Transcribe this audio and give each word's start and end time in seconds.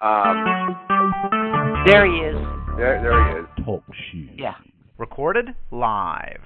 Um, 0.00 0.44
There 1.86 2.04
he 2.06 2.18
is. 2.18 2.36
there, 2.76 3.00
there 3.02 3.32
he 3.32 3.40
is. 3.40 3.46
Talk 3.64 3.82
shoe. 4.10 4.28
Yeah. 4.36 4.54
Recorded 4.98 5.46
live. 5.70 6.40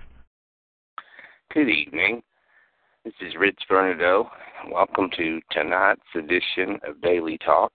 Good 1.53 1.69
evening. 1.69 2.23
This 3.05 3.15
is 3.21 3.35
Rich 3.39 3.59
Bernardo. 3.69 4.31
Welcome 4.71 5.09
to 5.17 5.41
tonight's 5.51 6.01
edition 6.15 6.79
of 6.87 7.01
Daily 7.03 7.39
Talk. 7.39 7.73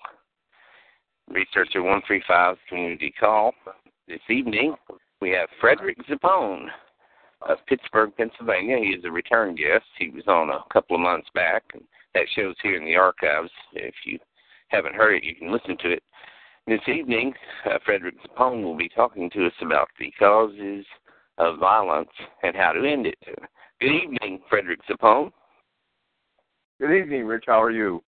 Researcher 1.30 1.82
135 1.82 2.58
Community 2.70 3.14
Call. 3.20 3.54
This 4.08 4.22
evening, 4.30 4.76
we 5.20 5.32
have 5.32 5.50
Frederick 5.60 5.98
Zappone 6.08 6.68
of 7.42 7.58
Pittsburgh, 7.68 8.12
Pennsylvania. 8.16 8.78
He 8.78 8.90
is 8.98 9.04
a 9.04 9.12
return 9.12 9.56
guest. 9.56 9.86
He 9.98 10.10
was 10.10 10.24
on 10.28 10.52
a 10.52 10.60
couple 10.72 10.96
of 10.96 11.02
months 11.02 11.28
back, 11.34 11.64
and 11.74 11.84
that 12.14 12.26
show's 12.36 12.56
here 12.64 12.78
in 12.78 12.86
the 12.86 12.96
archives. 12.96 13.50
If 13.74 13.94
you 14.06 14.20
haven't 14.76 14.96
heard 14.96 15.16
it, 15.16 15.24
you 15.24 15.36
can 15.36 15.52
listen 15.52 15.78
to 15.82 15.92
it. 15.92 16.04
This 16.68 16.82
evening, 16.88 17.34
uh, 17.66 17.78
Frederick 17.86 18.16
Zappone 18.26 18.64
will 18.64 18.76
be 18.76 18.90
talking 18.90 19.30
to 19.32 19.46
us 19.46 19.54
about 19.62 19.88
the 20.00 20.12
causes 20.20 20.86
of 21.38 21.60
violence 21.60 22.10
and 22.44 22.56
how 22.56 22.74
to 22.74 22.84
end 22.84 23.08
it. 23.08 23.18
Good 23.80 23.92
evening, 23.92 24.42
Frederick 24.50 24.80
Zappone. 24.90 25.32
Good 26.82 26.92
evening, 26.92 27.26
Rich. 27.26 27.46
How 27.48 27.62
are 27.62 27.72
you? 27.72 28.04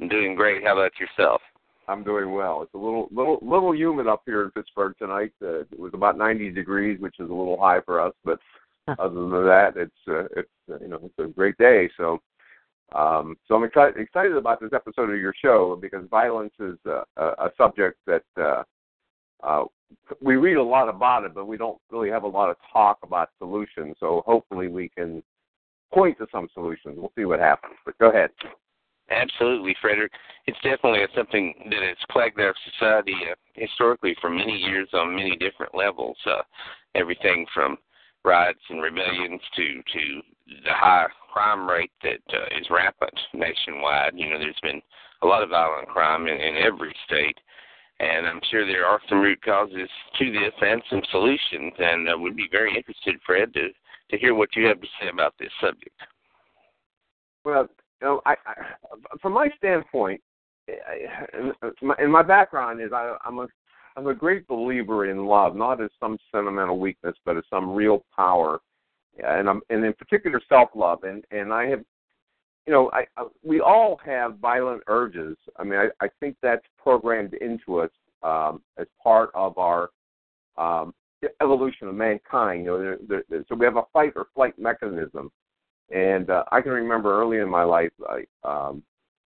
I'm 0.00 0.08
doing 0.08 0.34
great. 0.34 0.64
How 0.64 0.72
about 0.72 0.92
yourself? 0.98 1.40
I'm 1.86 2.02
doing 2.02 2.32
well. 2.32 2.62
It's 2.62 2.72
a 2.72 2.78
little 2.78 3.08
little 3.12 3.38
little 3.42 3.74
humid 3.74 4.06
up 4.06 4.22
here 4.24 4.44
in 4.44 4.50
Pittsburgh 4.52 4.94
tonight. 4.98 5.32
Uh, 5.42 5.60
it 5.60 5.78
was 5.78 5.92
about 5.92 6.16
90 6.16 6.50
degrees, 6.52 6.98
which 6.98 7.16
is 7.20 7.28
a 7.28 7.34
little 7.34 7.60
high 7.60 7.82
for 7.82 8.00
us, 8.00 8.14
but 8.24 8.38
other 8.98 9.14
than 9.14 9.30
that, 9.30 9.72
it's 9.76 9.92
uh, 10.08 10.24
it's 10.34 10.48
uh, 10.72 10.78
you 10.80 10.88
know 10.88 11.00
it's 11.04 11.18
a 11.18 11.30
great 11.30 11.58
day. 11.58 11.90
So 11.98 12.20
um, 12.92 13.36
so 13.46 13.54
I'm 13.54 13.64
excited 13.64 13.96
excited 13.96 14.36
about 14.36 14.60
this 14.60 14.70
episode 14.72 15.10
of 15.10 15.18
your 15.18 15.34
show 15.40 15.78
because 15.80 16.06
violence 16.10 16.54
is 16.60 16.78
uh, 16.86 17.02
a, 17.16 17.24
a 17.46 17.50
subject 17.56 17.98
that 18.06 18.24
uh, 18.40 18.62
uh, 19.42 19.64
we 20.20 20.36
read 20.36 20.56
a 20.56 20.62
lot 20.62 20.88
about 20.88 21.24
it, 21.24 21.34
but 21.34 21.46
we 21.46 21.56
don't 21.56 21.78
really 21.90 22.10
have 22.10 22.22
a 22.22 22.28
lot 22.28 22.50
of 22.50 22.56
talk 22.72 22.98
about 23.02 23.30
solutions. 23.38 23.96
So 24.00 24.22
hopefully 24.26 24.68
we 24.68 24.88
can 24.88 25.22
point 25.92 26.18
to 26.18 26.26
some 26.32 26.48
solutions. 26.54 26.96
We'll 26.98 27.12
see 27.16 27.24
what 27.24 27.40
happens. 27.40 27.74
But 27.84 27.98
go 27.98 28.10
ahead. 28.10 28.30
Absolutely, 29.10 29.76
Frederick. 29.80 30.12
It's 30.46 30.56
definitely 30.62 31.00
something 31.14 31.54
that 31.70 31.82
has 31.82 31.96
plagued 32.10 32.40
our 32.40 32.54
society 32.72 33.14
uh, 33.30 33.34
historically 33.54 34.16
for 34.20 34.30
many 34.30 34.56
years 34.56 34.88
on 34.94 35.14
many 35.14 35.36
different 35.36 35.74
levels. 35.74 36.16
Uh, 36.26 36.42
everything 36.94 37.44
from 37.52 37.76
riots 38.24 38.60
and 38.70 38.82
rebellions 38.82 39.40
to 39.56 39.82
to 39.92 40.20
the 40.64 40.72
high 40.72 41.06
crime 41.32 41.68
rate 41.68 41.92
that 42.02 42.20
uh, 42.32 42.58
is 42.58 42.66
rampant 42.70 43.18
nationwide. 43.32 44.12
You 44.14 44.30
know, 44.30 44.38
there's 44.38 44.60
been 44.62 44.80
a 45.22 45.26
lot 45.26 45.42
of 45.42 45.50
violent 45.50 45.88
crime 45.88 46.26
in, 46.26 46.34
in 46.34 46.56
every 46.56 46.94
state, 47.06 47.36
and 48.00 48.26
I'm 48.26 48.40
sure 48.50 48.66
there 48.66 48.86
are 48.86 49.00
some 49.08 49.20
root 49.20 49.42
causes 49.42 49.88
to 50.18 50.32
this 50.32 50.52
and 50.60 50.82
some 50.90 51.02
solutions. 51.10 51.72
And 51.78 52.08
uh, 52.08 52.18
would 52.18 52.36
be 52.36 52.48
very 52.50 52.76
interested, 52.76 53.16
Fred, 53.26 53.52
to 53.54 53.68
to 54.10 54.18
hear 54.18 54.34
what 54.34 54.54
you 54.54 54.66
have 54.66 54.80
to 54.80 54.86
say 55.00 55.08
about 55.12 55.34
this 55.38 55.50
subject. 55.60 55.98
Well, 57.44 57.68
you 58.00 58.06
know, 58.06 58.20
I, 58.26 58.34
I 58.46 58.54
from 59.20 59.32
my 59.32 59.48
standpoint, 59.56 60.20
I, 60.68 61.36
in, 61.38 61.52
my, 61.82 61.94
in 61.98 62.10
my 62.10 62.22
background 62.22 62.80
is 62.80 62.92
I, 62.92 63.16
I'm 63.24 63.38
a 63.38 63.46
I'm 63.96 64.06
a 64.06 64.14
great 64.14 64.46
believer 64.48 65.06
in 65.06 65.26
love, 65.26 65.54
not 65.54 65.80
as 65.80 65.90
some 66.00 66.18
sentimental 66.32 66.78
weakness, 66.78 67.14
but 67.24 67.36
as 67.36 67.44
some 67.48 67.70
real 67.70 68.04
power, 68.14 68.60
and 69.24 69.48
I'm 69.48 69.60
and 69.70 69.84
in 69.84 69.92
particular 69.94 70.40
self 70.48 70.70
love. 70.74 71.04
And 71.04 71.24
and 71.30 71.52
I 71.52 71.66
have, 71.66 71.84
you 72.66 72.72
know, 72.72 72.90
I, 72.92 73.06
I 73.16 73.26
we 73.42 73.60
all 73.60 74.00
have 74.04 74.38
violent 74.38 74.82
urges. 74.88 75.36
I 75.56 75.64
mean, 75.64 75.78
I, 75.78 76.04
I 76.04 76.08
think 76.20 76.36
that's 76.42 76.64
programmed 76.82 77.34
into 77.34 77.80
us 77.80 77.90
um, 78.22 78.62
as 78.78 78.86
part 79.02 79.30
of 79.34 79.56
our 79.58 79.90
um, 80.58 80.92
evolution 81.40 81.88
of 81.88 81.94
mankind. 81.94 82.64
You 82.64 82.70
know, 82.72 82.78
there, 82.78 82.98
there, 83.08 83.22
there, 83.30 83.44
so 83.48 83.54
we 83.54 83.64
have 83.64 83.76
a 83.76 83.84
fight 83.92 84.12
or 84.16 84.26
flight 84.34 84.58
mechanism 84.58 85.30
and 85.90 86.30
uh, 86.30 86.44
I 86.50 86.60
can 86.60 86.72
remember 86.72 87.20
early 87.20 87.38
in 87.38 87.48
my 87.48 87.62
life 87.62 87.92
I, 88.08 88.24
um, 88.44 88.82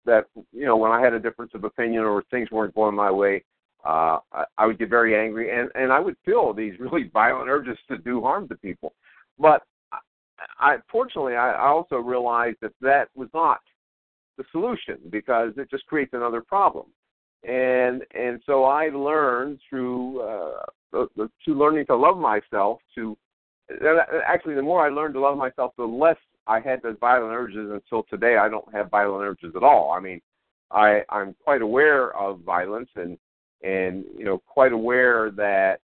that 0.06 0.26
you 0.52 0.66
know 0.66 0.78
when 0.78 0.92
I 0.92 1.02
had 1.02 1.14
a 1.14 1.20
difference 1.20 1.52
of 1.54 1.64
opinion 1.64 2.04
or 2.04 2.24
things 2.32 2.50
weren't 2.52 2.76
going 2.76 2.96
my 2.96 3.12
way, 3.12 3.44
uh, 3.88 4.20
I, 4.34 4.44
I 4.58 4.66
would 4.66 4.78
get 4.78 4.90
very 4.90 5.16
angry 5.16 5.58
and 5.58 5.70
and 5.76 5.92
I 5.94 6.00
would 6.00 6.18
feel 6.26 6.54
these 6.54 6.74
really 6.80 7.10
violent 7.14 7.50
urges 7.50 7.78
to 7.88 7.98
do 7.98 8.22
harm 8.22 8.48
to 8.50 8.56
people. 8.56 8.94
But 9.40 9.64
I, 9.92 10.00
I 10.60 10.78
fortunately 10.92 11.36
I 11.36 11.68
also 11.68 11.98
realized 11.98 12.58
that 12.62 12.74
that 12.82 13.10
was 13.16 13.30
not 13.34 13.62
the 14.38 14.44
solution 14.52 14.98
because 15.10 15.54
it 15.58 15.70
just 15.72 15.86
creates 15.86 16.14
another 16.14 16.42
problem. 16.42 16.88
And 17.48 18.04
and 18.14 18.42
so 18.46 18.66
I 18.66 18.90
learned 18.90 19.60
through 19.70 20.22
uh, 20.22 20.66
the, 20.92 21.08
the, 21.16 21.30
through 21.44 21.58
learning 21.58 21.86
to 21.86 21.96
love 21.96 22.18
myself 22.18 22.80
to 22.96 23.18
actually 24.26 24.56
the 24.56 24.62
more 24.62 24.86
I 24.86 24.90
learned 24.90 25.14
to 25.14 25.22
love 25.22 25.38
myself, 25.38 25.74
the 25.78 25.86
less 25.86 26.18
I 26.46 26.60
had 26.60 26.82
those 26.82 26.96
violent 27.00 27.34
urges 27.34 27.70
until 27.72 28.04
today. 28.10 28.38
I 28.38 28.50
don't 28.50 28.74
have 28.74 28.90
violent 28.90 29.24
urges 29.24 29.56
at 29.56 29.64
all. 29.64 29.94
I 29.96 30.02
mean, 30.02 30.22
I 30.72 31.04
I'm 31.10 31.36
quite 31.44 31.62
aware 31.62 32.16
of 32.18 32.42
violence 32.42 32.90
and 32.96 33.18
and 33.64 34.04
you 34.18 34.26
know 34.26 34.42
quite 34.48 34.72
aware 34.72 35.32
that 35.32 35.80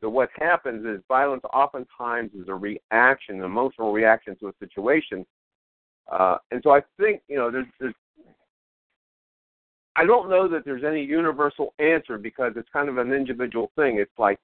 the 0.00 0.08
what 0.08 0.30
happens 0.36 0.84
is 0.84 1.02
violence 1.08 1.42
oftentimes 1.52 2.30
is 2.34 2.48
a 2.48 2.54
reaction, 2.54 3.36
an 3.36 3.44
emotional 3.44 3.92
reaction 3.92 4.36
to 4.40 4.48
a 4.48 4.52
situation. 4.58 5.24
Uh, 6.10 6.36
and 6.50 6.60
so 6.62 6.70
I 6.70 6.82
think 6.98 7.22
you 7.28 7.36
know 7.36 7.50
there's, 7.50 7.66
there's 7.78 7.94
I 9.94 10.04
don't 10.06 10.30
know 10.30 10.48
that 10.48 10.64
there's 10.64 10.84
any 10.84 11.02
universal 11.02 11.74
answer 11.78 12.18
because 12.18 12.52
it's 12.56 12.68
kind 12.72 12.88
of 12.88 12.98
an 12.98 13.12
individual 13.12 13.70
thing. 13.76 13.98
It's 13.98 14.18
like 14.18 14.38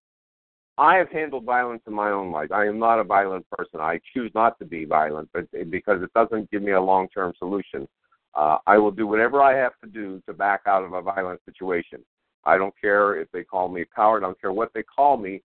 I 0.76 0.96
have 0.96 1.10
handled 1.10 1.44
violence 1.44 1.82
in 1.86 1.92
my 1.92 2.10
own 2.10 2.30
life. 2.30 2.52
I 2.52 2.66
am 2.66 2.78
not 2.78 3.00
a 3.00 3.04
violent 3.04 3.46
person. 3.50 3.80
I 3.80 3.98
choose 4.14 4.30
not 4.34 4.58
to 4.60 4.64
be 4.64 4.84
violent, 4.84 5.28
but 5.32 5.46
because 5.70 6.02
it 6.02 6.12
doesn't 6.14 6.50
give 6.50 6.62
me 6.62 6.72
a 6.72 6.80
long-term 6.80 7.32
solution. 7.38 7.88
Uh, 8.34 8.58
I 8.66 8.78
will 8.78 8.92
do 8.92 9.06
whatever 9.06 9.42
I 9.42 9.56
have 9.56 9.72
to 9.82 9.90
do 9.90 10.22
to 10.26 10.32
back 10.32 10.60
out 10.66 10.84
of 10.84 10.92
a 10.92 11.02
violent 11.02 11.40
situation. 11.46 12.04
I 12.44 12.56
don't 12.56 12.74
care 12.80 13.16
if 13.20 13.30
they 13.32 13.44
call 13.44 13.68
me 13.68 13.82
a 13.82 13.86
coward. 13.86 14.22
I 14.22 14.26
don't 14.26 14.40
care 14.40 14.52
what 14.52 14.72
they 14.74 14.82
call 14.82 15.16
me, 15.16 15.42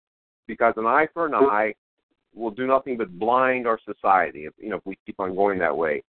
because 0.48 0.74
an 0.78 0.86
eye 0.86 1.08
for 1.14 1.26
an 1.26 1.34
eye 1.36 1.74
will 2.36 2.52
do 2.52 2.68
nothing 2.68 2.98
but 2.98 3.20
blind 3.20 3.68
our 3.68 3.80
society. 3.86 4.46
If 4.46 4.54
you 4.58 4.70
know 4.70 4.78
if 4.78 4.86
we 4.86 4.98
keep 5.06 5.20
on 5.20 5.36
going 5.36 5.60
that 5.60 5.76
way. 5.76 6.04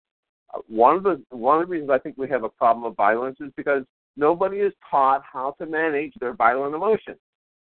Uh, 0.53 0.59
one 0.67 0.95
of 0.95 1.03
the 1.03 1.21
one 1.29 1.59
of 1.59 1.67
the 1.67 1.71
reasons 1.71 1.89
I 1.89 1.99
think 1.99 2.17
we 2.17 2.29
have 2.29 2.43
a 2.43 2.49
problem 2.49 2.85
of 2.85 2.95
violence 2.95 3.37
is 3.39 3.51
because 3.57 3.83
nobody 4.15 4.57
is 4.57 4.73
taught 4.89 5.23
how 5.23 5.55
to 5.59 5.65
manage 5.65 6.13
their 6.19 6.33
violent 6.33 6.75
emotions. 6.75 7.17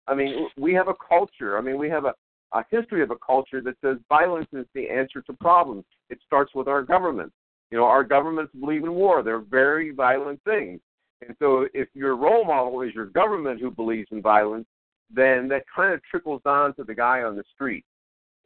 I 0.06 0.14
mean, 0.14 0.48
we 0.58 0.74
have 0.74 0.88
a 0.88 0.94
culture. 1.08 1.56
I 1.56 1.62
mean, 1.62 1.78
we 1.78 1.88
have 1.88 2.04
a, 2.04 2.14
a 2.52 2.64
history 2.70 3.02
of 3.02 3.10
a 3.10 3.16
culture 3.24 3.62
that 3.62 3.76
says 3.82 3.96
violence 4.08 4.48
is 4.52 4.66
the 4.74 4.88
answer 4.90 5.22
to 5.22 5.32
problems. 5.34 5.84
It 6.10 6.18
starts 6.26 6.54
with 6.54 6.68
our 6.68 6.82
government. 6.82 7.32
You 7.70 7.78
know, 7.78 7.84
our 7.84 8.04
governments 8.04 8.52
believe 8.60 8.84
in 8.84 8.92
war. 8.92 9.22
They're 9.22 9.38
very 9.38 9.90
violent 9.90 10.40
things. 10.44 10.80
And 11.22 11.36
so 11.38 11.66
if 11.74 11.88
your 11.94 12.16
role 12.16 12.44
model 12.44 12.82
is 12.82 12.94
your 12.94 13.06
government 13.06 13.60
who 13.60 13.70
believes 13.70 14.08
in 14.10 14.20
violence, 14.20 14.66
then 15.10 15.48
that 15.48 15.64
kind 15.74 15.94
of 15.94 16.02
trickles 16.02 16.42
down 16.44 16.74
to 16.74 16.84
the 16.84 16.94
guy 16.94 17.22
on 17.22 17.36
the 17.36 17.44
street. 17.54 17.84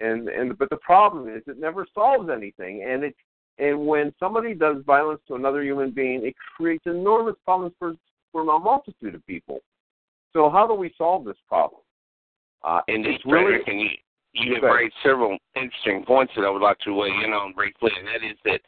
And 0.00 0.28
and 0.28 0.56
but 0.56 0.70
the 0.70 0.76
problem 0.76 1.28
is 1.28 1.42
it 1.46 1.58
never 1.58 1.86
solves 1.94 2.28
anything. 2.30 2.84
And 2.88 3.04
it 3.04 3.16
and 3.58 3.86
when 3.86 4.12
somebody 4.20 4.54
does 4.54 4.76
violence 4.86 5.20
to 5.28 5.34
another 5.34 5.62
human 5.62 5.90
being, 5.90 6.24
it 6.24 6.34
creates 6.56 6.84
enormous 6.86 7.34
problems 7.44 7.74
for 7.78 7.94
for 8.30 8.42
a 8.42 8.58
multitude 8.58 9.14
of 9.14 9.26
people. 9.26 9.60
So 10.32 10.50
how 10.50 10.66
do 10.66 10.74
we 10.74 10.94
solve 10.96 11.24
this 11.24 11.36
problem? 11.48 11.80
Uh, 12.62 12.80
Indeed, 12.88 13.14
it's 13.14 13.24
really, 13.24 13.60
and 13.66 13.80
you, 13.80 13.88
you 14.32 14.54
have 14.54 14.64
raised 14.64 14.94
several 15.02 15.38
interesting 15.56 16.04
points 16.04 16.32
that 16.36 16.44
I 16.44 16.50
would 16.50 16.62
like 16.62 16.78
to 16.80 16.92
weigh 16.92 17.08
in 17.08 17.32
on 17.32 17.52
briefly, 17.52 17.90
and 17.98 18.06
that 18.06 18.26
is 18.26 18.36
that 18.44 18.60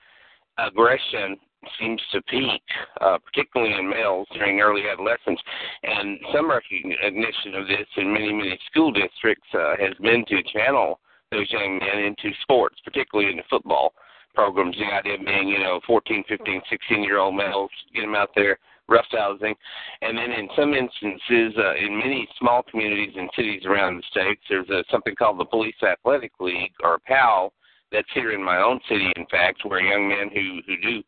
aggression 0.59 1.37
seems 1.79 2.01
to 2.13 2.23
peak, 2.23 2.63
uh, 3.01 3.19
particularly 3.19 3.75
in 3.75 3.89
males 3.89 4.27
during 4.33 4.61
early 4.61 4.83
adolescence. 4.91 5.41
And 5.83 6.19
some 6.35 6.51
recognition 6.51 7.55
of 7.55 7.67
this 7.67 7.87
in 7.97 8.13
many, 8.13 8.33
many 8.33 8.59
school 8.71 8.93
districts 8.93 9.49
uh, 9.55 9.77
has 9.79 9.95
been 10.01 10.25
to 10.29 10.43
channel 10.53 11.01
those 11.31 11.51
young 11.51 11.79
men 11.79 12.05
into 12.05 12.35
sports, 12.43 12.77
particularly 12.85 13.31
into 13.31 13.45
football 13.49 13.93
programs. 14.35 14.77
The 14.77 14.85
idea 14.85 15.19
being, 15.25 15.49
you 15.49 15.59
know, 15.59 15.81
14, 15.87 16.25
15, 16.29 16.63
16 16.69 17.03
year 17.05 17.19
old 17.19 17.37
males, 17.37 17.71
get 17.95 18.03
them 18.03 18.15
out 18.15 18.31
there 18.35 18.59
roughhousing. 18.91 19.55
And 20.03 20.19
then 20.19 20.33
in 20.33 20.49
some 20.57 20.75
instances, 20.75 21.55
uh, 21.57 21.75
in 21.77 21.97
many 21.97 22.29
small 22.39 22.63
communities 22.69 23.15
and 23.17 23.31
cities 23.37 23.63
around 23.65 23.99
the 23.99 24.03
states, 24.11 24.43
there's 24.49 24.69
a, 24.71 24.83
something 24.91 25.15
called 25.15 25.39
the 25.39 25.45
Police 25.45 25.81
Athletic 25.83 26.33
League, 26.41 26.73
or 26.83 26.99
PAL, 27.07 27.53
that's 27.93 28.09
here 28.15 28.33
in 28.33 28.43
my 28.43 28.59
own 28.59 28.81
city, 28.89 29.13
in 29.17 29.27
fact, 29.27 29.65
where 29.65 29.81
young 29.81 30.09
men 30.09 30.31
who, 30.33 30.61
who 30.67 30.81
do 30.81 31.03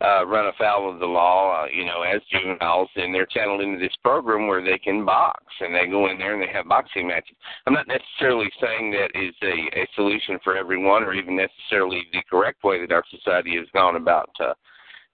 uh, 0.00 0.26
run 0.26 0.46
afoul 0.46 0.92
of 0.92 0.98
the 0.98 1.06
law, 1.06 1.62
uh, 1.62 1.66
you 1.66 1.84
know, 1.84 2.02
as 2.02 2.20
juveniles, 2.30 2.88
and 2.96 3.14
they're 3.14 3.26
channeled 3.26 3.60
into 3.60 3.78
this 3.78 3.94
program 4.02 4.46
where 4.46 4.62
they 4.62 4.78
can 4.78 5.04
box, 5.04 5.42
and 5.60 5.74
they 5.74 5.86
go 5.86 6.10
in 6.10 6.18
there 6.18 6.34
and 6.34 6.42
they 6.42 6.52
have 6.52 6.68
boxing 6.68 7.06
matches. 7.06 7.36
I'm 7.66 7.74
not 7.74 7.86
necessarily 7.86 8.50
saying 8.60 8.90
that 8.92 9.10
is 9.14 9.34
a, 9.42 9.80
a 9.80 9.86
solution 9.94 10.38
for 10.42 10.56
everyone, 10.56 11.04
or 11.04 11.14
even 11.14 11.36
necessarily 11.36 12.02
the 12.12 12.22
correct 12.28 12.64
way 12.64 12.80
that 12.80 12.92
our 12.92 13.04
society 13.10 13.56
has 13.56 13.66
gone 13.72 13.96
about 13.96 14.30
uh, 14.40 14.54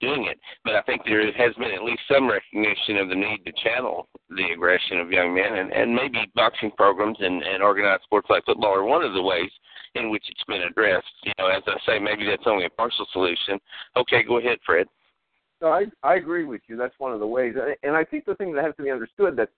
doing 0.00 0.26
it. 0.30 0.40
But 0.64 0.74
I 0.74 0.82
think 0.82 1.02
there 1.04 1.24
has 1.32 1.54
been 1.54 1.72
at 1.72 1.84
least 1.84 2.00
some 2.10 2.28
recognition 2.28 2.96
of 2.96 3.08
the 3.10 3.14
need 3.14 3.44
to 3.44 3.52
channel 3.62 4.08
the 4.30 4.52
aggression 4.54 4.98
of 4.98 5.12
young 5.12 5.34
men, 5.34 5.58
and, 5.58 5.72
and 5.72 5.94
maybe 5.94 6.18
boxing 6.34 6.70
programs 6.76 7.18
and, 7.20 7.42
and 7.42 7.62
organized 7.62 8.04
sports 8.04 8.28
like 8.30 8.44
football 8.46 8.74
are 8.74 8.84
one 8.84 9.04
of 9.04 9.12
the 9.12 9.22
ways 9.22 9.50
in 9.94 10.10
which 10.10 10.25
it's 10.28 10.44
been 10.44 10.62
addressed. 10.62 11.06
You 11.25 11.32
know, 11.38 11.48
as 11.48 11.62
I 11.66 11.76
say, 11.87 11.98
maybe 11.98 12.25
that's 12.25 12.46
only 12.46 12.64
a 12.64 12.70
partial 12.70 13.06
solution. 13.12 13.58
Okay, 13.96 14.22
go 14.22 14.38
ahead, 14.38 14.58
Fred. 14.64 14.87
No, 15.60 15.69
I 15.69 15.84
I 16.02 16.14
agree 16.14 16.44
with 16.44 16.62
you. 16.69 16.76
That's 16.76 16.94
one 16.98 17.12
of 17.12 17.20
the 17.20 17.26
ways, 17.26 17.54
and 17.82 17.94
I 17.94 18.04
think 18.04 18.25
the 18.25 18.34
thing 18.37 18.54
that 18.54 18.64
has 18.64 18.75
to 18.76 18.82
be 18.82 18.90
understood 18.90 19.37
that 19.37 19.50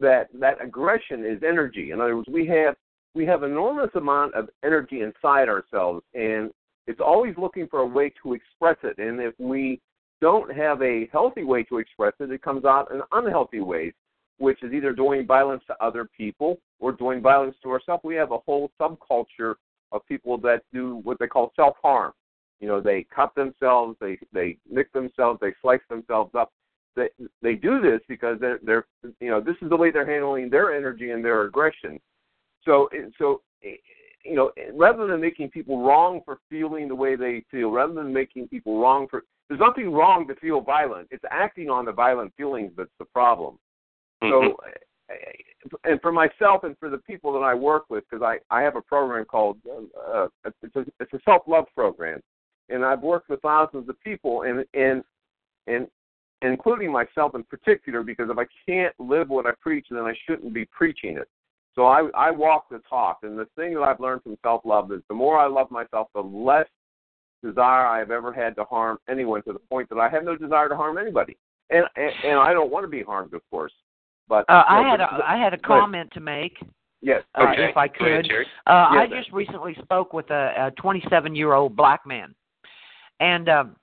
that 0.00 0.28
that 0.34 0.62
aggression 0.62 1.24
is 1.24 1.42
energy. 1.46 1.90
In 1.90 2.00
other 2.00 2.16
words, 2.16 2.28
we 2.28 2.46
have 2.46 2.74
we 3.14 3.26
have 3.26 3.42
enormous 3.42 3.90
amount 3.94 4.34
of 4.34 4.48
energy 4.64 5.02
inside 5.02 5.48
ourselves, 5.48 6.02
and 6.14 6.50
it's 6.86 7.00
always 7.00 7.34
looking 7.36 7.68
for 7.68 7.80
a 7.80 7.86
way 7.86 8.12
to 8.22 8.32
express 8.32 8.76
it. 8.82 8.98
And 8.98 9.20
if 9.20 9.34
we 9.38 9.80
don't 10.20 10.54
have 10.54 10.80
a 10.82 11.08
healthy 11.12 11.44
way 11.44 11.64
to 11.64 11.78
express 11.78 12.14
it, 12.20 12.30
it 12.30 12.42
comes 12.42 12.64
out 12.64 12.90
in 12.90 13.02
unhealthy 13.12 13.60
ways, 13.60 13.92
which 14.38 14.62
is 14.62 14.72
either 14.72 14.92
doing 14.92 15.26
violence 15.26 15.62
to 15.66 15.84
other 15.84 16.08
people 16.16 16.58
or 16.80 16.92
doing 16.92 17.20
violence 17.20 17.56
to 17.62 17.70
ourselves. 17.70 18.02
We 18.04 18.14
have 18.16 18.32
a 18.32 18.38
whole 18.38 18.70
subculture 18.80 19.54
of 19.92 20.06
people 20.06 20.38
that 20.38 20.62
do 20.72 21.00
what 21.04 21.18
they 21.18 21.26
call 21.26 21.52
self 21.54 21.76
harm. 21.82 22.12
You 22.60 22.68
know, 22.68 22.80
they 22.80 23.06
cut 23.14 23.34
themselves, 23.34 23.96
they 24.00 24.18
they 24.32 24.56
nick 24.70 24.92
themselves, 24.92 25.38
they 25.40 25.52
slice 25.60 25.80
themselves 25.88 26.34
up. 26.34 26.52
They 26.96 27.08
they 27.42 27.54
do 27.54 27.80
this 27.80 28.00
because 28.08 28.38
they're 28.40 28.60
they're 28.62 28.86
you 29.20 29.30
know 29.30 29.40
this 29.40 29.56
is 29.62 29.68
the 29.68 29.76
way 29.76 29.90
they're 29.90 30.10
handling 30.10 30.50
their 30.50 30.74
energy 30.74 31.10
and 31.10 31.24
their 31.24 31.42
aggression. 31.42 32.00
So 32.64 32.88
so 33.18 33.42
eh, 33.64 33.76
you 34.24 34.34
know 34.34 34.52
eh, 34.56 34.70
rather 34.74 35.06
than 35.06 35.20
making 35.20 35.50
people 35.50 35.82
wrong 35.82 36.20
for 36.24 36.38
feeling 36.48 36.88
the 36.88 36.94
way 36.94 37.16
they 37.16 37.44
feel, 37.50 37.70
rather 37.70 37.94
than 37.94 38.12
making 38.12 38.48
people 38.48 38.80
wrong 38.80 39.06
for 39.10 39.24
there's 39.48 39.60
nothing 39.60 39.92
wrong 39.92 40.26
to 40.28 40.34
feel 40.36 40.60
violent. 40.60 41.08
It's 41.10 41.24
acting 41.30 41.68
on 41.68 41.84
the 41.84 41.92
violent 41.92 42.32
feelings 42.36 42.72
that's 42.76 42.90
the 42.98 43.04
problem. 43.06 43.58
Mm-hmm. 44.22 44.48
So 44.48 44.56
and 45.84 46.00
for 46.00 46.12
myself 46.12 46.64
and 46.64 46.76
for 46.78 46.88
the 46.88 46.98
people 46.98 47.32
that 47.32 47.40
I 47.40 47.54
work 47.54 47.84
with, 47.88 48.04
because 48.08 48.22
I 48.22 48.38
I 48.54 48.62
have 48.62 48.76
a 48.76 48.82
program 48.82 49.24
called 49.24 49.58
uh, 49.66 50.26
it's 50.44 50.76
a 50.76 50.84
it's 51.00 51.12
a 51.12 51.20
self 51.24 51.42
love 51.46 51.66
program, 51.74 52.20
and 52.68 52.84
I've 52.84 53.02
worked 53.02 53.28
with 53.28 53.40
thousands 53.42 53.88
of 53.88 54.00
people, 54.00 54.42
and 54.42 54.64
and 54.74 55.02
and 55.66 55.86
including 56.42 56.90
myself 56.90 57.34
in 57.34 57.44
particular, 57.44 58.02
because 58.02 58.28
if 58.30 58.38
I 58.38 58.46
can't 58.68 58.94
live 58.98 59.28
what 59.28 59.46
I 59.46 59.52
preach, 59.60 59.86
then 59.90 60.00
I 60.00 60.14
shouldn't 60.26 60.52
be 60.52 60.64
preaching 60.66 61.16
it. 61.16 61.28
So 61.74 61.86
I 61.86 62.08
I 62.14 62.30
walk 62.30 62.68
the 62.70 62.80
talk, 62.88 63.18
and 63.22 63.38
the 63.38 63.46
thing 63.56 63.74
that 63.74 63.82
I've 63.82 64.00
learned 64.00 64.22
from 64.22 64.36
self 64.42 64.62
love 64.64 64.92
is 64.92 65.00
the 65.08 65.14
more 65.14 65.38
I 65.38 65.46
love 65.46 65.70
myself, 65.70 66.08
the 66.14 66.20
less 66.20 66.66
desire 67.42 67.86
I 67.86 67.98
have 67.98 68.10
ever 68.10 68.32
had 68.32 68.54
to 68.56 68.64
harm 68.64 68.98
anyone 69.08 69.42
to 69.44 69.52
the 69.52 69.58
point 69.58 69.88
that 69.88 69.98
I 69.98 70.08
have 70.08 70.24
no 70.24 70.36
desire 70.36 70.68
to 70.68 70.76
harm 70.76 70.98
anybody, 70.98 71.36
and 71.70 71.84
and, 71.96 72.12
and 72.24 72.38
I 72.38 72.52
don't 72.52 72.70
want 72.70 72.84
to 72.84 72.90
be 72.90 73.02
harmed, 73.02 73.34
of 73.34 73.42
course. 73.50 73.72
But 74.28 74.44
uh, 74.48 74.64
I 74.68 74.88
had 74.88 75.00
a, 75.00 75.08
I 75.26 75.36
had 75.36 75.54
a 75.54 75.58
comment 75.58 76.10
to 76.14 76.20
make. 76.20 76.56
Yes. 77.00 77.22
Uh, 77.34 77.48
okay. 77.48 77.64
if 77.70 77.76
I 77.76 77.88
could. 77.88 78.06
Ahead, 78.06 78.46
uh, 78.66 78.88
yes, 78.92 79.00
I 79.00 79.06
just 79.08 79.32
recently 79.32 79.76
spoke 79.82 80.12
with 80.12 80.30
a 80.30 80.72
27 80.76 81.34
year 81.34 81.52
old 81.52 81.76
black 81.76 82.06
man, 82.06 82.34
and 83.20 83.48
um, 83.48 83.76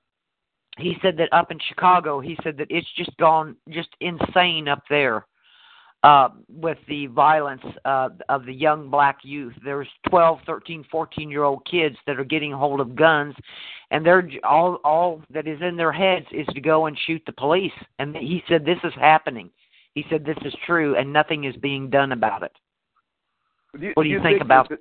he 0.78 0.96
said 1.02 1.18
that 1.18 1.32
up 1.34 1.52
in 1.52 1.60
Chicago, 1.68 2.20
he 2.20 2.38
said 2.44 2.58
that 2.58 2.68
it's 2.70 2.88
just 2.96 3.16
gone 3.18 3.56
just 3.70 3.90
insane 4.00 4.68
up 4.68 4.84
there 4.90 5.26
uh, 6.04 6.30
with 6.48 6.78
the 6.88 7.08
violence 7.08 7.62
uh, 7.86 8.10
of 8.30 8.46
the 8.46 8.54
young 8.54 8.90
black 8.90 9.20
youth. 9.24 9.54
There's 9.64 9.88
12, 10.10 10.40
13, 10.46 10.86
14 10.90 11.30
year 11.30 11.44
old 11.44 11.66
kids 11.70 11.98
that 12.08 12.20
are 12.20 12.26
getting 12.26 12.52
hold 12.52 12.80
of 12.80 12.96
guns, 12.96 13.36
and 13.92 14.06
they're 14.06 14.28
all 14.44 14.80
all 14.84 15.22
that 15.34 15.48
is 15.48 15.62
in 15.62 15.76
their 15.76 15.92
heads 15.92 16.26
is 16.32 16.48
to 16.54 16.62
go 16.62 16.86
and 16.86 16.98
shoot 17.06 17.22
the 17.26 17.34
police. 17.34 17.72
And 18.00 18.16
he 18.16 18.44
said 18.48 18.64
this 18.64 18.80
is 18.84 18.94
happening. 18.96 19.50
He 19.96 20.06
said 20.10 20.26
this 20.26 20.38
is 20.46 20.54
true, 20.66 20.96
and 20.96 21.12
nothing 21.12 21.46
is 21.46 21.56
being 21.58 21.90
done 21.90 22.12
about 22.12 22.44
it. 22.44 22.52
Do 23.78 23.86
you, 23.86 23.92
what 23.96 24.04
do 24.04 24.10
you, 24.10 24.18
you 24.18 24.24
think, 24.24 24.36
think 24.36 24.46
about? 24.46 24.70
That, 24.70 24.80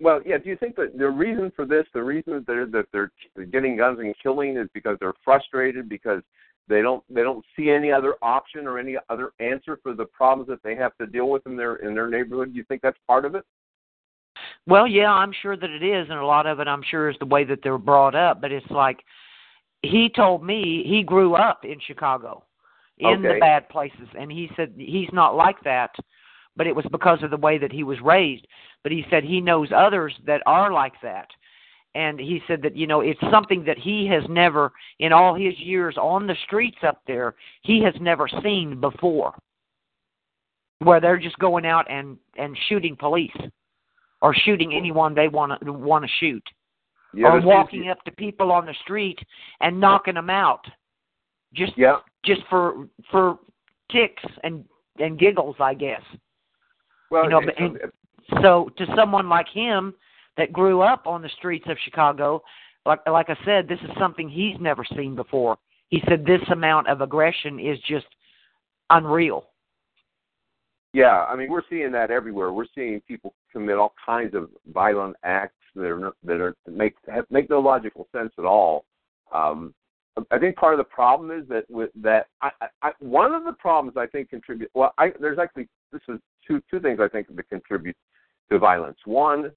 well, 0.00 0.20
yeah. 0.24 0.38
Do 0.38 0.48
you 0.48 0.56
think 0.56 0.76
that 0.76 0.96
the 0.96 1.08
reason 1.08 1.52
for 1.54 1.64
this, 1.64 1.84
the 1.94 2.02
reason 2.02 2.34
that 2.34 2.46
they're 2.46 2.66
that 2.66 2.86
they're 2.92 3.10
getting 3.46 3.76
guns 3.76 3.98
and 4.00 4.14
killing, 4.22 4.56
is 4.56 4.68
because 4.74 4.96
they're 5.00 5.14
frustrated 5.24 5.88
because 5.88 6.22
they 6.68 6.82
don't 6.82 7.02
they 7.08 7.22
don't 7.22 7.44
see 7.56 7.70
any 7.70 7.90
other 7.90 8.14
option 8.22 8.66
or 8.66 8.78
any 8.78 8.96
other 9.08 9.32
answer 9.40 9.78
for 9.82 9.94
the 9.94 10.04
problems 10.04 10.48
that 10.48 10.62
they 10.62 10.74
have 10.74 10.96
to 10.98 11.06
deal 11.06 11.28
with 11.28 11.46
in 11.46 11.56
their 11.56 11.76
in 11.76 11.94
their 11.94 12.08
neighborhood? 12.08 12.52
Do 12.52 12.58
you 12.58 12.64
think 12.64 12.82
that's 12.82 12.98
part 13.06 13.24
of 13.24 13.34
it? 13.34 13.44
Well, 14.66 14.86
yeah, 14.86 15.10
I'm 15.10 15.32
sure 15.42 15.56
that 15.56 15.70
it 15.70 15.82
is, 15.82 16.08
and 16.08 16.18
a 16.18 16.24
lot 16.24 16.46
of 16.46 16.60
it, 16.60 16.68
I'm 16.68 16.82
sure, 16.88 17.10
is 17.10 17.16
the 17.18 17.26
way 17.26 17.44
that 17.44 17.60
they're 17.62 17.78
brought 17.78 18.14
up. 18.14 18.40
But 18.40 18.52
it's 18.52 18.70
like 18.70 19.00
he 19.82 20.08
told 20.08 20.44
me 20.44 20.84
he 20.86 21.02
grew 21.02 21.34
up 21.34 21.64
in 21.64 21.78
Chicago, 21.86 22.44
in 23.00 23.26
okay. 23.26 23.34
the 23.34 23.40
bad 23.40 23.68
places, 23.68 24.08
and 24.18 24.30
he 24.30 24.50
said 24.56 24.72
he's 24.76 25.08
not 25.12 25.34
like 25.34 25.62
that 25.64 25.90
but 26.56 26.66
it 26.66 26.76
was 26.76 26.84
because 26.92 27.22
of 27.22 27.30
the 27.30 27.36
way 27.36 27.56
that 27.56 27.72
he 27.72 27.84
was 27.84 27.98
raised. 28.02 28.46
But 28.82 28.92
he 28.92 29.04
said 29.08 29.24
he 29.24 29.40
knows 29.40 29.68
others 29.74 30.14
that 30.26 30.42
are 30.44 30.72
like 30.72 30.92
that. 31.02 31.28
And 31.94 32.20
he 32.20 32.40
said 32.46 32.60
that, 32.62 32.76
you 32.76 32.86
know, 32.86 33.00
it's 33.00 33.20
something 33.32 33.64
that 33.64 33.78
he 33.78 34.06
has 34.08 34.22
never, 34.28 34.72
in 34.98 35.12
all 35.12 35.34
his 35.34 35.58
years 35.58 35.96
on 35.96 36.26
the 36.26 36.36
streets 36.44 36.76
up 36.86 37.00
there, 37.06 37.34
he 37.62 37.82
has 37.82 37.94
never 38.00 38.28
seen 38.42 38.80
before. 38.80 39.34
Where 40.78 41.00
they're 41.00 41.18
just 41.18 41.38
going 41.38 41.66
out 41.66 41.90
and, 41.90 42.16
and 42.36 42.56
shooting 42.68 42.94
police 42.94 43.36
or 44.22 44.34
shooting 44.34 44.74
anyone 44.74 45.14
they 45.14 45.28
want 45.28 45.58
to 45.64 45.72
want 45.72 46.04
to 46.04 46.10
shoot. 46.20 46.42
Yeah, 47.12 47.32
or 47.32 47.40
walking 47.40 47.88
up 47.88 48.04
to 48.04 48.12
people 48.12 48.52
on 48.52 48.66
the 48.66 48.74
street 48.82 49.18
and 49.60 49.80
knocking 49.80 50.14
them 50.14 50.30
out. 50.30 50.64
Just 51.54 51.72
yeah. 51.76 51.96
just 52.24 52.42
for 52.48 52.86
for 53.10 53.38
ticks 53.90 54.22
and 54.44 54.64
and 54.98 55.18
giggles, 55.18 55.56
I 55.60 55.74
guess. 55.74 56.02
Well, 57.10 57.24
you 57.24 57.30
know, 57.30 57.40
but, 57.44 57.60
and, 57.60 57.78
so 58.42 58.70
to 58.76 58.86
someone 58.96 59.28
like 59.28 59.48
him 59.48 59.94
that 60.36 60.52
grew 60.52 60.80
up 60.82 61.06
on 61.06 61.22
the 61.22 61.30
streets 61.38 61.66
of 61.68 61.76
Chicago, 61.84 62.42
like 62.86 63.00
like 63.06 63.30
I 63.30 63.36
said, 63.44 63.68
this 63.68 63.80
is 63.80 63.90
something 63.98 64.28
he's 64.28 64.56
never 64.60 64.84
seen 64.96 65.16
before. 65.16 65.58
He 65.88 66.02
said 66.08 66.24
this 66.24 66.42
amount 66.52 66.88
of 66.88 67.00
aggression 67.00 67.58
is 67.58 67.78
just 67.88 68.06
unreal. 68.90 69.46
Yeah, 70.92 71.24
I 71.24 71.36
mean 71.36 71.50
we're 71.50 71.62
seeing 71.68 71.92
that 71.92 72.10
everywhere. 72.10 72.52
We're 72.52 72.66
seeing 72.74 73.00
people 73.06 73.34
commit 73.52 73.76
all 73.76 73.94
kinds 74.04 74.34
of 74.34 74.50
violent 74.72 75.16
acts 75.24 75.54
that 75.74 75.86
are 75.86 76.12
that 76.24 76.40
are 76.40 76.54
make 76.68 76.94
make 77.30 77.50
no 77.50 77.60
logical 77.60 78.08
sense 78.12 78.32
at 78.38 78.44
all. 78.44 78.84
Um, 79.32 79.74
I 80.30 80.38
think 80.38 80.56
part 80.56 80.74
of 80.74 80.78
the 80.78 80.84
problem 80.84 81.30
is 81.30 81.48
that 81.48 81.68
with 81.70 81.90
that 82.02 82.26
I, 82.42 82.50
I, 82.82 82.90
one 83.00 83.34
of 83.34 83.44
the 83.44 83.52
problems 83.52 83.96
I 83.96 84.06
think 84.06 84.30
contribute. 84.30 84.70
Well, 84.74 84.92
I, 84.98 85.12
there's 85.20 85.38
actually 85.38 85.68
this 85.92 86.02
is 86.08 86.18
two 86.46 86.62
two 86.70 86.80
things 86.80 86.98
I 87.00 87.08
think 87.08 87.34
that 87.34 87.48
contribute 87.48 87.96
to 88.50 88.58
violence. 88.58 88.98
One, 89.04 89.52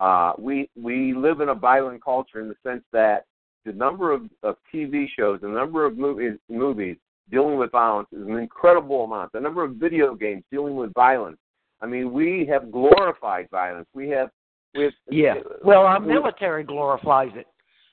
uh, 0.00 0.32
we 0.38 0.68
we 0.80 1.14
live 1.14 1.40
in 1.40 1.48
a 1.48 1.54
violent 1.54 2.04
culture 2.04 2.40
in 2.40 2.48
the 2.48 2.56
sense 2.62 2.82
that 2.92 3.24
the 3.64 3.72
number 3.72 4.12
of, 4.12 4.22
of 4.42 4.56
TV 4.72 5.06
shows, 5.16 5.40
the 5.42 5.48
number 5.48 5.84
of 5.84 5.96
movies 5.96 6.38
movies 6.48 6.96
dealing 7.30 7.58
with 7.58 7.70
violence 7.70 8.08
is 8.12 8.26
an 8.26 8.36
incredible 8.36 9.04
amount. 9.04 9.32
The 9.32 9.40
number 9.40 9.64
of 9.64 9.74
video 9.74 10.14
games 10.14 10.42
dealing 10.50 10.76
with 10.76 10.92
violence. 10.94 11.38
I 11.80 11.86
mean, 11.86 12.12
we 12.12 12.48
have 12.50 12.72
glorified 12.72 13.48
violence. 13.50 13.86
We 13.94 14.08
have, 14.08 14.30
we 14.74 14.84
have 14.84 14.92
yeah. 15.10 15.34
Well, 15.64 15.82
our 15.82 16.00
military 16.00 16.64
glorifies 16.64 17.30
it. 17.34 17.46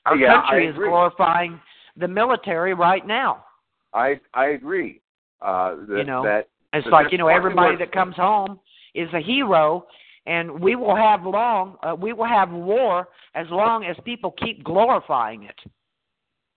Our 0.06 0.16
yeah, 0.16 0.42
country 0.42 0.68
is 0.68 0.74
glorifying 0.74 1.60
the 1.96 2.08
military 2.08 2.74
right 2.74 3.06
now. 3.06 3.44
I 3.92 4.20
I 4.34 4.48
agree. 4.48 5.00
Uh, 5.40 5.76
that, 5.88 5.98
you 5.98 6.04
know, 6.04 6.22
that 6.22 6.48
it's 6.72 6.86
like 6.88 7.12
you 7.12 7.18
know 7.18 7.28
everybody 7.28 7.76
that 7.76 7.92
comes 7.92 8.16
home 8.16 8.58
is 8.94 9.08
a 9.14 9.20
hero, 9.20 9.86
and 10.26 10.60
we 10.60 10.76
will 10.76 10.96
have 10.96 11.24
long 11.24 11.76
uh, 11.82 11.94
we 11.94 12.12
will 12.12 12.26
have 12.26 12.50
war 12.50 13.08
as 13.34 13.46
long 13.50 13.84
as 13.84 13.96
people 14.04 14.34
keep 14.42 14.64
glorifying 14.64 15.44
it. 15.44 15.56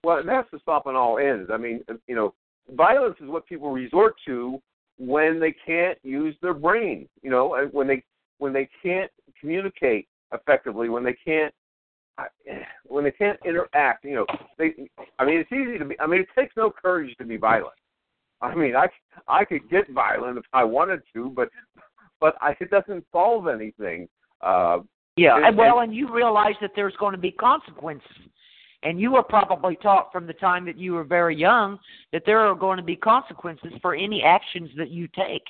Well, 0.03 0.19
it 0.19 0.27
has 0.27 0.45
to 0.51 0.59
stop 0.59 0.85
on 0.87 0.95
all 0.95 1.17
ends. 1.17 1.49
I 1.51 1.57
mean, 1.57 1.83
you 2.07 2.15
know, 2.15 2.33
violence 2.75 3.17
is 3.21 3.29
what 3.29 3.45
people 3.45 3.71
resort 3.71 4.15
to 4.27 4.61
when 4.97 5.39
they 5.39 5.53
can't 5.65 5.97
use 6.03 6.35
their 6.41 6.53
brain. 6.53 7.07
You 7.21 7.31
know, 7.31 7.69
when 7.71 7.87
they 7.87 8.03
when 8.37 8.53
they 8.53 8.69
can't 8.81 9.11
communicate 9.39 10.07
effectively, 10.33 10.89
when 10.89 11.03
they 11.03 11.15
can't 11.25 11.53
when 12.85 13.03
they 13.03 13.11
can't 13.11 13.39
interact. 13.45 14.05
You 14.05 14.15
know, 14.15 14.25
they. 14.57 14.73
I 15.17 15.25
mean, 15.25 15.39
it's 15.39 15.51
easy 15.51 15.77
to 15.77 15.85
be. 15.85 15.99
I 15.99 16.07
mean, 16.07 16.21
it 16.21 16.27
takes 16.37 16.55
no 16.57 16.71
courage 16.71 17.15
to 17.17 17.25
be 17.25 17.37
violent. 17.37 17.73
I 18.41 18.55
mean, 18.55 18.75
I 18.75 18.87
I 19.27 19.45
could 19.45 19.69
get 19.69 19.89
violent 19.91 20.37
if 20.37 20.45
I 20.53 20.63
wanted 20.63 21.01
to, 21.13 21.31
but 21.35 21.49
but 22.19 22.35
I, 22.41 22.55
it 22.59 22.69
doesn't 22.69 23.05
solve 23.11 23.47
anything. 23.47 24.07
Uh, 24.41 24.79
yeah, 25.17 25.47
and, 25.47 25.57
well, 25.57 25.79
and 25.79 25.93
you 25.93 26.13
realize 26.13 26.55
that 26.61 26.71
there's 26.75 26.95
going 26.97 27.11
to 27.13 27.19
be 27.19 27.31
consequences, 27.31 28.07
and 28.83 28.99
you 28.99 29.11
were 29.11 29.23
probably 29.23 29.75
taught 29.77 30.11
from 30.11 30.27
the 30.27 30.33
time 30.33 30.65
that 30.65 30.77
you 30.77 30.93
were 30.93 31.03
very 31.03 31.35
young 31.35 31.77
that 32.13 32.23
there 32.25 32.39
are 32.39 32.55
going 32.55 32.77
to 32.77 32.83
be 32.83 32.95
consequences 32.95 33.73
for 33.81 33.93
any 33.93 34.23
actions 34.23 34.69
that 34.77 34.89
you 34.89 35.07
take. 35.09 35.43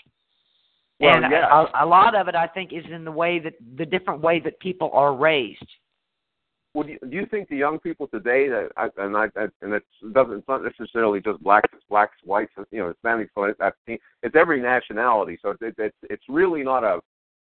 Well, 1.00 1.16
and 1.16 1.32
yeah. 1.32 1.66
a, 1.74 1.86
a 1.86 1.88
lot 1.88 2.16
of 2.16 2.28
it, 2.28 2.36
I 2.36 2.48
think, 2.48 2.74
is 2.74 2.84
in 2.92 3.06
the 3.06 3.12
way 3.12 3.40
that 3.40 3.54
the 3.78 3.86
different 3.86 4.22
way 4.22 4.40
that 4.40 4.60
people 4.60 4.90
are 4.94 5.14
raised. 5.14 5.66
Would 6.74 6.88
you, 6.88 7.00
do 7.10 7.16
you 7.16 7.26
think 7.26 7.50
the 7.50 7.58
young 7.58 7.80
people 7.80 8.08
today 8.08 8.48
that 8.48 8.70
I, 8.78 8.90
and 8.98 9.18
I 9.18 9.26
and 9.62 9.74
it 9.74 9.84
doesn't 10.14 10.38
it's 10.38 10.48
not 10.48 10.64
necessarily 10.64 11.20
just 11.20 11.42
blacks, 11.42 11.70
blacks, 11.90 12.18
whites, 12.24 12.52
you 12.72 12.80
know, 12.80 12.94
Hispanics, 12.94 13.30
but 13.36 13.56
it's, 13.60 14.02
it's 14.22 14.36
every 14.36 14.62
nationality. 14.62 15.40
So 15.42 15.56
it, 15.62 15.76
it's 15.78 15.98
it's 16.04 16.24
really 16.30 16.64
not 16.64 16.84
a 16.84 17.00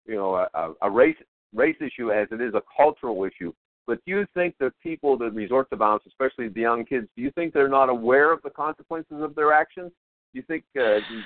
you 0.08 0.16
know 0.16 0.48
a, 0.54 0.74
a 0.82 0.90
race 0.90 1.18
race 1.54 1.78
issue 1.80 2.12
as 2.12 2.28
it 2.32 2.42
is 2.42 2.54
a 2.56 2.64
cultural 2.76 3.24
issue. 3.26 3.54
But 3.88 4.00
do 4.06 4.12
you 4.12 4.26
think 4.34 4.56
that 4.60 4.72
people 4.82 5.18
that 5.18 5.34
resort 5.34 5.70
to 5.72 5.76
violence, 5.76 6.04
especially 6.08 6.48
the 6.48 6.62
young 6.62 6.86
kids, 6.86 7.08
do 7.16 7.22
you 7.22 7.32
think 7.32 7.54
they're 7.54 7.68
not 7.68 7.90
aware 7.90 8.32
of 8.32 8.42
the 8.44 8.50
consequences 8.50 9.22
of 9.22 9.36
their 9.36 9.54
actions? 9.54 9.92
Do 10.34 10.40
you 10.40 10.44
think? 10.48 10.64
Uh, 10.76 11.00
do 11.10 11.22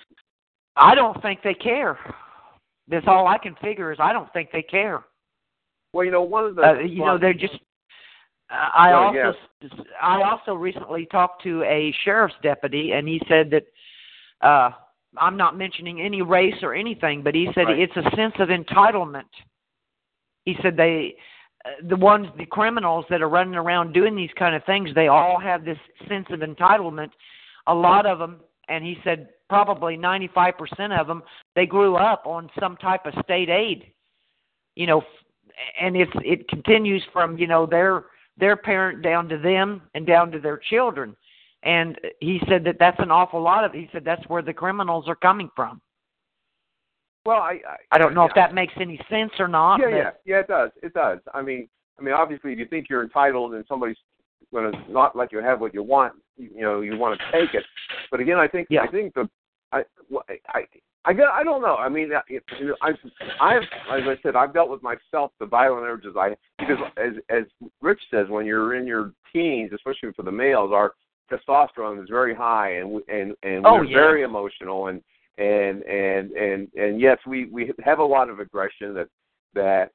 I 0.75 0.95
don't 0.95 1.21
think 1.21 1.41
they 1.43 1.53
care. 1.53 1.97
That's 2.87 3.05
all 3.07 3.27
I 3.27 3.37
can 3.37 3.55
figure 3.61 3.91
is 3.91 3.99
I 4.01 4.13
don't 4.13 4.31
think 4.33 4.49
they 4.51 4.61
care. 4.61 5.03
Well, 5.93 6.05
you 6.05 6.11
know, 6.11 6.23
one 6.23 6.45
of 6.45 6.55
the 6.55 6.61
uh, 6.61 6.73
you 6.79 6.99
know 7.05 7.17
they're 7.17 7.33
just. 7.33 7.55
Uh, 8.49 8.69
I 8.75 8.91
also 8.93 9.33
yes. 9.61 9.71
I 10.01 10.21
also 10.21 10.53
recently 10.53 11.07
talked 11.07 11.43
to 11.43 11.63
a 11.63 11.93
sheriff's 12.03 12.35
deputy, 12.43 12.91
and 12.91 13.07
he 13.07 13.21
said 13.27 13.51
that 13.51 13.65
uh 14.47 14.71
I'm 15.17 15.37
not 15.37 15.57
mentioning 15.57 16.01
any 16.01 16.21
race 16.21 16.61
or 16.61 16.73
anything, 16.73 17.23
but 17.23 17.35
he 17.35 17.49
said 17.55 17.63
right. 17.63 17.79
it's 17.79 17.95
a 17.95 18.15
sense 18.15 18.33
of 18.39 18.49
entitlement. 18.49 19.23
He 20.43 20.55
said 20.61 20.77
they 20.77 21.15
uh, 21.65 21.69
the 21.87 21.95
ones 21.95 22.27
the 22.37 22.45
criminals 22.45 23.05
that 23.09 23.21
are 23.21 23.29
running 23.29 23.55
around 23.55 23.93
doing 23.93 24.15
these 24.15 24.29
kind 24.37 24.55
of 24.55 24.63
things, 24.65 24.89
they 24.93 25.07
all 25.07 25.39
have 25.39 25.65
this 25.65 25.79
sense 26.07 26.27
of 26.29 26.41
entitlement. 26.41 27.09
A 27.67 27.73
lot 27.73 28.05
of 28.05 28.19
them, 28.19 28.41
and 28.69 28.83
he 28.83 28.97
said 29.03 29.29
probably 29.49 29.97
95% 29.97 30.99
of 30.99 31.07
them, 31.07 31.23
they 31.55 31.65
grew 31.65 31.95
up 31.95 32.23
on 32.25 32.49
some 32.59 32.77
type 32.77 33.05
of 33.05 33.13
state 33.23 33.49
aid. 33.49 33.91
You 34.75 34.87
know, 34.87 35.03
and 35.79 35.95
it's 35.95 36.11
it 36.15 36.47
continues 36.47 37.03
from 37.13 37.37
you 37.37 37.47
know 37.47 37.65
their 37.65 38.05
their 38.37 38.55
parent 38.55 39.01
down 39.01 39.29
to 39.29 39.37
them 39.37 39.81
and 39.93 40.05
down 40.05 40.31
to 40.31 40.39
their 40.39 40.57
children. 40.69 41.15
And 41.63 41.97
he 42.19 42.39
said 42.47 42.63
that 42.65 42.77
that's 42.79 42.99
an 42.99 43.11
awful 43.11 43.41
lot 43.41 43.63
of 43.63 43.71
he 43.73 43.89
said 43.91 44.03
that's 44.05 44.23
where 44.27 44.41
the 44.41 44.53
criminals 44.53 45.05
are 45.07 45.15
coming 45.15 45.49
from. 45.55 45.81
Well 47.25 47.37
i 47.37 47.59
i, 47.67 47.75
I 47.93 47.97
don't 47.97 48.13
know 48.13 48.23
yeah. 48.23 48.29
if 48.29 48.35
that 48.35 48.53
makes 48.53 48.73
any 48.79 48.99
sense 49.09 49.31
or 49.39 49.47
not 49.47 49.79
yeah 49.79 49.89
yeah. 49.89 50.09
Yeah 50.25 50.39
it 50.41 50.47
does. 50.47 50.69
It 50.83 50.93
does. 50.93 51.19
I 51.33 51.41
mean 51.41 51.67
i 51.99 52.03
mean 52.03 52.13
obviously 52.13 52.53
if 52.53 52.59
you 52.59 52.67
think 52.67 52.87
you're 52.89 53.03
entitled 53.03 53.55
and 53.55 53.65
somebody's 53.67 53.97
going 54.53 54.71
to 54.71 54.91
not 54.91 55.15
let 55.15 55.31
you 55.31 55.39
have 55.41 55.59
what 55.59 55.73
you 55.73 55.81
want 55.81 56.13
you, 56.37 56.49
you 56.55 56.61
know 56.61 56.81
you 56.81 56.97
want 56.97 57.19
to 57.19 57.31
take 57.31 57.55
it. 57.55 57.63
But 58.11 58.19
again 58.19 58.37
i 58.37 58.47
think 58.47 58.67
Yeah. 58.69 58.83
i 58.83 58.87
think 58.87 59.15
the 59.15 59.27
i 59.71 59.83
i 60.49 60.65
I 61.05 61.13
get, 61.13 61.25
I 61.25 61.43
don't 61.43 61.61
know. 61.61 61.75
I 61.75 61.87
mean, 61.87 62.09
I, 62.13 62.21
I've, 62.81 62.95
I've, 63.39 63.61
as 63.61 64.03
I 64.07 64.15
said, 64.23 64.35
I've 64.35 64.53
dealt 64.53 64.69
with 64.69 64.81
myself 64.81 65.31
the 65.39 65.45
violent 65.45 65.85
urges. 65.85 66.15
I 66.17 66.35
because 66.57 66.77
as 66.97 67.13
as 67.29 67.43
Rich 67.81 68.01
says, 68.09 68.27
when 68.29 68.45
you're 68.45 68.75
in 68.75 68.87
your 68.87 69.13
teens, 69.31 69.71
especially 69.73 70.13
for 70.15 70.23
the 70.23 70.31
males, 70.31 70.71
our 70.73 70.93
testosterone 71.31 72.01
is 72.01 72.09
very 72.09 72.33
high, 72.33 72.77
and 72.77 73.01
and 73.07 73.35
and 73.43 73.65
Oh, 73.65 73.75
we're 73.75 73.85
yeah. 73.85 73.97
very 73.97 74.23
emotional, 74.23 74.87
and 74.87 75.01
and 75.37 75.83
and 75.83 76.31
and 76.31 76.67
and 76.75 76.99
yes, 76.99 77.19
we 77.27 77.45
we 77.45 77.71
have 77.83 77.99
a 77.99 78.03
lot 78.03 78.29
of 78.29 78.39
aggression 78.39 78.93
that 78.95 79.07
that 79.53 79.91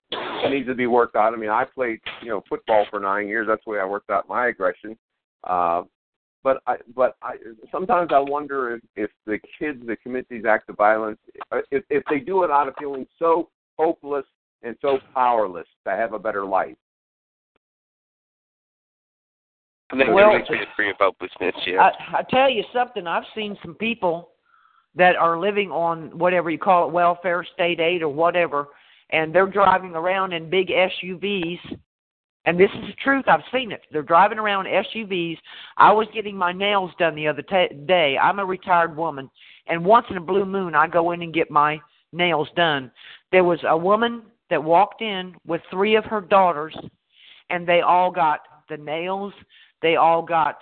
needs 0.49 0.69
to 0.69 0.75
be 0.75 0.87
worked 0.87 1.17
out. 1.17 1.35
I 1.35 1.37
mean, 1.37 1.51
I 1.51 1.65
played 1.65 2.01
you 2.23 2.29
know 2.29 2.43
football 2.49 2.87
for 2.89 3.01
nine 3.01 3.27
years. 3.27 3.47
That's 3.49 3.65
the 3.65 3.73
way 3.73 3.81
I 3.81 3.85
worked 3.85 4.11
out 4.11 4.29
my 4.29 4.47
aggression. 4.47 4.97
Uh, 5.45 5.83
but 6.43 6.63
I 6.67 6.77
but 6.95 7.17
I 7.23 7.35
sometimes 7.71 8.11
I 8.13 8.19
wonder 8.19 8.75
if 8.75 8.83
if 8.97 9.11
the 9.27 9.39
kids 9.59 9.81
that 9.87 10.03
commit 10.03 10.27
these 10.29 10.45
acts 10.45 10.69
of 10.69 10.77
violence 10.77 11.19
uh, 11.53 11.61
if 11.71 11.85
if 11.91 12.03
they 12.09 12.19
do 12.19 12.45
it 12.45 12.51
out 12.51 12.69
of 12.69 12.75
feeling 12.79 13.07
so 13.19 13.49
hopeless 13.79 14.25
and 14.63 14.77
so 14.83 14.99
powerless 15.15 15.67
to 15.87 15.91
have 15.91 16.13
a 16.13 16.19
better 16.19 16.45
life. 16.45 16.77
I 19.93 19.97
think 19.97 20.11
Well, 20.11 20.31
there 20.31 20.39
makes 20.39 20.51
me 20.51 20.59
a 20.59 20.67
degree 20.67 20.91
of 20.91 20.97
hopelessness. 21.01 21.55
Yeah. 21.67 21.81
I, 21.81 22.19
I 22.19 22.23
tell 22.31 22.49
you 22.49 22.63
something 22.73 23.07
i've 23.07 23.25
seen 23.35 23.57
some 23.63 23.75
people 23.75 24.31
that 24.95 25.17
are 25.17 25.39
living 25.39 25.71
on 25.71 26.17
whatever 26.19 26.51
you 26.51 26.59
call 26.59 26.89
it 26.89 26.93
welfare 26.93 27.45
state 27.55 27.81
aid 27.81 28.03
or 28.03 28.09
whatever 28.09 28.69
and 29.11 29.35
they're 29.35 29.47
driving 29.47 29.95
around 29.95 30.33
in 30.33 30.49
big 30.49 30.69
suvs 30.69 31.59
and 32.47 32.59
this 32.59 32.71
is 32.75 32.89
the 32.89 32.95
truth. 33.03 33.25
I've 33.29 33.41
seen 33.53 33.71
it. 33.71 33.83
They're 33.93 34.03
driving 34.03 34.39
around 34.39 34.67
suvs 34.67 35.39
i 35.77 35.93
was 35.93 36.07
getting 36.15 36.37
my 36.37 36.53
nails 36.53 36.91
done 36.99 37.15
the 37.15 37.29
other 37.29 37.43
ta 37.43 37.67
day. 37.87 38.17
I'm 38.21 38.39
a 38.39 38.45
retired 38.45 38.97
woman. 38.97 39.31
And 39.67 39.85
once 39.85 40.07
in 40.11 40.17
a 40.17 40.21
blue 40.21 40.47
moon 40.47 40.75
i 40.75 40.87
go 40.87 41.13
in 41.13 41.23
and 41.23 41.35
get 41.35 41.51
my 41.51 41.79
nails 42.13 42.49
done. 42.57 42.91
There 43.31 43.45
was 43.45 43.61
a 43.69 43.77
woman 43.77 44.23
that 44.49 44.63
walked 44.63 45.03
in 45.03 45.35
with 45.47 45.61
three 45.71 45.97
of 45.97 46.05
her 46.07 46.21
daughters 46.21 46.77
and 47.51 47.67
they 47.67 47.83
all 47.83 48.11
got 48.11 48.41
the 48.69 48.77
nails. 48.77 49.33
They 49.83 49.97
all 49.97 50.23
got 50.23 50.59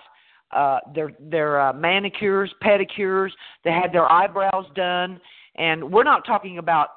uh 0.51 0.79
their 0.95 1.13
their 1.19 1.61
uh, 1.61 1.73
manicures 1.73 2.53
pedicures. 2.61 3.29
They 3.63 3.71
had 3.71 3.93
their 3.93 4.11
eyebrows 4.11 4.65
done 4.75 5.19
and 5.59 5.91
we're 5.91 6.03
not 6.05 6.25
talking 6.25 6.57
about 6.57 6.87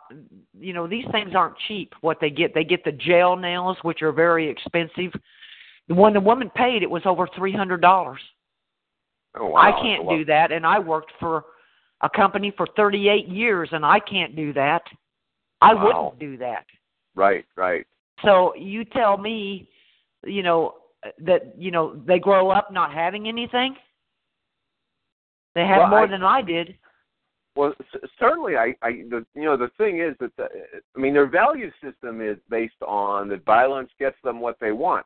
you 0.59 0.73
know 0.73 0.87
these 0.87 1.04
things 1.12 1.33
aren't 1.35 1.57
cheap 1.69 1.92
what 2.00 2.19
they 2.21 2.31
get. 2.31 2.54
They 2.54 2.64
get 2.64 2.85
the 2.85 2.92
gel 2.92 3.37
nails 3.37 3.76
which 3.83 4.00
are 4.00 4.12
very 4.12 4.49
expensive. 4.49 5.12
When 5.88 6.14
the 6.14 6.21
woman 6.21 6.49
paid 6.54 6.83
it 6.83 6.90
was 6.90 7.02
over 7.04 7.28
three 7.37 7.52
hundred 7.52 7.83
dollars. 7.83 8.21
Oh 9.35 9.47
wow! 9.49 9.61
i 9.61 9.73
can't 9.83 10.07
do 10.11 10.25
that 10.26 10.52
and 10.52 10.66
i 10.66 10.78
worked 10.78 11.11
for 11.19 11.45
a 12.02 12.09
company 12.11 12.52
for 12.57 12.66
thirty 12.76 13.09
eight 13.09 13.28
years 13.28 13.69
and 13.73 13.85
i 13.85 13.99
can't 13.99 14.35
do 14.37 14.52
that. 14.54 14.83
I 15.61 15.75
Wow. 15.75 15.85
wouldn't 16.12 16.19
do 16.21 16.37
that. 16.38 16.64
Right, 17.14 17.45
right. 17.57 17.87
so 18.25 18.54
you 18.57 18.85
tell 18.85 19.16
me 19.19 19.69
you 20.25 20.42
know 20.42 20.75
that 21.19 21.54
you 21.59 21.71
know 21.73 21.97
they 22.07 22.19
grow 22.21 22.50
up 22.50 22.73
not 22.73 22.92
having 22.95 23.26
anything? 23.26 23.75
They 25.54 25.66
have 25.66 25.78
Well, 25.81 25.88
more 25.88 26.04
I- 26.04 26.07
than 26.11 26.23
i 26.23 26.40
did 26.42 26.76
Well, 27.54 27.75
certainly, 28.18 28.56
I, 28.56 28.75
I, 28.82 29.02
the, 29.11 29.26
you 29.35 29.42
know, 29.42 29.59
the 29.59 29.71
thing 29.76 30.00
is 30.00 30.16
that, 30.21 30.35
the, 30.37 30.49
I 30.97 30.99
mean, 30.99 31.12
their 31.12 31.26
value 31.26 31.71
system 31.82 32.23
is 32.23 32.38
based 32.49 32.80
on 32.87 33.28
that 33.28 33.44
violence 33.44 33.90
gets 33.99 34.16
them 34.25 34.40
what 34.40 34.56
they 34.59 34.73
want, 34.73 35.04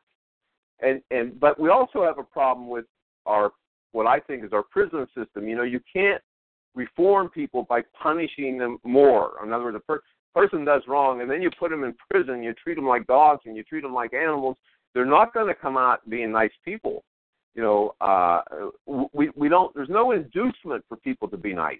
and 0.79 1.01
and 1.11 1.37
but 1.39 1.59
we 1.59 1.69
also 1.69 2.03
have 2.03 2.19
a 2.19 2.23
problem 2.23 2.69
with 2.69 2.85
our 3.25 3.51
what 3.91 4.07
I 4.07 4.19
think 4.21 4.45
is 4.45 4.53
our 4.53 4.63
prison 4.63 5.07
system. 5.17 5.45
You 5.45 5.57
know, 5.57 5.63
you 5.63 5.81
can't 5.91 6.21
reform 6.73 7.29
people 7.29 7.63
by 7.63 7.81
punishing 8.01 8.57
them 8.57 8.77
more. 8.85 9.33
In 9.43 9.51
other 9.51 9.65
words, 9.65 9.77
a 9.77 9.81
per- 9.81 10.03
person 10.33 10.63
does 10.63 10.83
wrong, 10.87 11.19
and 11.19 11.29
then 11.29 11.41
you 11.41 11.49
put 11.59 11.69
them 11.69 11.83
in 11.83 11.93
prison. 12.09 12.43
You 12.43 12.53
treat 12.53 12.75
them 12.75 12.87
like 12.87 13.07
dogs, 13.07 13.41
and 13.45 13.57
you 13.57 13.63
treat 13.63 13.81
them 13.81 13.93
like 13.93 14.13
animals. 14.13 14.55
They're 14.93 15.05
not 15.05 15.33
going 15.33 15.47
to 15.47 15.53
come 15.53 15.75
out 15.75 16.09
being 16.09 16.31
nice 16.31 16.51
people. 16.63 17.03
You 17.55 17.63
know, 17.63 17.95
uh, 17.99 18.41
we 19.11 19.31
we 19.35 19.49
don't. 19.49 19.75
There's 19.75 19.89
no 19.89 20.13
inducement 20.13 20.85
for 20.87 20.95
people 20.95 21.27
to 21.27 21.37
be 21.37 21.53
nice 21.53 21.79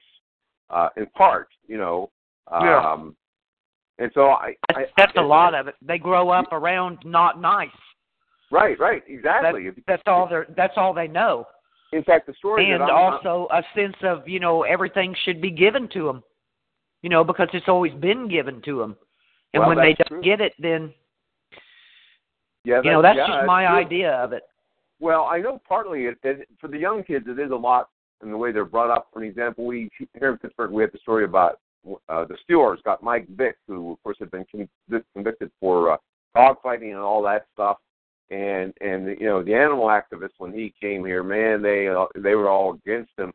uh, 0.69 0.89
in 0.97 1.05
part, 1.07 1.49
you 1.67 1.77
know. 1.77 2.09
Um, 2.51 2.63
Yeah. 2.63 3.09
And 3.99 4.11
so 4.13 4.27
I, 4.27 4.53
I 4.69 4.73
that's, 4.73 4.91
that's 4.95 5.11
I, 5.15 5.21
a 5.21 5.25
lot 5.25 5.55
of 5.55 5.67
it 5.67 5.75
they 5.81 5.97
grow 5.97 6.29
up 6.29 6.51
around 6.51 6.99
not 7.03 7.41
nice 7.41 7.69
Right, 8.51 8.79
right, 8.79 9.01
that, 9.23 9.43
exactly. 9.43 9.71
that's 9.87 10.03
all 10.05 10.27
they 10.29 10.53
that's 10.55 10.75
all 10.77 10.93
they 10.93 11.07
know 11.07 11.47
in 11.93 12.03
fact, 12.03 12.27
the 12.27 12.33
story 12.35 12.71
and 12.71 12.81
that 12.81 12.91
I'm, 12.91 13.13
also 13.13 13.47
a 13.51 13.63
sense 13.75 13.95
of 14.03 14.27
you 14.27 14.39
know 14.39 14.63
everything 14.63 15.15
should 15.23 15.41
be 15.41 15.49
given 15.49 15.89
to 15.93 16.05
them 16.05 16.23
you 17.01 17.09
know 17.09 17.23
because 17.23 17.49
it's 17.53 17.67
always 17.67 17.93
been 17.95 18.29
given 18.29 18.61
to 18.65 18.77
them 18.77 18.95
and 19.55 19.61
Well, 19.61 19.69
when 19.69 19.77
they 19.79 19.95
don't 19.95 20.07
true. 20.07 20.21
get 20.21 20.41
it 20.41 20.53
then 20.59 20.93
yeah, 22.65 22.81
you 22.83 22.91
know 22.91 23.01
that's 23.01 23.17
yeah, 23.17 23.25
just 23.27 23.47
my 23.47 23.65
true. 23.65 23.77
idea 23.77 24.11
of 24.11 24.31
it 24.31 24.43
Well, 24.99 25.23
I 25.25 25.39
know 25.39 25.59
partly 25.67 26.05
it, 26.05 26.17
it, 26.23 26.47
for 26.61 26.67
the 26.67 26.77
young 26.77 27.03
kids, 27.03 27.25
it 27.27 27.39
is 27.39 27.49
a 27.51 27.55
lot 27.55 27.89
in 28.23 28.31
the 28.31 28.37
way 28.37 28.51
they're 28.51 28.65
brought 28.65 28.89
up. 28.89 29.07
For 29.13 29.21
an 29.21 29.29
example, 29.29 29.65
we 29.65 29.89
here 30.19 30.31
in 30.31 30.37
Pittsburgh, 30.37 30.71
we 30.71 30.83
had 30.83 30.91
the 30.91 30.99
story 30.99 31.25
about 31.25 31.59
uh, 32.09 32.25
the 32.25 32.37
Steelers 32.49 32.81
got 32.83 33.03
Mike 33.03 33.27
Vick, 33.29 33.57
who 33.67 33.93
of 33.93 34.03
course 34.03 34.17
had 34.19 34.31
been 34.31 34.45
convicted 35.13 35.51
for 35.59 35.91
uh, 35.91 35.97
dogfighting 36.35 36.91
and 36.91 36.99
all 36.99 37.21
that 37.23 37.45
stuff. 37.53 37.77
And 38.29 38.73
and 38.81 39.07
you 39.19 39.25
know 39.25 39.41
the 39.41 39.53
animal 39.53 39.85
activists 39.85 40.37
when 40.37 40.51
he 40.51 40.73
came 40.81 41.05
here, 41.05 41.23
man, 41.23 41.61
they 41.61 41.87
uh, 41.87 42.05
they 42.15 42.35
were 42.35 42.49
all 42.49 42.73
against 42.73 43.11
him. 43.17 43.31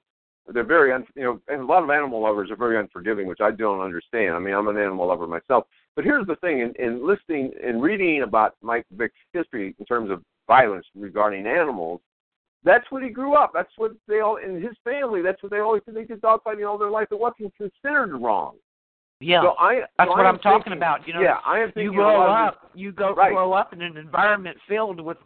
They're 0.52 0.64
very 0.64 0.92
un, 0.92 1.06
you 1.14 1.22
know, 1.22 1.40
and 1.48 1.62
a 1.62 1.64
lot 1.64 1.82
of 1.82 1.88
animal 1.88 2.20
lovers 2.20 2.50
are 2.50 2.56
very 2.56 2.78
unforgiving, 2.78 3.26
which 3.26 3.40
I 3.40 3.52
don't 3.52 3.80
understand. 3.80 4.34
I 4.34 4.38
mean, 4.38 4.54
I'm 4.54 4.68
an 4.68 4.76
animal 4.76 5.06
lover 5.06 5.26
myself. 5.26 5.64
But 5.96 6.04
here's 6.04 6.26
the 6.26 6.36
thing: 6.36 6.60
in, 6.60 6.74
in 6.84 7.06
listening 7.06 7.52
and 7.64 7.80
reading 7.80 8.22
about 8.22 8.56
Mike 8.60 8.84
Vick's 8.92 9.14
history 9.32 9.74
in 9.78 9.86
terms 9.86 10.10
of 10.10 10.22
violence 10.46 10.84
regarding 10.94 11.46
animals, 11.46 12.00
that's 12.64 12.88
what 12.90 13.02
he 13.02 13.09
grew 13.11 13.35
up. 13.35 13.50
That's 13.52 13.71
what 13.76 13.92
they 14.09 14.21
all 14.21 14.37
in 14.37 14.61
his 14.62 14.76
family. 14.85 15.23
That's 15.23 15.42
what 15.42 15.50
they 15.50 15.59
always 15.59 15.83
did. 15.85 15.97
They 15.97 16.04
did 16.04 16.21
dogfighting 16.21 16.69
all 16.69 16.78
their 16.78 16.90
life. 16.90 17.09
It 17.11 17.19
wasn't 17.19 17.52
considered 17.57 18.14
wrong. 18.16 18.54
yeah 19.21 19.42
So 19.42 19.54
I 19.59 19.81
that's 19.99 20.09
so 20.09 20.16
what 20.16 20.26
I'm 20.26 20.35
am 20.37 20.40
talking 20.40 20.73
about 20.73 21.07
you 21.07 21.14
know 21.14 21.21
yeah, 21.21 21.38
I 21.45 21.59
am 21.59 21.69
you 21.69 21.75
thinking 21.75 21.95
a 21.95 21.97
grow 21.97 22.23
up 22.33 22.71
you 22.75 22.92
go 22.92 23.14
Right. 23.14 23.33
grow 23.33 23.52
up 23.52 23.73
in 23.73 23.83
an 23.83 23.97
environment 23.97 24.57
filled 24.69 25.00
with 25.00 25.19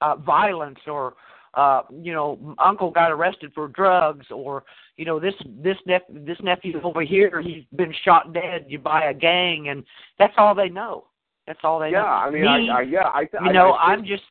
uh 0.00 0.16
violence 0.16 0.78
or 0.86 1.14
uh 1.54 1.82
you 1.90 2.12
know 2.12 2.54
uncle 2.64 2.90
got 2.90 3.10
arrested 3.10 3.50
for 3.54 3.68
drugs 3.68 4.26
or 4.30 4.62
you 4.96 5.04
know 5.04 5.18
this 5.18 5.34
this 5.62 5.76
nep- 5.86 6.06
this 6.10 6.38
nephew 6.42 6.80
over 6.82 7.02
here 7.02 7.40
he's 7.40 7.64
been 7.76 7.92
shot 8.04 8.32
dead 8.32 8.66
you 8.68 8.78
by 8.78 9.06
a 9.06 9.14
gang 9.14 9.68
and 9.68 9.84
that's 10.18 10.34
all 10.36 10.54
they 10.54 10.68
know 10.68 11.04
That's 11.46 11.60
all 11.64 11.78
they 11.80 11.90
yeah, 11.90 12.00
know. 12.00 12.04
Yeah, 12.06 12.26
I 12.26 12.30
mean, 12.30 12.42
Me, 12.42 12.70
I, 12.70 12.78
I, 12.78 12.82
yeah, 12.82 13.08
I, 13.08 13.20
you 13.22 13.50
I, 13.50 13.52
know, 13.52 13.72
I 13.72 13.92
I'm 13.92 14.04
just, 14.04 14.22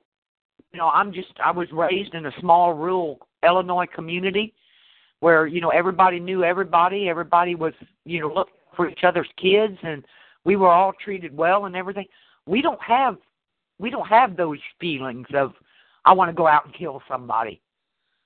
you 0.71 0.79
know, 0.79 0.89
I'm 0.89 1.13
just, 1.13 1.33
I 1.43 1.51
was 1.51 1.67
raised 1.71 2.13
in 2.13 2.25
a 2.25 2.31
small 2.39 2.73
rural 2.73 3.27
Illinois 3.43 3.87
community 3.93 4.53
where 5.19 5.47
you 5.47 5.61
know 5.61 5.69
everybody 5.69 6.19
knew 6.19 6.43
everybody, 6.43 7.09
everybody 7.09 7.55
was, 7.55 7.73
you 8.05 8.21
know, 8.21 8.27
looking 8.33 8.53
for 8.75 8.89
each 8.89 9.03
other's 9.03 9.27
kids, 9.37 9.77
and 9.83 10.05
we 10.45 10.55
were 10.55 10.69
all 10.69 10.93
treated 11.03 11.35
well 11.35 11.65
and 11.65 11.75
everything. 11.75 12.05
We 12.45 12.61
don't 12.61 12.81
have, 12.81 13.17
we 13.77 13.89
don't 13.89 14.07
have 14.07 14.37
those 14.37 14.59
feelings 14.79 15.27
of, 15.33 15.53
I 16.05 16.13
want 16.13 16.29
to 16.29 16.33
go 16.33 16.47
out 16.47 16.65
and 16.65 16.73
kill 16.73 17.01
somebody. 17.07 17.61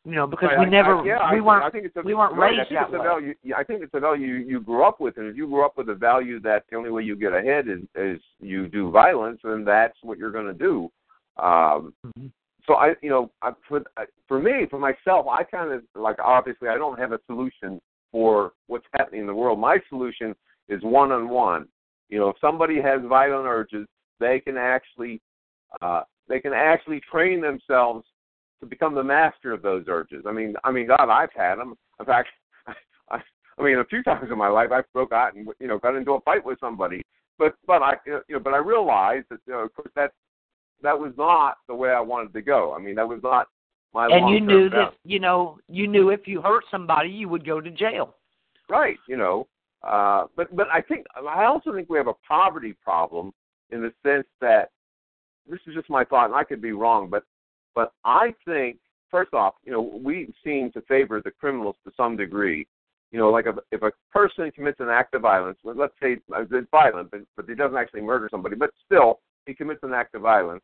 You 0.05 0.15
know, 0.15 0.27
because 0.27 0.49
Right, 0.57 0.59
we 0.59 0.65
never, 0.65 0.97
I, 0.97 1.05
yeah, 1.05 1.33
we 1.33 1.39
weren't, 1.39 1.63
I 1.63 1.69
think 1.69 1.85
it's 1.85 1.95
a, 1.95 2.01
we 2.01 2.13
weren't 2.13 2.35
right, 2.35 2.53
I 2.53 2.57
raised 2.57 2.69
think 2.69 2.79
that 2.81 2.87
it's 2.87 2.95
a 2.95 2.99
way. 2.99 3.05
value. 3.05 3.35
I 3.55 3.63
think 3.63 3.83
it's 3.83 3.93
a 3.93 4.01
value 4.01 4.27
you, 4.27 4.35
you 4.35 4.59
grew 4.59 4.83
up 4.83 4.99
with, 4.99 5.15
and 5.17 5.27
if 5.27 5.37
you 5.37 5.47
grew 5.47 5.65
up 5.65 5.77
with 5.77 5.87
a 5.87 5.95
value 5.95 6.41
that 6.41 6.65
the 6.69 6.75
only 6.75 6.89
way 6.89 7.03
you 7.03 7.15
get 7.15 7.33
ahead 7.33 7.69
is, 7.69 7.79
is 7.95 8.21
you 8.41 8.67
do 8.67 8.91
violence, 8.91 9.39
then 9.45 9.63
that's 9.63 9.97
what 10.01 10.17
you're 10.17 10.31
going 10.31 10.45
to 10.45 10.53
do. 10.53 10.91
Um, 11.37 11.93
Mhm. 12.05 12.31
so 12.65 12.75
I, 12.75 12.95
you 13.01 13.09
know, 13.09 13.31
I, 13.41 13.51
for 13.67 13.83
for 14.27 14.39
me, 14.39 14.65
for 14.69 14.79
myself, 14.79 15.27
I 15.27 15.43
kind 15.43 15.71
of 15.71 15.83
like 15.95 16.17
obviously 16.19 16.69
I 16.69 16.77
don't 16.77 16.99
have 16.99 17.11
a 17.11 17.19
solution 17.27 17.81
for 18.11 18.53
what's 18.67 18.85
happening 18.93 19.21
in 19.21 19.27
the 19.27 19.33
world. 19.35 19.59
My 19.59 19.79
solution 19.89 20.35
is 20.69 20.81
one 20.83 21.11
on 21.11 21.29
one. 21.29 21.67
You 22.09 22.19
know, 22.19 22.29
if 22.29 22.37
somebody 22.39 22.79
has 22.81 23.01
violent 23.03 23.47
urges, 23.47 23.87
they 24.19 24.39
can 24.39 24.57
actually 24.57 25.21
uh, 25.81 26.03
they 26.27 26.39
can 26.39 26.53
actually 26.53 27.01
train 27.11 27.41
themselves 27.41 28.05
to 28.61 28.65
become 28.65 28.95
the 28.95 29.03
master 29.03 29.51
of 29.51 29.61
those 29.61 29.85
urges. 29.87 30.23
I 30.27 30.31
mean, 30.31 30.55
I 30.63 30.71
mean, 30.71 30.87
God, 30.87 31.09
I've 31.09 31.33
had 31.35 31.55
them. 31.55 31.75
In 31.99 32.05
fact, 32.05 32.29
I, 33.09 33.19
I 33.57 33.63
mean, 33.63 33.79
a 33.79 33.85
few 33.85 34.03
times 34.03 34.29
in 34.31 34.37
my 34.37 34.47
life, 34.47 34.69
I 34.71 34.81
broke 34.93 35.11
out 35.11 35.35
and 35.35 35.47
you 35.59 35.67
know 35.67 35.79
got 35.79 35.95
into 35.95 36.13
a 36.13 36.21
fight 36.21 36.45
with 36.45 36.59
somebody. 36.59 37.01
But 37.37 37.55
but 37.67 37.81
I 37.81 37.95
you 38.05 38.21
know, 38.29 38.39
but 38.39 38.53
I 38.53 38.57
realized 38.57 39.25
that 39.31 39.39
you 39.47 39.53
know, 39.53 39.59
of 39.59 39.73
course 39.73 39.91
that 39.95 40.11
that 40.81 40.99
was 40.99 41.13
not 41.17 41.57
the 41.67 41.75
way 41.75 41.91
I 41.91 41.99
wanted 42.01 42.33
to 42.33 42.41
go. 42.41 42.73
I 42.73 42.79
mean, 42.79 42.95
that 42.95 43.07
was 43.07 43.19
not 43.23 43.47
my. 43.93 44.07
and 44.07 44.29
you 44.29 44.41
knew 44.41 44.69
val- 44.69 44.85
that, 44.85 44.93
you 45.05 45.19
know, 45.19 45.59
you 45.69 45.87
knew 45.87 46.09
if 46.09 46.27
you 46.27 46.41
hurt 46.41 46.63
somebody, 46.71 47.09
you 47.09 47.29
would 47.29 47.45
go 47.45 47.61
to 47.61 47.69
jail. 47.71 48.15
right 48.69 48.97
you 49.07 49.17
know 49.17 49.47
uh 49.83 50.25
but 50.35 50.53
but 50.55 50.67
i 50.71 50.81
think 50.81 51.05
i 51.27 51.43
also 51.43 51.73
think 51.73 51.89
we 51.89 51.97
have 51.97 52.07
a 52.07 52.13
poverty 52.27 52.73
problem 52.83 53.31
in 53.71 53.81
the 53.81 53.91
sense 54.03 54.27
that 54.39 54.69
this 55.49 55.59
is 55.67 55.73
just 55.75 55.89
my 55.89 56.03
thought 56.05 56.25
and 56.25 56.35
i 56.35 56.43
could 56.43 56.61
be 56.61 56.71
wrong 56.71 57.09
but 57.09 57.23
but 57.75 57.91
i 58.05 58.33
think 58.45 58.77
first 59.11 59.33
off 59.33 59.55
you 59.65 59.71
know 59.71 59.81
we 59.81 60.33
seem 60.43 60.71
to 60.71 60.81
favor 60.81 61.21
the 61.21 61.31
criminals 61.31 61.75
to 61.85 61.91
some 61.97 62.15
degree 62.15 62.65
you 63.11 63.19
know 63.19 63.29
like 63.29 63.45
if, 63.45 63.55
if 63.71 63.81
a 63.83 63.91
person 64.11 64.49
commits 64.51 64.79
an 64.79 64.89
act 64.89 65.13
of 65.13 65.21
violence 65.21 65.57
let's 65.63 65.93
say 66.01 66.17
uh, 66.35 66.41
it's 66.49 66.67
violent 66.71 67.11
but, 67.11 67.21
but 67.35 67.45
he 67.47 67.55
doesn't 67.55 67.77
actually 67.77 68.01
murder 68.01 68.29
somebody 68.31 68.55
but 68.55 68.69
still 68.85 69.19
he 69.45 69.53
commits 69.53 69.81
an 69.83 69.93
act 69.93 70.15
of 70.15 70.21
violence 70.21 70.63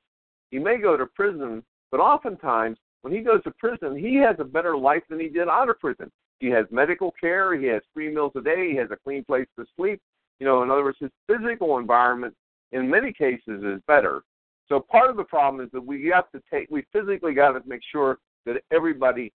he 0.51 0.59
may 0.59 0.77
go 0.77 0.97
to 0.97 1.05
prison 1.05 1.63
but 1.91 1.99
oftentimes 1.99 2.77
when 3.01 3.13
he 3.13 3.19
goes 3.19 3.41
to 3.43 3.51
prison 3.51 3.97
he 3.97 4.15
has 4.15 4.35
a 4.39 4.43
better 4.43 4.77
life 4.77 5.03
than 5.09 5.19
he 5.19 5.29
did 5.29 5.47
out 5.47 5.69
of 5.69 5.79
prison 5.79 6.11
he 6.39 6.47
has 6.47 6.65
medical 6.71 7.13
care. 7.19 7.59
He 7.59 7.67
has 7.67 7.81
three 7.93 8.13
meals 8.13 8.31
a 8.35 8.41
day. 8.41 8.71
He 8.71 8.77
has 8.77 8.89
a 8.91 8.97
clean 8.97 9.23
place 9.23 9.47
to 9.57 9.65
sleep. 9.75 10.01
You 10.39 10.45
know, 10.45 10.63
in 10.63 10.71
other 10.71 10.83
words, 10.83 10.97
his 10.99 11.11
physical 11.27 11.77
environment 11.77 12.33
in 12.71 12.89
many 12.89 13.11
cases 13.11 13.61
is 13.63 13.81
better. 13.87 14.21
So 14.69 14.79
part 14.79 15.09
of 15.09 15.17
the 15.17 15.23
problem 15.23 15.63
is 15.63 15.71
that 15.73 15.85
we 15.85 16.11
have 16.13 16.31
to 16.31 16.41
take, 16.51 16.69
we 16.69 16.85
physically 16.93 17.33
got 17.33 17.51
to 17.51 17.61
make 17.67 17.81
sure 17.91 18.19
that 18.45 18.61
everybody 18.71 19.33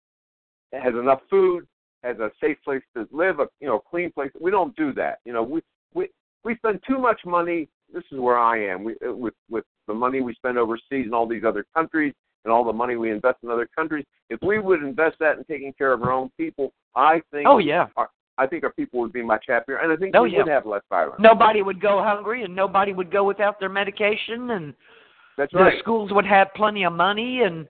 has 0.73 0.95
enough 0.95 1.21
food, 1.29 1.67
has 2.03 2.19
a 2.19 2.31
safe 2.41 2.57
place 2.65 2.83
to 2.97 3.07
live, 3.13 3.41
a 3.41 3.49
you 3.61 3.67
know 3.67 3.79
clean 3.79 4.11
place. 4.13 4.31
We 4.41 4.51
don't 4.51 4.75
do 4.77 4.93
that. 4.95 5.19
You 5.25 5.33
know, 5.33 5.43
we 5.43 5.61
we 5.93 6.09
we 6.45 6.57
spend 6.57 6.81
too 6.89 6.99
much 6.99 7.21
money. 7.27 7.69
This 7.93 8.05
is 8.11 8.19
where 8.19 8.39
I 8.39 8.65
am. 8.65 8.85
We 8.85 8.95
uh, 9.07 9.13
with 9.13 9.35
with 9.51 9.65
the 9.87 9.95
money 9.95 10.21
we 10.21 10.35
spend 10.35 10.59
overseas 10.59 11.07
in 11.07 11.15
all 11.15 11.27
these 11.27 11.45
other 11.47 11.65
countries 11.75 12.15
and 12.45 12.53
all 12.53 12.65
the 12.65 12.73
money 12.73 12.97
we 12.97 13.11
invest 13.11 13.39
in 13.43 13.51
other 13.51 13.69
countries. 13.75 14.05
If 14.31 14.41
we 14.43 14.59
would 14.59 14.83
invest 14.83 15.17
that 15.21 15.39
in 15.39 15.45
taking 15.45 15.73
care 15.77 15.93
of 15.93 16.03
our 16.03 16.13
own 16.13 16.31
people, 16.37 16.73
I 16.95 17.21
think 17.31 17.47
Oh 17.49 17.59
yeah. 17.59 17.87
I 18.37 18.47
think 18.47 18.65
our 18.65 18.73
people 18.73 19.01
would 19.01 19.13
be 19.13 19.23
much 19.23 19.45
happier, 19.49 19.77
and 19.77 19.93
I 19.93 19.97
think 19.97 20.17
Oh, 20.17 20.25
we 20.25 20.33
yeah. 20.33 20.39
would 20.39 20.49
have 20.49 20.67
less 20.67 20.83
violence. 20.91 21.21
Nobody 21.21 21.63
would 21.63 21.81
go 21.81 22.03
hungry, 22.03 22.43
and 22.43 22.55
nobody 22.55 22.93
would 22.93 23.11
go 23.11 23.23
without 23.23 23.61
their 23.61 23.69
medication, 23.69 24.51
and 24.51 24.75
That's 25.37 25.53
the 25.53 25.71
schools 25.79 26.13
would 26.13 26.27
have 26.27 26.49
plenty 26.55 26.85
of 26.85 26.93
money, 26.93 27.43
and 27.43 27.69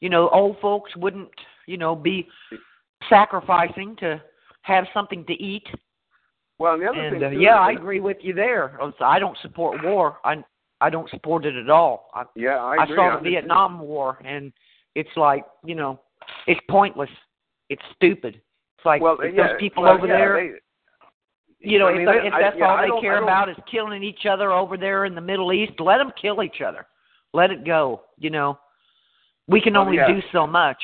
you 0.00 0.08
know, 0.08 0.28
old 0.30 0.58
folks 0.60 0.94
wouldn't, 0.96 1.30
you 1.66 1.76
know, 1.76 1.94
be 1.94 2.28
sacrificing 3.08 3.96
to 3.96 4.22
have 4.62 4.86
something 4.92 5.24
to 5.26 5.32
eat. 5.34 5.66
Well, 6.58 6.74
and 6.74 6.82
the 6.82 6.86
other 6.86 6.98
And 7.00 7.14
thing, 7.16 7.24
uh, 7.24 7.30
too, 7.30 7.40
yeah, 7.40 7.60
I 7.60 7.72
agree 7.72 8.00
with 8.00 8.16
you 8.20 8.32
there. 8.32 8.78
I 9.00 9.18
don't 9.18 9.36
support 9.42 9.82
war. 9.84 10.18
I 10.24 10.42
I 10.80 10.90
don't 10.90 11.08
support 11.10 11.44
it 11.46 11.54
at 11.56 11.70
all. 11.70 12.10
I 12.14 12.24
Yeah, 12.34 12.56
I, 12.62 12.82
I 12.82 12.86
saw 12.88 12.94
the 12.94 13.00
I'm- 13.02 13.24
Vietnam 13.24 13.80
War, 13.80 14.18
and 14.24 14.52
it's 14.94 15.14
like 15.16 15.44
you 15.64 15.74
know, 15.74 16.00
it's 16.46 16.60
pointless. 16.70 17.10
It's 17.68 17.82
stupid. 17.94 18.40
It's 18.78 18.86
like 18.86 19.02
Well, 19.02 19.18
if 19.20 19.34
yeah, 19.34 19.48
those 19.48 19.56
people 19.60 19.82
well, 19.84 19.94
over 19.94 20.06
yeah, 20.06 20.16
there, 20.16 20.34
they- 20.52 20.60
you 21.58 21.78
know, 21.78 21.88
I 21.88 21.92
if, 21.92 21.96
mean, 21.98 22.08
if 22.08 22.32
I- 22.34 22.40
that's 22.40 22.56
yeah, 22.58 22.68
all 22.68 22.76
they 22.96 23.00
care 23.00 23.22
about 23.22 23.48
is 23.48 23.56
killing 23.70 24.02
each 24.02 24.24
other 24.26 24.52
over 24.52 24.76
there 24.76 25.04
in 25.04 25.14
the 25.14 25.20
Middle 25.20 25.52
East, 25.52 25.72
let 25.80 25.98
them 25.98 26.12
kill 26.20 26.42
each 26.42 26.60
other. 26.60 26.86
Let 27.32 27.50
it 27.50 27.64
go. 27.64 28.02
You 28.18 28.30
know, 28.30 28.58
we 29.48 29.60
can 29.60 29.76
only 29.76 29.96
do 29.98 30.22
so 30.32 30.46
much. 30.46 30.82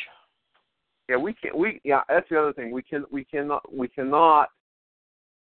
Yeah, 1.09 1.17
we 1.17 1.33
can. 1.35 1.57
We 1.57 1.81
yeah, 1.85 2.03
that's 2.09 2.29
the 2.29 2.39
other 2.41 2.53
thing. 2.53 2.71
We 2.73 2.83
can. 2.83 3.05
We 3.11 3.25
cannot. 3.25 3.63
We 3.75 3.89
cannot. 3.89 4.49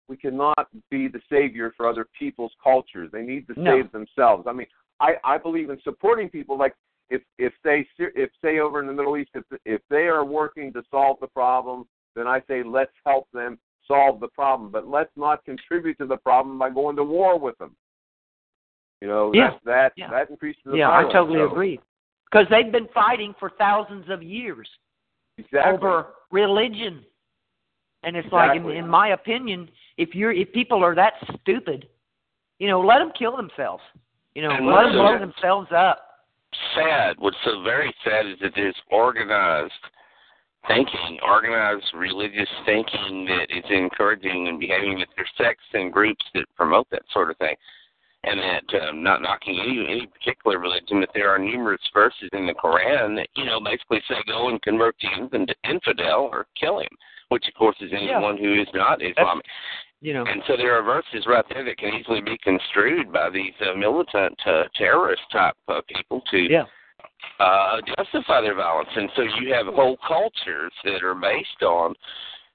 We 0.08 0.16
cannot 0.16 0.68
be 0.90 1.08
the 1.08 1.20
savior 1.30 1.72
for 1.76 1.88
other 1.88 2.06
people's 2.18 2.52
cultures. 2.62 3.10
They 3.12 3.22
need 3.22 3.46
to 3.48 3.60
No. 3.60 3.72
save 3.72 3.92
themselves. 3.92 4.46
I 4.46 4.52
mean, 4.52 4.66
I 5.00 5.16
I 5.24 5.38
believe 5.38 5.70
in 5.70 5.80
supporting 5.82 6.28
people. 6.28 6.56
Like 6.56 6.74
if 7.10 7.22
if 7.38 7.52
they 7.62 7.86
if 7.98 8.30
say 8.42 8.58
over 8.58 8.80
in 8.80 8.86
the 8.86 8.92
Middle 8.92 9.16
East 9.16 9.30
if 9.34 9.44
if 9.64 9.82
they 9.88 10.06
are 10.06 10.24
working 10.24 10.72
to 10.72 10.82
solve 10.90 11.18
the 11.20 11.28
problem, 11.28 11.86
then 12.14 12.26
I 12.26 12.40
say 12.48 12.62
let's 12.62 12.92
help 13.04 13.28
them 13.32 13.58
solve 13.86 14.20
the 14.20 14.28
problem. 14.28 14.70
But 14.70 14.86
let's 14.88 15.14
not 15.16 15.44
contribute 15.44 15.98
to 15.98 16.06
the 16.06 16.16
problem 16.16 16.58
by 16.58 16.70
going 16.70 16.96
to 16.96 17.04
war 17.04 17.38
with 17.38 17.56
them. 17.58 17.76
You 19.00 19.08
know, 19.08 19.32
Yeah. 19.34 19.50
that 19.50 19.64
that 19.64 19.92
Yeah. 19.96 20.10
that 20.10 20.30
increases 20.30 20.62
the 20.64 20.78
yeah, 20.78 20.90
I 20.90 21.02
totally 21.04 21.40
So, 21.40 21.50
agree. 21.50 21.80
Because 22.30 22.48
they've 22.48 22.72
been 22.72 22.88
fighting 22.88 23.34
for 23.34 23.50
thousands 23.50 24.08
of 24.08 24.22
years 24.22 24.68
Exactly. 25.38 25.72
over 25.74 26.14
religion, 26.30 27.04
and 28.02 28.16
it's 28.16 28.30
like, 28.32 28.56
in, 28.56 28.68
in 28.70 28.86
my 28.88 29.08
opinion, 29.08 29.68
if 29.96 30.14
you're 30.14 30.32
if 30.32 30.52
people 30.52 30.84
are 30.84 30.94
that 30.94 31.14
stupid, 31.42 31.88
you 32.58 32.68
know, 32.68 32.80
let 32.80 32.98
them 32.98 33.12
kill 33.18 33.36
themselves. 33.36 33.82
You 34.34 34.42
know, 34.42 34.50
And 34.50 34.66
let 34.66 34.82
them 34.82 34.92
blow 34.92 35.18
themselves 35.18 35.68
up. 35.74 35.98
sad. 36.74 37.16
What's 37.18 37.36
so 37.44 37.62
very 37.62 37.94
sad 38.04 38.26
is 38.26 38.38
that 38.42 38.52
there's 38.54 38.76
organized 38.90 39.72
thinking, 40.68 41.18
organized 41.26 41.86
religious 41.94 42.48
thinking 42.64 43.24
that 43.26 43.46
is 43.56 43.64
encouraging 43.70 44.48
and 44.48 44.58
behaving 44.60 44.98
that 44.98 45.08
there's 45.16 45.30
sects 45.38 45.64
and 45.72 45.92
groups 45.92 46.24
that 46.34 46.44
promote 46.56 46.88
that 46.90 47.02
sort 47.12 47.30
of 47.30 47.36
thing. 47.38 47.54
And 48.24 48.40
that 48.40 48.88
um, 48.88 49.02
not 49.04 49.22
knocking 49.22 49.60
any 49.60 49.86
any 49.88 50.06
particular 50.08 50.58
religion, 50.58 50.98
but 50.98 51.10
there 51.14 51.30
are 51.30 51.38
numerous 51.38 51.80
verses 51.94 52.28
in 52.32 52.44
the 52.46 52.54
Quran 52.54 53.14
that 53.16 53.28
you 53.36 53.44
know 53.44 53.60
basically 53.60 54.02
say 54.08 54.16
go 54.26 54.48
and 54.48 54.60
convert 54.62 54.96
the 55.00 55.08
infant- 55.16 55.52
infidel 55.62 56.28
or 56.32 56.46
kill 56.58 56.80
him, 56.80 56.88
which 57.28 57.46
of 57.48 57.54
course 57.54 57.76
is 57.80 57.90
anyone 57.92 58.36
who 58.36 58.60
is 58.60 58.68
not 58.74 59.02
Islamic. 59.02 59.44
You 60.02 60.12
know, 60.12 60.24
And 60.26 60.42
so 60.46 60.56
there 60.56 60.78
are 60.78 60.82
verses 60.82 61.26
right 61.26 61.44
there 61.48 61.64
that 61.64 61.78
can 61.78 61.94
easily 61.94 62.20
be 62.20 62.36
construed 62.44 63.10
by 63.10 63.30
these 63.30 63.54
uh, 63.62 63.76
militant 63.76 64.38
uh, 64.46 64.64
terrorist 64.76 65.22
type 65.32 65.54
uh, 65.68 65.80
people 65.88 66.22
to 66.30 66.38
yeah, 66.38 66.64
uh, 67.40 67.80
justify 67.96 68.42
their 68.42 68.54
violence. 68.54 68.90
And 68.94 69.08
so 69.16 69.22
you 69.40 69.52
have 69.54 69.66
whole 69.66 69.96
cultures 70.06 70.72
that 70.84 71.02
are 71.02 71.14
based 71.14 71.62
on 71.62 71.94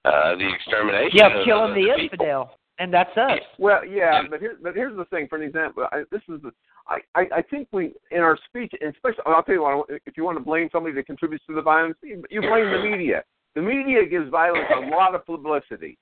uh, 0.05 0.35
the 0.35 0.49
extermination 0.53 1.11
yeah, 1.13 1.39
of, 1.39 1.45
killing 1.45 1.71
of 1.71 1.75
the 1.75 1.81
people. 1.81 2.03
infidel, 2.03 2.57
and 2.79 2.93
that's 2.93 3.15
us. 3.17 3.39
Well, 3.57 3.85
yeah, 3.85 4.21
but 4.29 4.39
here, 4.39 4.57
but 4.61 4.75
here's 4.75 4.95
the 4.95 5.05
thing. 5.05 5.27
For 5.27 5.37
an 5.37 5.43
example, 5.43 5.87
I, 5.91 6.03
this 6.11 6.21
is 6.29 6.41
the, 6.43 6.51
I, 6.87 6.99
I, 7.15 7.21
I 7.37 7.41
think 7.41 7.67
we 7.71 7.93
in 8.11 8.19
our 8.19 8.37
speech, 8.47 8.73
especially 8.73 9.23
I'll 9.25 9.43
tell 9.43 9.55
you 9.55 9.63
what. 9.63 9.89
If 10.05 10.15
you 10.15 10.23
want 10.23 10.37
to 10.37 10.43
blame 10.43 10.69
somebody 10.71 10.95
that 10.95 11.05
contributes 11.05 11.45
to 11.47 11.55
the 11.55 11.61
violence, 11.61 11.97
you, 12.01 12.23
you 12.29 12.41
blame 12.41 12.71
the 12.71 12.89
media. 12.89 13.23
The 13.55 13.61
media 13.61 14.05
gives 14.05 14.29
violence 14.29 14.69
a 14.75 14.79
lot 14.95 15.13
of 15.15 15.25
publicity. 15.25 15.97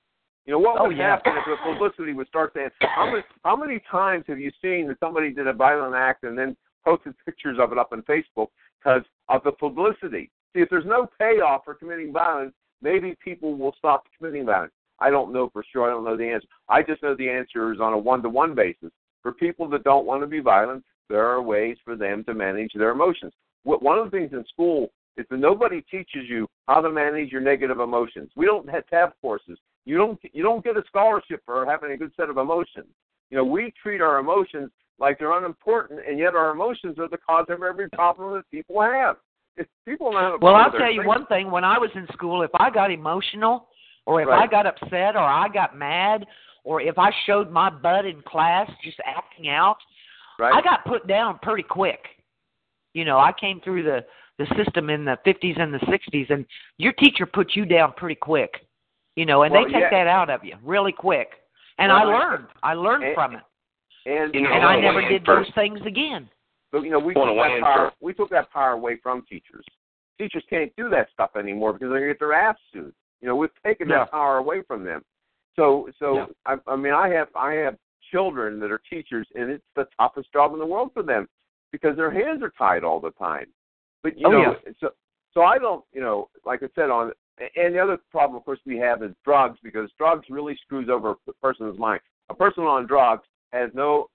You 0.46 0.52
know 0.54 0.58
what 0.58 0.80
Oh, 0.80 0.88
would 0.88 0.96
yeah. 0.96 1.10
happen 1.10 1.32
if 1.36 1.44
the 1.46 1.56
publicity 1.72 2.12
would 2.12 2.26
start 2.28 2.52
saying, 2.54 2.70
how 2.80 3.10
many, 3.10 3.22
how 3.44 3.56
many 3.56 3.80
times 3.90 4.24
have 4.28 4.38
you 4.38 4.50
seen 4.62 4.88
that 4.88 4.98
somebody 5.00 5.32
did 5.32 5.46
a 5.46 5.52
violent 5.52 5.94
act 5.94 6.24
and 6.24 6.36
then 6.38 6.56
posted 6.84 7.14
pictures 7.24 7.58
of 7.60 7.72
it 7.72 7.78
up 7.78 7.92
on 7.92 8.02
Facebook 8.02 8.48
because 8.82 9.02
of 9.28 9.42
the 9.44 9.52
publicity? 9.52 10.30
See, 10.54 10.60
if 10.62 10.70
there's 10.70 10.86
no 10.86 11.08
payoff 11.18 11.64
for 11.64 11.74
committing 11.74 12.12
violence, 12.12 12.54
maybe 12.82 13.16
people 13.22 13.54
will 13.56 13.74
stop 13.78 14.04
committing 14.16 14.46
violence. 14.46 14.72
I 14.98 15.10
don't 15.10 15.32
know 15.32 15.50
for 15.52 15.64
sure. 15.72 15.88
I 15.88 15.92
don't 15.92 16.04
know 16.04 16.16
the 16.16 16.28
answer. 16.28 16.48
I 16.68 16.82
just 16.82 17.02
know 17.02 17.14
the 17.14 17.28
answer 17.28 17.72
is 17.72 17.80
on 17.80 17.92
a 17.92 17.98
one-to-one 17.98 18.54
basis. 18.54 18.90
For 19.22 19.32
people 19.32 19.68
that 19.70 19.84
don't 19.84 20.06
want 20.06 20.22
to 20.22 20.26
be 20.26 20.40
violent, 20.40 20.84
there 21.08 21.26
are 21.26 21.42
ways 21.42 21.76
for 21.84 21.96
them 21.96 22.24
to 22.24 22.34
manage 22.34 22.72
their 22.74 22.90
emotions. 22.90 23.32
One 23.64 23.98
of 23.98 24.10
the 24.10 24.16
things 24.16 24.32
in 24.32 24.44
school 24.46 24.90
is 25.16 25.26
that 25.30 25.38
nobody 25.38 25.82
teaches 25.82 26.28
you 26.28 26.46
how 26.68 26.80
to 26.80 26.90
manage 26.90 27.30
your 27.30 27.40
negative 27.40 27.80
emotions. 27.80 28.30
We 28.36 28.46
don't 28.46 28.68
have 28.70 28.86
tab 28.86 29.12
courses. 29.20 29.58
You 29.84 29.96
don't 29.96 30.18
you 30.32 30.42
don't 30.42 30.64
get 30.64 30.76
a 30.76 30.82
scholarship 30.86 31.42
for 31.44 31.66
having 31.66 31.92
a 31.92 31.96
good 31.96 32.12
set 32.16 32.30
of 32.30 32.36
emotions. 32.36 32.88
You 33.30 33.38
know, 33.38 33.44
we 33.44 33.72
treat 33.82 34.00
our 34.00 34.18
emotions 34.18 34.70
like 34.98 35.18
they're 35.18 35.36
unimportant, 35.36 36.00
and 36.06 36.18
yet 36.18 36.34
our 36.34 36.50
emotions 36.50 36.98
are 36.98 37.08
the 37.08 37.18
cause 37.18 37.46
of 37.48 37.62
every 37.62 37.88
problem 37.90 38.34
that 38.34 38.50
people 38.50 38.80
have. 38.82 39.16
If 39.56 39.66
people 39.86 40.12
know 40.12 40.38
well, 40.40 40.54
I'll 40.54 40.70
tell 40.70 40.92
you 40.92 41.04
one 41.06 41.26
thing. 41.26 41.50
When 41.50 41.64
I 41.64 41.78
was 41.78 41.90
in 41.94 42.06
school, 42.12 42.42
if 42.42 42.50
I 42.54 42.70
got 42.70 42.90
emotional, 42.90 43.68
or 44.06 44.20
if 44.20 44.28
right. 44.28 44.42
I 44.42 44.46
got 44.46 44.66
upset, 44.66 45.16
or 45.16 45.22
I 45.24 45.48
got 45.48 45.76
mad, 45.76 46.26
or 46.64 46.80
if 46.80 46.98
I 46.98 47.10
showed 47.26 47.50
my 47.50 47.70
butt 47.70 48.06
in 48.06 48.22
class 48.22 48.70
just 48.84 48.98
acting 49.04 49.48
out, 49.48 49.76
right. 50.38 50.52
I 50.54 50.62
got 50.62 50.84
put 50.84 51.06
down 51.06 51.38
pretty 51.42 51.62
quick. 51.62 52.00
You 52.92 53.04
know, 53.04 53.18
I 53.18 53.32
came 53.38 53.60
through 53.60 53.84
the 53.84 54.04
the 54.40 54.46
system 54.56 54.88
in 54.88 55.04
the 55.04 55.18
50s 55.26 55.60
and 55.60 55.72
the 55.72 55.78
60s, 55.78 56.30
and 56.30 56.46
your 56.78 56.92
teacher 56.94 57.26
puts 57.26 57.54
you 57.54 57.66
down 57.66 57.92
pretty 57.96 58.14
quick. 58.14 58.50
You 59.16 59.26
know, 59.26 59.42
and 59.42 59.52
well, 59.52 59.64
they 59.66 59.72
take 59.72 59.82
yeah. 59.82 59.90
that 59.90 60.06
out 60.06 60.30
of 60.30 60.44
you 60.44 60.54
really 60.64 60.92
quick. 60.92 61.28
And 61.78 61.90
well, 61.90 61.98
I 61.98 62.04
learned. 62.04 62.46
I 62.62 62.74
learned 62.74 63.04
and, 63.04 63.14
from 63.14 63.34
it. 63.34 63.42
And 64.06 64.34
you 64.34 64.42
know, 64.42 64.50
and 64.50 64.64
I 64.64 64.80
never 64.80 65.06
did 65.06 65.26
first. 65.26 65.48
those 65.48 65.54
things 65.54 65.80
again. 65.86 66.28
But 66.72 66.82
you 66.82 66.90
know, 66.90 66.98
we 66.98 67.12
took 67.12 67.24
that 67.24 67.60
power. 67.60 67.88
first. 67.88 67.96
We 68.00 68.14
took 68.14 68.30
that 68.30 68.50
power 68.50 68.72
away 68.72 68.98
from 69.02 69.22
teachers. 69.28 69.64
Teachers 70.16 70.44
can't 70.48 70.72
do 70.76 70.88
that 70.90 71.08
stuff 71.12 71.30
anymore 71.36 71.72
because 71.74 71.90
they're 71.90 72.00
gonna 72.00 72.12
get 72.12 72.18
their 72.18 72.32
ass 72.32 72.56
sued. 72.72 72.94
You 73.20 73.28
know, 73.28 73.36
we've 73.36 73.50
taken 73.64 73.88
Yeah. 73.88 73.98
that 73.98 74.12
power 74.12 74.38
away 74.38 74.62
from 74.62 74.84
them. 74.84 75.02
So, 75.56 75.90
so 75.98 76.14
Yeah. 76.14 76.26
I, 76.46 76.56
I 76.66 76.76
mean, 76.76 76.94
I 76.94 77.08
have 77.08 77.28
I 77.34 77.54
have 77.54 77.76
children 78.10 78.58
that 78.60 78.70
are 78.70 78.80
teachers, 78.88 79.26
and 79.34 79.50
it's 79.50 79.64
the 79.76 79.86
toughest 79.98 80.32
job 80.32 80.52
in 80.54 80.58
the 80.58 80.66
world 80.66 80.92
for 80.94 81.02
them 81.02 81.28
because 81.72 81.96
their 81.96 82.10
hands 82.10 82.42
are 82.42 82.52
tied 82.56 82.84
all 82.84 83.00
the 83.00 83.10
time. 83.12 83.46
But 84.02 84.18
you 84.18 84.26
Oh, 84.26 84.30
know, 84.30 84.56
so 84.80 84.90
so 85.32 85.42
I 85.42 85.58
don't, 85.58 85.84
you 85.92 86.00
know, 86.00 86.28
like 86.44 86.62
I 86.62 86.68
said 86.74 86.90
on, 86.90 87.12
and 87.56 87.74
the 87.74 87.78
other 87.78 87.98
problem, 88.10 88.36
of 88.36 88.44
course, 88.44 88.58
we 88.66 88.76
have 88.78 89.02
is 89.02 89.12
drugs 89.24 89.58
because 89.62 89.90
drugs 89.96 90.26
really 90.28 90.56
screws 90.62 90.88
over 90.90 91.14
a 91.28 91.32
person's 91.42 91.78
mind. 91.78 92.00
A 92.28 92.34
person 92.34 92.64
on 92.64 92.86
drugs 92.86 93.26
has 93.52 93.70
no 93.74 94.08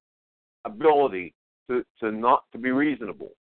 ability 0.65 1.33
to 1.69 1.83
to 1.99 2.11
not 2.11 2.43
to 2.51 2.57
be 2.57 2.71
reasonable. 2.71 3.31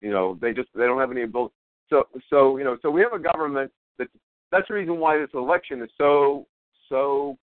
You 0.00 0.10
know, 0.10 0.38
they 0.40 0.52
just 0.52 0.68
they 0.74 0.84
don't 0.84 1.00
have 1.00 1.10
any 1.10 1.22
ability. 1.22 1.54
So 1.90 2.08
so 2.30 2.56
you 2.56 2.64
know, 2.64 2.76
so 2.82 2.90
we 2.90 3.00
have 3.00 3.12
a 3.12 3.18
government 3.18 3.70
that 3.98 4.08
that's 4.50 4.68
the 4.68 4.74
reason 4.74 4.98
why 4.98 5.18
this 5.18 5.30
election 5.34 5.82
is 5.82 5.90
so 5.96 6.46
so 6.88 7.38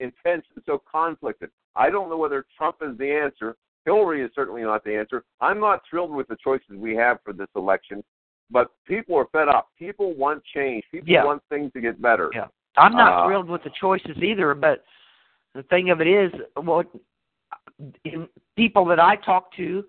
intense 0.00 0.44
and 0.54 0.64
so 0.66 0.82
conflicted. 0.90 1.50
I 1.74 1.90
don't 1.90 2.10
know 2.10 2.16
whether 2.16 2.44
Trump 2.56 2.76
is 2.82 2.96
the 2.98 3.10
answer. 3.10 3.56
Hillary 3.84 4.22
is 4.22 4.30
certainly 4.34 4.62
not 4.62 4.84
the 4.84 4.94
answer. 4.96 5.24
I'm 5.40 5.58
not 5.60 5.80
thrilled 5.88 6.12
with 6.12 6.28
the 6.28 6.36
choices 6.42 6.76
we 6.76 6.94
have 6.96 7.18
for 7.24 7.32
this 7.32 7.48
election, 7.56 8.02
but 8.50 8.68
people 8.86 9.16
are 9.16 9.26
fed 9.32 9.48
up. 9.48 9.68
People 9.78 10.14
want 10.14 10.42
change. 10.54 10.84
People 10.92 11.08
Yeah. 11.10 11.24
want 11.24 11.42
things 11.48 11.72
to 11.72 11.80
get 11.80 12.00
better. 12.00 12.30
Yeah. 12.32 12.46
I'm 12.76 12.92
not 12.92 13.12
Uh, 13.24 13.26
thrilled 13.26 13.48
with 13.48 13.62
the 13.64 13.70
choices 13.70 14.16
either, 14.22 14.54
but 14.54 14.84
the 15.54 15.62
thing 15.64 15.90
of 15.90 16.00
it 16.00 16.06
is, 16.06 16.32
what 16.56 16.86
in 18.04 18.28
people 18.56 18.84
that 18.86 19.00
I 19.00 19.16
talk 19.16 19.52
to 19.56 19.84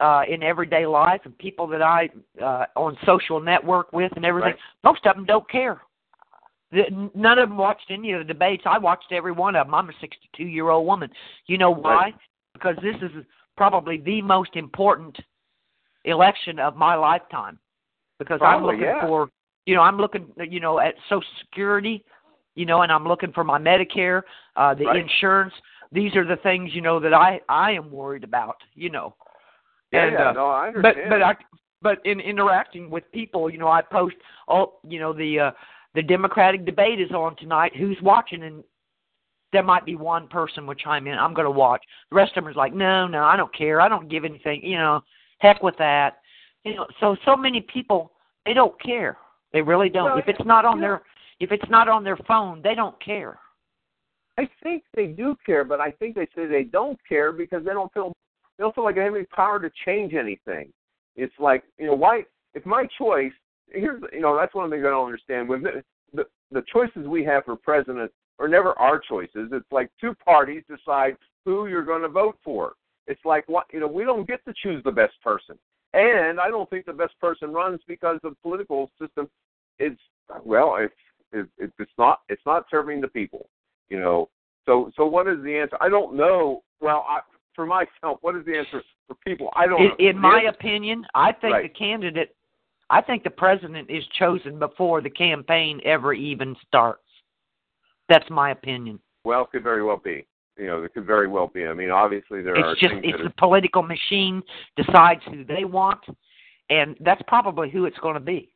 uh, 0.00 0.24
in 0.28 0.42
everyday 0.42 0.86
life 0.86 1.20
and 1.24 1.36
people 1.38 1.66
that 1.68 1.82
I 1.82 2.10
uh, 2.40 2.66
on 2.76 2.96
social 3.04 3.40
network 3.40 3.92
with 3.92 4.12
and 4.16 4.24
everything, 4.24 4.52
Right. 4.52 4.60
most 4.82 5.06
of 5.06 5.14
them 5.16 5.24
don't 5.24 5.48
care. 5.48 5.80
The- 6.72 7.10
None 7.14 7.38
of 7.38 7.48
them 7.48 7.58
watched 7.58 7.90
any 7.90 8.12
of 8.12 8.18
the 8.18 8.24
debates. 8.24 8.64
I 8.66 8.78
watched 8.78 9.12
every 9.12 9.32
one 9.32 9.54
of 9.54 9.66
them. 9.66 9.74
I'm 9.74 9.88
a 9.88 9.92
62 10.00 10.44
year 10.44 10.70
old 10.70 10.86
woman. 10.86 11.10
You 11.46 11.58
know 11.58 11.70
why? 11.70 11.94
Right. 11.94 12.14
Because 12.54 12.76
this 12.82 12.96
is 13.02 13.10
probably 13.56 13.98
the 13.98 14.22
most 14.22 14.56
important 14.56 15.16
election 16.04 16.58
of 16.58 16.76
my 16.76 16.94
lifetime. 16.94 17.58
Because 18.18 18.40
I'm 18.42 18.64
looking 18.64 18.82
yeah. 18.82 19.06
for, 19.06 19.28
you 19.66 19.74
know, 19.74 19.82
I'm 19.82 19.98
looking, 19.98 20.26
you 20.48 20.60
know, 20.60 20.78
at 20.78 20.94
Social 21.08 21.28
Security, 21.40 22.04
you 22.54 22.64
know, 22.64 22.82
and 22.82 22.92
I'm 22.92 23.04
looking 23.04 23.32
for 23.32 23.44
my 23.44 23.58
Medicare, 23.58 24.22
uh, 24.56 24.74
the 24.74 24.86
Right. 24.86 24.96
insurance. 24.96 25.52
These 25.90 26.14
are 26.16 26.24
the 26.24 26.36
things, 26.36 26.74
you 26.74 26.80
know, 26.80 27.00
that 27.00 27.12
I 27.12 27.40
I 27.48 27.72
am 27.72 27.90
worried 27.90 28.24
about. 28.24 28.56
You 28.74 28.90
know. 28.90 29.14
Yeah, 29.92 30.04
And, 30.04 30.12
yeah, 30.12 30.28
uh, 30.30 30.32
no, 30.32 30.46
I 30.46 30.70
but 30.70 30.76
understand. 30.76 31.10
but 31.10 31.18
but 31.18 31.22
I 31.22 31.36
but 31.82 32.06
in 32.06 32.20
interacting 32.20 32.90
with 32.90 33.10
people, 33.12 33.50
you 33.50 33.58
know, 33.58 33.68
I 33.68 33.82
post 33.82 34.16
oh 34.48 34.74
you 34.88 34.98
know 35.00 35.12
the 35.12 35.40
uh 35.40 35.50
the 35.94 36.02
Democratic 36.02 36.64
debate 36.64 37.00
is 37.00 37.10
on 37.12 37.36
tonight. 37.36 37.74
Who's 37.76 37.98
watching? 38.02 38.42
And 38.42 38.64
there 39.54 39.62
might 39.62 39.86
be 39.86 39.94
one 39.94 40.26
person 40.26 40.66
would 40.66 40.78
chime 40.78 41.06
in. 41.06 41.14
I'm 41.14 41.32
going 41.32 41.44
to 41.44 41.50
watch. 41.50 41.80
The 42.10 42.16
rest 42.16 42.36
of 42.36 42.42
them 42.42 42.50
is 42.50 42.56
like, 42.56 42.74
no, 42.74 43.06
no, 43.06 43.22
I 43.22 43.36
don't 43.36 43.56
care. 43.56 43.80
I 43.80 43.88
don't 43.88 44.10
give 44.10 44.24
anything. 44.24 44.60
You 44.64 44.76
know, 44.76 45.00
heck 45.38 45.62
with 45.62 45.76
that. 45.78 46.18
You 46.64 46.74
know, 46.74 46.86
so 46.98 47.16
so 47.24 47.36
many 47.36 47.60
people 47.72 48.10
they 48.44 48.52
don't 48.52 48.78
care. 48.82 49.16
They 49.52 49.62
really 49.62 49.88
don't. 49.88 50.06
Well, 50.06 50.18
if 50.18 50.26
it's 50.26 50.44
not 50.44 50.64
on 50.64 50.80
their 50.80 51.02
if 51.38 51.52
it's 51.52 51.70
not 51.70 51.88
on 51.88 52.02
their 52.02 52.16
phone, 52.28 52.62
they 52.62 52.74
don't 52.74 53.00
care. 53.02 53.38
I 54.36 54.48
think 54.60 54.82
they 54.96 55.06
do 55.06 55.36
care, 55.46 55.62
but 55.62 55.80
I 55.80 55.92
think 55.92 56.16
they 56.16 56.26
say 56.34 56.46
they 56.46 56.64
don't 56.64 56.98
care 57.08 57.30
because 57.30 57.64
they 57.64 57.72
don't 57.72 57.92
feel 57.92 58.12
they 58.58 58.64
don't 58.64 58.74
feel 58.74 58.82
like 58.82 58.96
they 58.96 59.04
have 59.04 59.14
any 59.14 59.24
power 59.26 59.60
to 59.60 59.70
change 59.86 60.14
anything. 60.14 60.72
It's 61.14 61.34
like 61.38 61.62
you 61.78 61.86
know 61.86 61.94
why 61.94 62.24
if 62.54 62.66
my 62.66 62.88
choice 62.98 63.32
here's 63.68 64.02
you 64.12 64.20
know 64.20 64.36
that's 64.36 64.54
one 64.54 64.68
thing 64.68 64.80
I 64.80 64.90
don't 64.90 65.06
understand 65.06 65.48
when 65.48 65.62
the, 65.62 65.84
the 66.12 66.24
the 66.50 66.64
choices 66.72 67.06
we 67.06 67.22
have 67.24 67.44
for 67.44 67.54
president 67.54 68.10
are 68.38 68.48
never 68.48 68.78
our 68.78 68.98
choices. 68.98 69.50
It's 69.52 69.70
like 69.70 69.90
two 70.00 70.14
parties 70.14 70.62
decide 70.68 71.16
who 71.44 71.66
you're 71.68 71.84
going 71.84 72.02
to 72.02 72.08
vote 72.08 72.36
for. 72.44 72.72
It's 73.06 73.20
like 73.24 73.48
what 73.48 73.66
you 73.72 73.80
know 73.80 73.86
we 73.86 74.04
don't 74.04 74.26
get 74.26 74.44
to 74.46 74.54
choose 74.62 74.82
the 74.84 74.92
best 74.92 75.14
person, 75.22 75.58
and 75.92 76.40
I 76.40 76.48
don't 76.48 76.68
think 76.70 76.86
the 76.86 76.92
best 76.92 77.18
person 77.20 77.52
runs 77.52 77.80
because 77.86 78.18
the 78.22 78.34
political 78.42 78.90
system 79.00 79.28
is 79.78 79.92
well 80.44 80.76
it's 80.80 80.94
it, 81.58 81.70
it's 81.78 81.90
not 81.98 82.20
it's 82.28 82.42
not 82.46 82.64
serving 82.70 83.00
the 83.00 83.08
people 83.08 83.48
you 83.90 83.98
know 83.98 84.28
so 84.64 84.90
so 84.96 85.04
what 85.04 85.26
is 85.28 85.42
the 85.42 85.54
answer 85.58 85.76
i 85.80 85.88
don't 85.88 86.14
know 86.14 86.62
well 86.80 87.04
I, 87.08 87.20
for 87.54 87.66
myself 87.66 88.18
what 88.22 88.36
is 88.36 88.44
the 88.46 88.56
answer 88.56 88.82
for 89.08 89.16
people 89.26 89.50
i 89.56 89.66
don't 89.66 89.82
In, 89.82 89.88
know 89.88 89.96
in 89.98 90.18
my 90.18 90.36
answer- 90.38 90.48
opinion, 90.50 91.04
I 91.14 91.32
think 91.32 91.52
Right. 91.54 91.62
the 91.64 91.68
candidate, 91.78 92.34
I 92.88 93.00
think 93.02 93.22
the 93.24 93.30
president 93.30 93.90
is 93.90 94.04
chosen 94.18 94.58
before 94.58 95.00
the 95.02 95.10
campaign 95.10 95.80
ever 95.84 96.12
even 96.14 96.54
starts. 96.66 97.02
That's 98.08 98.28
my 98.30 98.50
opinion. 98.50 98.98
well 99.24 99.42
it 99.42 99.50
could 99.50 99.62
very 99.62 99.82
well 99.82 100.00
be 100.02 100.26
you 100.56 100.66
know 100.66 100.82
it 100.82 100.94
could 100.94 101.06
very 101.06 101.28
well 101.28 101.48
be 101.52 101.66
i 101.66 101.74
mean 101.74 101.90
obviously 101.90 102.42
there 102.42 102.56
are 102.56 102.72
It's 102.72 102.80
just 102.80 102.94
it's 103.02 103.18
the 103.18 103.24
are, 103.26 103.34
political 103.38 103.82
machine 103.82 104.42
decides 104.76 105.20
who 105.30 105.44
they 105.44 105.64
want, 105.64 106.00
and 106.70 106.96
that's 107.00 107.22
probably 107.26 107.70
who 107.70 107.86
it's 107.86 107.98
going 107.98 108.14
to 108.14 108.20
be. 108.20 108.52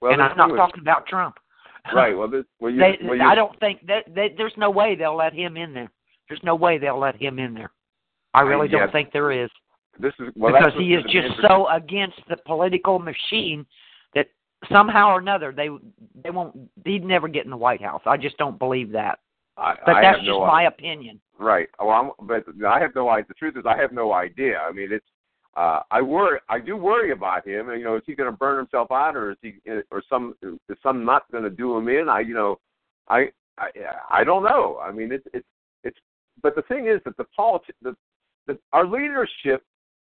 well 0.00 0.12
and 0.12 0.22
I'm 0.22 0.36
not 0.36 0.54
talking 0.56 0.80
about 0.80 1.06
Trump. 1.06 1.36
right 1.94 2.16
well 2.16 2.28
this 2.28 2.44
well 2.60 2.70
you, 2.70 2.78
they, 2.78 2.98
well, 3.04 3.16
you 3.16 3.22
I 3.22 3.34
don't 3.34 3.58
think 3.60 3.84
that, 3.86 4.04
that 4.14 4.30
there's 4.36 4.54
no 4.56 4.70
way 4.70 4.94
they'll 4.94 5.16
let 5.16 5.32
him 5.32 5.56
in 5.56 5.74
there. 5.74 5.90
There's 6.28 6.42
no 6.44 6.54
way 6.54 6.78
they'll 6.78 6.98
let 6.98 7.16
him 7.20 7.38
in 7.38 7.54
there. 7.54 7.72
I 8.34 8.42
really 8.42 8.68
yeah. 8.70 8.80
don't 8.80 8.92
think 8.92 9.12
there 9.12 9.32
is 9.32 9.50
this 9.98 10.12
is 10.20 10.28
well 10.36 10.52
because 10.52 10.72
he 10.78 10.94
is 10.94 11.02
just 11.04 11.40
so 11.46 11.68
against 11.68 12.20
the 12.28 12.36
political 12.46 12.98
machine 12.98 13.66
somehow 14.70 15.08
or 15.08 15.18
another 15.18 15.52
they 15.52 15.68
they 16.22 16.30
won't 16.30 16.56
he'd 16.84 17.04
never 17.04 17.28
get 17.28 17.44
in 17.44 17.50
the 17.50 17.56
White 17.56 17.82
House. 17.82 18.02
I 18.06 18.16
just 18.16 18.36
don't 18.38 18.58
believe 18.58 18.92
that. 18.92 19.18
I, 19.56 19.74
But 19.84 19.96
I 19.96 20.02
that's 20.02 20.18
just 20.18 20.28
no 20.28 20.46
my 20.46 20.64
opinion. 20.64 21.20
Right. 21.38 21.68
Well, 21.78 21.90
I'm, 21.90 22.10
but 22.26 22.44
I 22.66 22.80
have 22.80 22.94
no 22.94 23.10
idea. 23.10 23.26
The 23.28 23.34
truth 23.34 23.56
is, 23.56 23.64
I 23.66 23.76
have 23.76 23.92
no 23.92 24.12
idea. 24.12 24.58
I 24.58 24.72
mean, 24.72 24.88
it's. 24.92 25.06
Uh, 25.54 25.80
I 25.90 26.00
worry. 26.00 26.38
I 26.48 26.60
do 26.60 26.76
worry 26.76 27.12
about 27.12 27.46
him. 27.46 27.68
You 27.70 27.84
know, 27.84 27.96
is 27.96 28.02
he 28.06 28.14
going 28.14 28.30
to 28.30 28.36
burn 28.36 28.56
himself 28.56 28.90
out, 28.90 29.16
or 29.16 29.32
is 29.32 29.36
he, 29.42 29.54
or 29.90 30.02
some, 30.08 30.34
is 30.42 30.78
some 30.82 31.04
not 31.04 31.30
going 31.30 31.44
to 31.44 31.50
do 31.50 31.76
him 31.76 31.88
in? 31.88 32.08
I, 32.08 32.20
you 32.20 32.32
know, 32.32 32.58
I, 33.08 33.30
I, 33.58 33.68
I 34.10 34.24
don't 34.24 34.44
know. 34.44 34.80
I 34.82 34.90
mean, 34.92 35.12
it's, 35.12 35.26
it's, 35.34 35.46
it's. 35.84 35.98
But 36.42 36.54
the 36.54 36.62
thing 36.62 36.86
is 36.86 37.00
that 37.04 37.18
the 37.18 37.26
politi- 37.38 37.76
the, 37.82 37.94
the, 38.46 38.58
our 38.72 38.86
leadership 38.86 39.62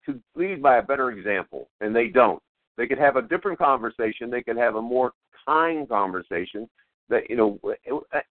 could 0.06 0.22
lead 0.36 0.62
by 0.62 0.78
a 0.78 0.82
better 0.82 1.12
example, 1.12 1.68
and 1.82 1.94
they 1.94 2.08
don't. 2.08 2.42
They 2.78 2.88
could 2.88 2.98
have 3.00 3.16
a 3.16 3.22
different 3.22 3.60
conversation. 3.60 4.30
They 4.30 4.42
could 4.42 4.58
have 4.58 4.76
a 4.76 4.82
more 4.82 5.12
kind 5.46 5.88
conversation. 5.88 6.70
That 7.10 7.30
you 7.30 7.36
know, 7.36 7.60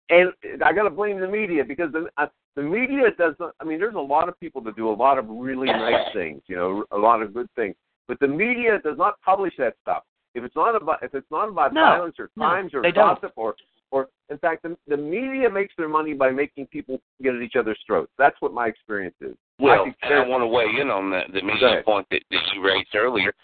and 0.09 0.33
I 0.65 0.73
got 0.73 0.85
to 0.85 0.91
blame 0.91 1.21
the 1.21 1.29
media 1.29 1.63
because 1.65 1.93
the 1.93 2.09
uh, 2.17 2.27
the 2.57 2.63
media 2.63 3.11
does. 3.19 3.35
not 3.39 3.55
I 3.61 3.65
mean, 3.65 3.79
there's 3.79 3.95
a 3.95 3.99
lot 4.01 4.29
of 4.29 4.39
people 4.41 4.63
that 4.63 4.77
do 4.77 4.89
a 4.89 4.93
lot 4.93 5.19
of 5.19 5.27
really 5.29 5.67
nice 5.69 6.07
things. 6.15 6.43
You 6.47 6.57
know, 6.57 6.85
a 6.91 6.97
lot 6.99 7.23
of 7.23 7.35
good 7.35 7.49
things, 7.55 7.75
but 8.09 8.19
the 8.21 8.29
media 8.29 8.79
does 8.83 8.97
not 8.97 9.21
publish 9.21 9.53
that 9.59 9.75
stuff. 9.83 10.05
If 10.35 10.43
it's 10.43 10.57
not 10.57 10.75
about 10.81 11.03
if 11.03 11.15
it's 11.15 11.31
not 11.31 11.49
about 11.51 11.75
No, 11.75 11.83
violence 11.83 12.17
or 12.19 12.31
no, 12.37 12.47
crimes 12.47 12.73
or 12.75 12.81
they 12.83 12.93
don't. 12.93 13.15
gossip 13.21 13.33
or 13.37 13.55
or 13.91 14.09
in 14.31 14.39
fact, 14.39 14.63
the, 14.63 14.75
the 14.89 14.97
media 14.97 15.51
makes 15.51 15.75
their 15.77 15.89
money 15.89 16.15
by 16.15 16.31
making 16.31 16.67
people 16.69 16.99
get 17.23 17.35
at 17.35 17.43
each 17.43 17.57
other's 17.57 17.79
throats. 17.87 18.11
That's 18.17 18.37
what 18.41 18.55
my 18.55 18.67
experience 18.69 19.15
is. 19.21 19.37
Well, 19.59 19.83
I 19.83 19.85
think 19.85 19.97
and 20.03 20.15
I 20.15 20.17
there's- 20.17 20.31
want 20.31 20.41
to 20.41 20.47
weigh 20.47 20.81
in 20.81 20.89
on 20.89 21.11
the, 21.11 21.21
the 21.31 21.43
media 21.43 21.83
point 21.85 22.07
that, 22.11 22.23
that 22.31 22.41
you 22.55 22.65
raised 22.65 22.95
earlier 22.95 23.35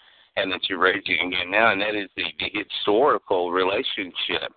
and 0.41 0.51
that 0.51 0.67
you're 0.69 0.79
raising 0.79 1.19
again 1.27 1.51
now, 1.51 1.71
and 1.71 1.81
that 1.81 1.95
is 1.95 2.09
the, 2.15 2.23
the 2.39 2.51
historical 2.53 3.51
relationship 3.51 4.51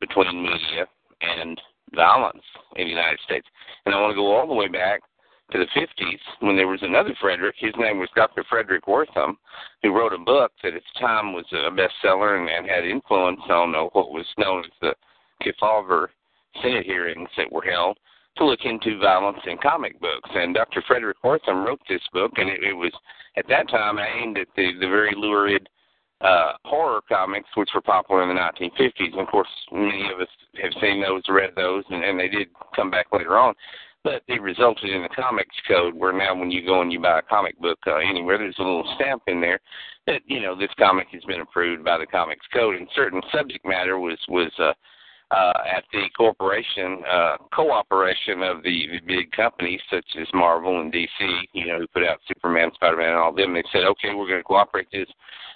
between 0.00 0.42
media 0.42 0.86
and 1.20 1.60
violence 1.94 2.42
in 2.76 2.84
the 2.84 2.90
United 2.90 3.18
States. 3.24 3.46
And 3.86 3.94
I 3.94 4.00
want 4.00 4.12
to 4.12 4.16
go 4.16 4.34
all 4.34 4.46
the 4.46 4.54
way 4.54 4.68
back 4.68 5.00
to 5.52 5.58
the 5.58 5.66
50s 5.80 6.18
when 6.40 6.56
there 6.56 6.68
was 6.68 6.82
another 6.82 7.14
Frederick. 7.20 7.54
His 7.58 7.74
name 7.78 7.98
was 7.98 8.08
Dr. 8.16 8.44
Frederick 8.48 8.86
Wertham, 8.86 9.36
who 9.82 9.96
wrote 9.96 10.12
a 10.12 10.18
book 10.18 10.52
that 10.62 10.74
at 10.74 10.82
the 10.82 11.00
time 11.00 11.32
was 11.32 11.44
a 11.52 11.70
bestseller 11.70 12.38
and, 12.40 12.48
and 12.48 12.68
had 12.68 12.84
influence 12.84 13.40
on 13.50 13.74
uh, 13.74 13.84
what 13.92 14.10
was 14.10 14.26
known 14.38 14.64
as 14.64 14.70
the 14.80 14.94
Kefauver 15.42 16.08
Senate 16.62 16.86
hearings 16.86 17.28
that 17.36 17.52
were 17.52 17.64
held. 17.64 17.98
To 18.36 18.44
look 18.44 18.60
into 18.64 18.98
violence 18.98 19.38
in 19.46 19.56
comic 19.58 20.00
books. 20.00 20.30
And 20.34 20.54
Dr. 20.54 20.82
Frederick 20.86 21.18
Wertham 21.22 21.64
wrote 21.64 21.80
this 21.88 22.02
book, 22.12 22.32
and 22.36 22.48
it, 22.48 22.62
it 22.62 22.72
was 22.72 22.92
at 23.36 23.46
that 23.48 23.68
time 23.68 23.98
aimed 23.98 24.38
at 24.38 24.48
the, 24.56 24.72
the 24.80 24.88
very 24.88 25.14
lurid 25.16 25.68
uh, 26.20 26.52
horror 26.64 27.00
comics, 27.08 27.48
which 27.54 27.70
were 27.74 27.82
popular 27.82 28.22
in 28.22 28.28
the 28.28 28.40
1950s. 28.40 29.12
And 29.12 29.20
of 29.20 29.28
course, 29.28 29.48
many 29.72 30.08
of 30.12 30.20
us 30.20 30.28
have 30.62 30.72
seen 30.80 31.02
those, 31.02 31.22
read 31.28 31.50
those, 31.54 31.84
and, 31.90 32.04
and 32.04 32.18
they 32.18 32.28
did 32.28 32.48
come 32.74 32.90
back 32.90 33.06
later 33.12 33.36
on. 33.38 33.54
But 34.02 34.22
it 34.28 34.42
resulted 34.42 34.90
in 34.90 35.04
a 35.04 35.08
comics 35.08 35.56
code 35.66 35.94
where 35.94 36.12
now 36.12 36.34
when 36.34 36.50
you 36.50 36.64
go 36.64 36.82
and 36.82 36.92
you 36.92 37.00
buy 37.00 37.20
a 37.20 37.22
comic 37.22 37.58
book 37.58 37.78
uh, 37.86 37.96
anywhere, 37.96 38.36
there's 38.36 38.58
a 38.58 38.62
little 38.62 38.90
stamp 38.96 39.22
in 39.28 39.40
there 39.40 39.60
that 40.06 40.20
you 40.26 40.40
know 40.40 40.54
this 40.54 40.68
comic 40.78 41.06
has 41.12 41.24
been 41.24 41.40
approved 41.40 41.82
by 41.82 41.96
the 41.96 42.04
comics 42.04 42.44
code, 42.52 42.74
and 42.74 42.86
certain 42.94 43.22
subject 43.32 43.64
matter 43.64 43.98
was 43.98 44.18
was 44.28 44.52
uh, 44.58 44.72
uh, 45.30 45.52
at 45.76 45.84
the 45.92 46.04
corporation 46.16 47.02
uh, 47.10 47.36
cooperation 47.52 48.42
of 48.42 48.62
the, 48.62 48.86
the 48.92 49.00
big 49.06 49.30
companies 49.32 49.80
such 49.90 50.04
as 50.20 50.26
Marvel 50.34 50.80
and 50.80 50.92
DC, 50.92 51.08
you 51.52 51.66
know, 51.66 51.78
who 51.78 51.86
put 51.88 52.04
out 52.04 52.18
Superman, 52.28 52.70
Spider-Man, 52.74 53.08
and 53.08 53.18
all 53.18 53.32
them. 53.32 53.54
They 53.54 53.64
said, 53.72 53.84
okay, 53.84 54.14
we're 54.14 54.28
going 54.28 54.40
to 54.40 54.44
cooperate 54.44 54.88
this 54.92 55.08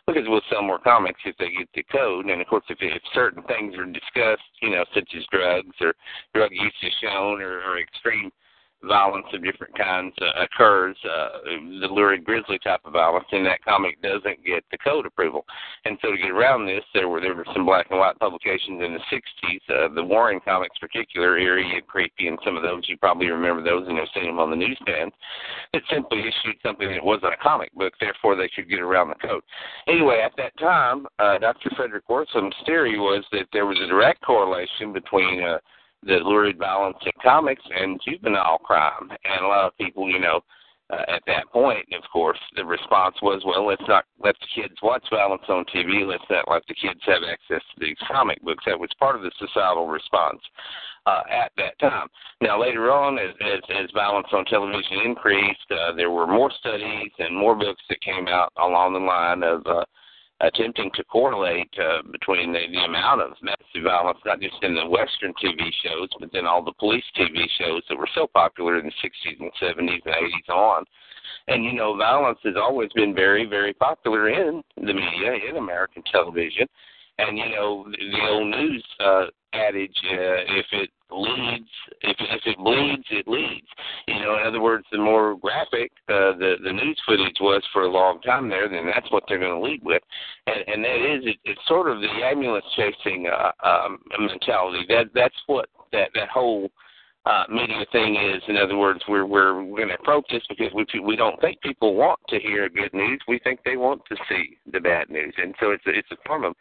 because 0.06 0.22
we'll 0.26 0.40
sell 0.50 0.62
more 0.62 0.78
comics 0.78 1.20
if 1.24 1.36
they 1.36 1.50
get 1.50 1.68
the 1.74 1.84
code. 1.92 2.26
And 2.26 2.40
of 2.40 2.46
course, 2.46 2.64
if, 2.68 2.78
if 2.80 3.02
certain 3.14 3.42
things 3.44 3.74
are 3.76 3.84
discussed, 3.84 4.48
you 4.62 4.70
know, 4.70 4.84
such 4.94 5.08
as 5.16 5.24
drugs 5.30 5.76
or 5.80 5.94
drug 6.34 6.50
use 6.52 6.74
is 6.82 6.92
shown 7.02 7.42
or, 7.42 7.60
or 7.60 7.78
extreme 7.78 8.30
violence 8.82 9.26
of 9.32 9.42
different 9.42 9.76
kinds 9.76 10.14
uh, 10.20 10.44
occurs, 10.44 10.96
uh, 11.04 11.28
the 11.80 11.88
lurid 11.90 12.24
grisly 12.24 12.58
type 12.62 12.80
of 12.84 12.92
violence, 12.92 13.26
and 13.32 13.44
that 13.44 13.64
comic 13.64 14.00
doesn't 14.02 14.44
get 14.44 14.64
the 14.70 14.78
code 14.78 15.06
approval. 15.06 15.44
And 15.84 15.98
so 16.00 16.12
to 16.12 16.16
get 16.16 16.30
around 16.30 16.66
this, 16.66 16.84
there 16.94 17.08
were 17.08 17.20
there 17.20 17.34
were 17.34 17.46
some 17.52 17.66
black 17.66 17.86
and 17.90 17.98
white 17.98 18.18
publications 18.18 18.82
in 18.82 18.94
the 18.94 19.00
60s. 19.10 19.60
Uh, 19.68 19.94
the 19.94 20.04
Warren 20.04 20.40
comics, 20.44 20.78
particular, 20.78 21.38
eerie 21.38 21.82
creepy, 21.86 22.28
and 22.28 22.38
some 22.44 22.56
of 22.56 22.62
those 22.62 22.88
you 22.88 22.96
probably 22.98 23.28
remember 23.28 23.62
those 23.62 23.86
and 23.88 23.98
have 23.98 24.08
seen 24.14 24.26
them 24.26 24.38
on 24.38 24.50
the 24.50 24.56
newsstands. 24.56 25.14
That 25.72 25.82
simply 25.90 26.20
issued 26.20 26.56
something 26.62 26.88
that 26.88 27.04
wasn't 27.04 27.34
a 27.34 27.42
comic 27.42 27.72
book, 27.74 27.94
therefore 28.00 28.36
they 28.36 28.48
should 28.54 28.68
get 28.68 28.80
around 28.80 29.08
the 29.08 29.26
code. 29.26 29.42
Anyway, 29.88 30.20
at 30.24 30.32
that 30.36 30.56
time, 30.58 31.06
uh, 31.18 31.38
Dr. 31.38 31.70
Frederick 31.76 32.08
Wertham's 32.08 32.54
theory 32.64 32.98
was 32.98 33.24
that 33.32 33.46
there 33.52 33.66
was 33.66 33.78
a 33.82 33.88
direct 33.88 34.22
correlation 34.22 34.92
between 34.92 35.42
uh, 35.42 35.58
the 36.02 36.14
lurid 36.14 36.58
violence 36.58 36.98
in 37.04 37.12
comics 37.22 37.62
and 37.74 38.00
juvenile 38.06 38.58
crime. 38.58 39.10
And 39.10 39.44
a 39.44 39.48
lot 39.48 39.66
of 39.66 39.76
people, 39.76 40.08
you 40.08 40.20
know, 40.20 40.40
uh, 40.90 41.02
at 41.08 41.22
that 41.26 41.50
point, 41.52 41.84
of 41.92 42.02
course, 42.10 42.38
the 42.56 42.64
response 42.64 43.14
was, 43.20 43.42
well, 43.44 43.66
let's 43.66 43.82
not 43.86 44.04
let 44.24 44.34
the 44.40 44.62
kids 44.62 44.74
watch 44.82 45.04
violence 45.10 45.42
on 45.48 45.66
TV. 45.66 46.06
Let's 46.06 46.24
not 46.30 46.46
let 46.50 46.62
the 46.66 46.74
kids 46.74 47.00
have 47.04 47.22
access 47.30 47.62
to 47.74 47.80
these 47.80 47.96
comic 48.10 48.42
books. 48.42 48.64
That 48.66 48.78
was 48.78 48.88
part 48.98 49.14
of 49.14 49.20
the 49.20 49.30
societal 49.38 49.86
response 49.86 50.40
uh, 51.04 51.22
at 51.30 51.52
that 51.58 51.78
time. 51.78 52.08
Now, 52.40 52.60
later 52.60 52.90
on, 52.90 53.18
as, 53.18 53.34
as, 53.40 53.60
as 53.68 53.90
violence 53.92 54.28
on 54.32 54.46
television 54.46 55.00
increased, 55.04 55.70
uh, 55.70 55.92
there 55.94 56.10
were 56.10 56.26
more 56.26 56.50
studies 56.58 57.10
and 57.18 57.36
more 57.36 57.54
books 57.54 57.82
that 57.90 58.00
came 58.00 58.26
out 58.26 58.52
along 58.56 58.94
the 58.94 59.00
line 59.00 59.42
of 59.42 59.66
uh, 59.66 59.84
attempting 60.40 60.90
to 60.94 61.04
correlate 61.04 61.70
uh, 61.78 62.02
between 62.12 62.52
the, 62.52 62.60
the 62.70 62.84
amount 62.84 63.20
of 63.20 63.32
massive 63.42 63.84
violence, 63.84 64.18
not 64.24 64.40
just 64.40 64.56
in 64.62 64.74
the 64.74 64.86
Western 64.86 65.32
TV 65.42 65.58
shows, 65.82 66.08
but 66.20 66.32
then 66.32 66.46
all 66.46 66.62
the 66.64 66.72
police 66.72 67.04
TV 67.18 67.44
shows 67.58 67.82
that 67.88 67.98
were 67.98 68.08
so 68.14 68.26
popular 68.32 68.78
in 68.78 68.86
the 68.86 68.92
60s 69.02 69.40
and 69.40 69.50
70s 69.60 70.00
and 70.04 70.14
80s 70.14 70.54
on. 70.54 70.84
And, 71.48 71.64
you 71.64 71.72
know, 71.72 71.96
violence 71.96 72.38
has 72.44 72.54
always 72.56 72.90
been 72.94 73.14
very, 73.14 73.46
very 73.46 73.72
popular 73.72 74.28
in 74.28 74.62
the 74.76 74.94
media, 74.94 75.32
in 75.48 75.56
American 75.56 76.02
television. 76.10 76.68
And, 77.18 77.36
you 77.36 77.50
know, 77.50 77.84
the 77.90 78.28
old 78.28 78.48
news 78.48 78.84
uh, 79.00 79.24
adage, 79.52 79.96
uh, 80.04 80.58
if 80.58 80.66
it 80.72 80.90
leads, 81.10 81.68
if 82.02 82.16
if 82.20 82.42
it 82.44 82.58
bleeds, 82.58 83.04
it 83.10 83.26
leads. 83.26 83.66
You 84.06 84.20
know, 84.20 84.36
in 84.38 84.46
other 84.46 84.60
words, 84.60 84.84
the 84.92 84.98
more 84.98 85.36
graphic 85.36 85.90
uh, 86.08 86.36
the 86.36 86.56
the 86.62 86.72
news 86.72 87.00
footage 87.06 87.36
was 87.40 87.62
for 87.72 87.82
a 87.82 87.90
long 87.90 88.20
time 88.20 88.48
there, 88.48 88.68
then 88.68 88.86
that's 88.86 89.10
what 89.10 89.24
they're 89.28 89.38
going 89.38 89.54
to 89.54 89.60
lead 89.60 89.82
with, 89.82 90.02
and, 90.46 90.64
and 90.66 90.84
that 90.84 91.14
is 91.14 91.22
it, 91.24 91.36
it's 91.44 91.60
sort 91.66 91.90
of 91.90 92.00
the 92.00 92.08
ambulance 92.08 92.64
chasing 92.76 93.26
uh, 93.26 93.52
um, 93.66 93.98
mentality. 94.18 94.84
That 94.88 95.06
that's 95.14 95.34
what 95.46 95.68
that 95.92 96.10
that 96.14 96.28
whole 96.28 96.70
uh, 97.28 97.44
media 97.50 97.84
thing 97.92 98.16
is. 98.16 98.42
In 98.48 98.56
other 98.56 98.76
words, 98.76 99.00
we're 99.06 99.26
we're, 99.26 99.52
going 99.52 99.88
to 99.88 99.94
approach 99.94 100.24
this 100.30 100.42
because 100.48 100.72
we 100.74 100.86
we 101.00 101.14
don't 101.14 101.38
think 101.40 101.60
people 101.60 101.94
want 101.94 102.18
to 102.28 102.38
hear 102.38 102.68
good 102.68 102.94
news. 102.94 103.20
We 103.28 103.38
think 103.40 103.60
they 103.64 103.76
want 103.76 104.02
to 104.08 104.16
see 104.28 104.56
the 104.72 104.80
bad 104.80 105.10
news, 105.10 105.34
and 105.36 105.54
so 105.60 105.72
it's 105.72 105.84
a, 105.86 105.90
it's 105.90 106.10
a 106.10 106.16
form 106.26 106.44
of 106.44 106.54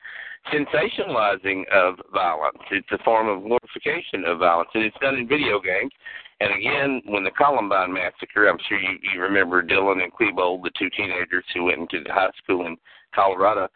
sensationalizing 0.54 1.68
of 1.70 1.96
violence. 2.14 2.60
It's 2.72 2.92
a 2.92 3.04
form 3.04 3.30
of 3.30 3.44
glorification 3.44 4.26
of 4.26 4.40
violence, 4.40 4.70
and 4.74 4.84
it's 4.84 4.98
done 5.02 5.16
in 5.16 5.28
video 5.28 5.62
games. 5.62 5.92
And 6.40 6.54
again, 6.54 7.02
when 7.06 7.24
the 7.24 7.32
Columbine 7.32 7.94
massacre, 7.94 8.48
I'm 8.48 8.60
sure 8.68 8.78
you, 8.78 8.98
you 9.14 9.22
remember 9.22 9.64
Dylan 9.64 10.04
and 10.04 10.14
Klebold, 10.14 10.64
the 10.64 10.72
two 10.78 10.90
teenagers 10.96 11.46
who 11.54 11.66
went 11.66 11.80
into 11.80 12.04
the 12.04 12.14
high 12.14 12.30
school 12.44 12.68
in 12.68 12.78
Colorado 13.16 13.70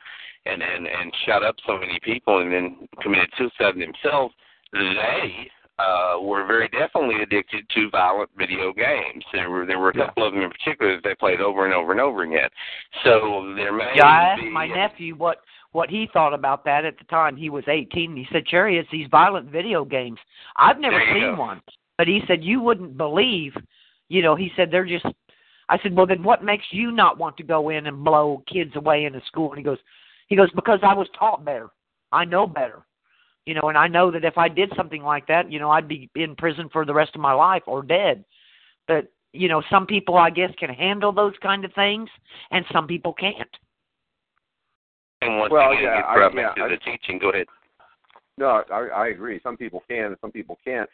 and 0.45 0.61
and 0.61 0.87
and 0.87 1.13
shot 1.25 1.43
up 1.43 1.55
so 1.65 1.77
many 1.77 1.99
people 2.03 2.39
and 2.39 2.51
then 2.51 2.87
committed 3.01 3.29
suicide 3.37 3.75
themselves. 3.75 4.33
They 4.73 5.49
uh, 5.81 6.21
were 6.21 6.45
very 6.45 6.67
definitely 6.69 7.21
addicted 7.23 7.67
to 7.75 7.89
violent 7.89 8.29
video 8.37 8.73
games. 8.73 9.23
There 9.33 9.49
were 9.49 9.65
there 9.65 9.79
were 9.79 9.89
a 9.89 9.93
couple 9.93 10.27
of 10.27 10.33
them 10.33 10.43
in 10.43 10.49
particular 10.49 10.95
that 10.95 11.03
they 11.03 11.15
played 11.15 11.41
over 11.41 11.65
and 11.65 11.73
over 11.73 11.91
and 11.91 12.01
over 12.01 12.23
again. 12.23 12.49
So 13.03 13.53
there 13.55 13.73
may 13.73 13.91
yeah, 13.95 14.05
I 14.05 14.23
asked 14.33 14.41
be, 14.41 14.49
my 14.49 14.67
nephew 14.67 15.15
what 15.15 15.37
what 15.71 15.89
he 15.89 16.09
thought 16.11 16.33
about 16.33 16.65
that 16.65 16.85
at 16.85 16.97
the 16.97 17.05
time. 17.05 17.35
He 17.35 17.49
was 17.49 17.63
18. 17.67 18.11
And 18.11 18.17
he 18.17 18.27
said, 18.31 18.45
"Cherry, 18.45 18.77
it's 18.77 18.91
these 18.91 19.07
violent 19.09 19.49
video 19.49 19.85
games. 19.85 20.19
I've 20.57 20.79
never 20.79 21.01
seen 21.13 21.35
go. 21.35 21.41
one, 21.41 21.61
but 21.97 22.07
he 22.07 22.21
said 22.27 22.43
you 22.43 22.61
wouldn't 22.61 22.97
believe. 22.97 23.53
You 24.09 24.21
know, 24.21 24.35
he 24.35 24.51
said 24.55 24.69
they're 24.71 24.85
just. 24.85 25.05
I 25.69 25.79
said, 25.81 25.95
well, 25.95 26.05
then 26.05 26.21
what 26.21 26.43
makes 26.43 26.65
you 26.71 26.91
not 26.91 27.17
want 27.17 27.37
to 27.37 27.43
go 27.43 27.69
in 27.69 27.87
and 27.87 28.03
blow 28.03 28.43
kids 28.51 28.75
away 28.75 29.05
in 29.05 29.15
a 29.15 29.21
school? 29.25 29.51
And 29.51 29.57
he 29.57 29.63
goes, 29.63 29.77
he 30.27 30.35
goes 30.35 30.51
because 30.53 30.79
I 30.83 30.93
was 30.93 31.07
taught 31.17 31.45
better. 31.45 31.69
I 32.11 32.25
know 32.25 32.45
better 32.45 32.83
you 33.45 33.53
know, 33.53 33.69
and 33.69 33.77
I 33.77 33.87
know 33.87 34.11
that 34.11 34.23
if 34.23 34.37
I 34.37 34.47
did 34.47 34.71
something 34.75 35.03
like 35.03 35.27
that, 35.27 35.51
you 35.51 35.59
know, 35.59 35.71
I'd 35.71 35.87
be 35.87 36.09
in 36.15 36.35
prison 36.35 36.69
for 36.71 36.85
the 36.85 36.93
rest 36.93 37.15
of 37.15 37.21
my 37.21 37.33
life 37.33 37.63
or 37.67 37.81
dead. 37.81 38.23
But 38.87 39.11
you 39.33 39.47
know, 39.47 39.61
some 39.69 39.85
people 39.85 40.17
I 40.17 40.29
guess 40.29 40.51
can 40.59 40.69
handle 40.69 41.11
those 41.11 41.33
kind 41.41 41.63
of 41.65 41.73
things, 41.73 42.09
and 42.51 42.65
some 42.71 42.85
people 42.87 43.13
can't. 43.13 43.49
And 45.21 45.37
once 45.37 45.51
Well, 45.51 45.71
again, 45.71 45.83
yeah, 45.83 45.95
get 45.97 46.05
I- 46.05 46.15
brought 46.15 46.35
yeah, 46.35 46.47
back 46.47 46.55
to 46.55 46.61
I- 46.63 46.67
the 46.69 46.77
teaching. 46.77 47.19
Go 47.19 47.29
ahead. 47.29 47.47
No, 48.37 48.63
I, 48.71 48.87
I 48.87 49.07
agree. 49.09 49.39
Some 49.43 49.55
people 49.57 49.83
can, 49.89 50.05
and 50.05 50.17
some 50.21 50.31
people 50.31 50.57
can't. 50.65 50.89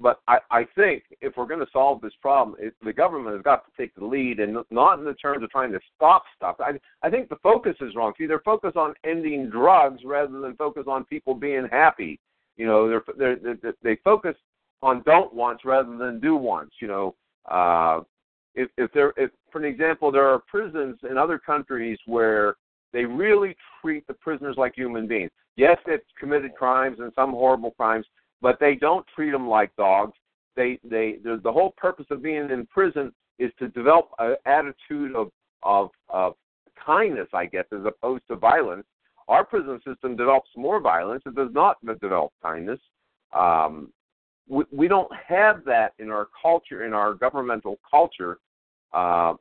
But 0.00 0.20
I, 0.28 0.38
I 0.50 0.64
think 0.76 1.04
if 1.20 1.36
we're 1.36 1.46
going 1.46 1.60
to 1.60 1.72
solve 1.72 2.00
this 2.00 2.12
problem, 2.22 2.56
it, 2.60 2.74
the 2.84 2.92
government 2.92 3.34
has 3.34 3.42
got 3.42 3.64
to 3.64 3.70
take 3.76 3.94
the 3.96 4.04
lead, 4.04 4.38
and 4.38 4.58
not 4.70 4.98
in 4.98 5.04
the 5.04 5.14
terms 5.14 5.42
of 5.42 5.50
trying 5.50 5.72
to 5.72 5.80
stop 5.96 6.22
stuff. 6.36 6.56
I, 6.60 6.78
I 7.02 7.10
think 7.10 7.28
the 7.28 7.36
focus 7.42 7.74
is 7.80 7.96
wrong. 7.96 8.12
See, 8.16 8.26
they're 8.26 8.38
focused 8.40 8.76
on 8.76 8.94
ending 9.04 9.50
drugs 9.50 10.02
rather 10.04 10.40
than 10.40 10.54
focus 10.54 10.84
on 10.86 11.04
people 11.04 11.34
being 11.34 11.66
happy. 11.70 12.20
You 12.56 12.66
know, 12.66 12.88
they're, 12.88 13.02
they're, 13.16 13.56
they're 13.60 13.74
they 13.82 13.96
focus 14.04 14.36
on 14.82 15.02
don't 15.04 15.32
wants 15.34 15.64
rather 15.64 15.96
than 15.96 16.20
do 16.20 16.36
wants. 16.36 16.76
You 16.80 16.88
know, 16.88 17.14
uh, 17.50 18.00
if 18.54 18.68
if 18.76 18.92
there, 18.92 19.12
if 19.16 19.30
for 19.50 19.58
an 19.58 19.64
example, 19.64 20.12
there 20.12 20.28
are 20.28 20.40
prisons 20.40 20.98
in 21.08 21.18
other 21.18 21.38
countries 21.38 21.98
where 22.06 22.56
they 22.92 23.04
really 23.04 23.56
treat 23.80 24.06
the 24.06 24.14
prisoners 24.14 24.56
like 24.56 24.74
human 24.74 25.06
beings. 25.06 25.30
Yes, 25.56 25.76
they've 25.86 25.98
committed 26.18 26.54
crimes 26.54 26.98
and 27.00 27.12
some 27.14 27.30
horrible 27.30 27.72
crimes, 27.72 28.06
but 28.40 28.58
they 28.60 28.74
don't 28.74 29.06
treat 29.14 29.30
them 29.30 29.48
like 29.48 29.74
dogs. 29.76 30.16
They 30.56 30.78
they 30.84 31.18
the, 31.22 31.40
the 31.42 31.52
whole 31.52 31.74
purpose 31.76 32.06
of 32.10 32.22
being 32.22 32.50
in 32.50 32.66
prison 32.66 33.12
is 33.38 33.52
to 33.58 33.68
develop 33.68 34.10
an 34.18 34.36
attitude 34.46 35.14
of 35.14 35.30
of 35.62 35.90
of 36.08 36.34
kindness, 36.84 37.28
I 37.32 37.46
guess, 37.46 37.64
as 37.72 37.84
opposed 37.84 38.24
to 38.28 38.36
violence. 38.36 38.86
Our 39.28 39.44
prison 39.44 39.80
system 39.86 40.16
develops 40.16 40.50
more 40.56 40.80
violence. 40.80 41.22
It 41.26 41.34
does 41.34 41.50
not 41.52 41.76
develop 42.00 42.32
kindness. 42.42 42.80
Um, 43.34 43.92
we, 44.48 44.64
we 44.72 44.88
don't 44.88 45.12
have 45.14 45.64
that 45.66 45.92
in 45.98 46.10
our 46.10 46.28
culture, 46.40 46.86
in 46.86 46.94
our 46.94 47.12
governmental 47.12 47.78
culture. 47.88 48.38
Uh, 48.92 49.34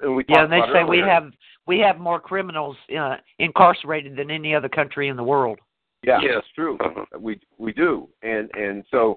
and 0.00 0.16
we 0.16 0.24
Yeah, 0.28 0.44
and 0.44 0.52
they 0.52 0.60
say 0.72 0.84
we 0.84 0.98
have 0.98 1.32
we 1.66 1.78
have 1.78 1.98
more 1.98 2.20
criminals 2.20 2.76
uh, 2.98 3.16
incarcerated 3.38 4.16
than 4.16 4.30
any 4.30 4.54
other 4.54 4.68
country 4.68 5.08
in 5.08 5.16
the 5.16 5.24
world. 5.24 5.58
Yeah, 6.06 6.20
Yes. 6.22 6.34
it's 6.38 6.48
true. 6.54 6.76
Uh-huh. 6.78 7.04
We 7.18 7.40
we 7.58 7.72
do, 7.72 8.08
and 8.22 8.50
and 8.54 8.84
so 8.90 9.16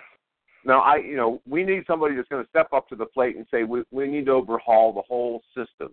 now 0.65 0.79
I 0.81 0.97
you 0.97 1.15
know 1.15 1.41
we 1.47 1.63
need 1.63 1.83
somebody 1.87 2.15
that's 2.15 2.27
going 2.29 2.43
to 2.43 2.49
step 2.49 2.71
up 2.73 2.87
to 2.89 2.95
the 2.95 3.05
plate 3.05 3.35
and 3.35 3.45
say 3.51 3.63
we 3.63 3.83
we 3.91 4.07
need 4.07 4.25
to 4.27 4.31
overhaul 4.33 4.93
the 4.93 5.01
whole 5.01 5.41
system. 5.55 5.91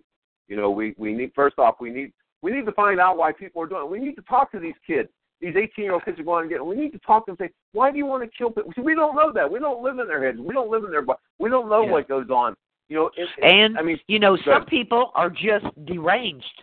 You 0.48 0.57
know, 0.57 0.70
we 0.70 0.94
we 0.98 1.12
need 1.14 1.33
first 1.35 1.59
off 1.59 1.76
we 1.80 1.90
need 1.90 2.12
we 2.42 2.52
need 2.52 2.66
to 2.66 2.72
find 2.72 3.00
out 3.00 3.16
why 3.16 3.33
people 3.33 3.62
are 3.62 3.66
doing 3.66 3.83
it. 3.85 3.90
We 3.90 3.98
need 3.98 4.16
to 4.16 4.22
talk 4.22 4.52
to 4.52 4.59
these 4.61 4.74
kids. 4.87 5.09
These 5.40 5.57
18 5.57 5.85
year 5.85 5.92
old 5.94 6.04
kids 6.04 6.18
are 6.20 6.24
going 6.24 6.48
to 6.48 6.54
get. 6.54 6.64
We 6.64 6.76
need 6.76 6.92
to 6.92 6.98
talk 6.98 7.26
to 7.26 7.33
them 7.33 7.37
and 7.40 7.48
say, 7.48 7.54
why 7.72 7.90
do 7.90 7.98
you 7.98 8.07
want 8.07 8.22
to 8.22 8.30
kill 8.37 8.50
people? 8.50 8.72
See, 8.74 8.80
we 8.83 8.94
don't 8.94 9.16
know 9.16 9.33
that. 9.33 9.50
We 9.50 9.59
don't 9.59 9.83
live 9.83 9.98
in 9.98 10.07
their 10.07 10.24
heads. 10.24 10.38
We 10.38 10.54
don't 10.54 10.70
live 10.70 10.85
in 10.85 10.90
their. 10.90 11.02
bu- 11.02 11.14
We 11.38 11.50
don't 11.50 11.68
know 11.68 11.85
Yeah. 11.85 11.90
what 11.92 12.09
goes 12.09 12.30
on. 12.30 12.54
You 12.88 12.96
know, 12.96 13.11
it, 13.16 13.28
it, 13.38 13.44
And 13.44 13.76
I 13.78 13.83
mean, 13.83 13.98
you 14.09 14.18
know, 14.18 14.37
some 14.44 14.54
ahead. 14.54 14.66
people 14.68 15.11
are 15.14 15.28
just 15.30 15.66
deranged. 15.87 16.62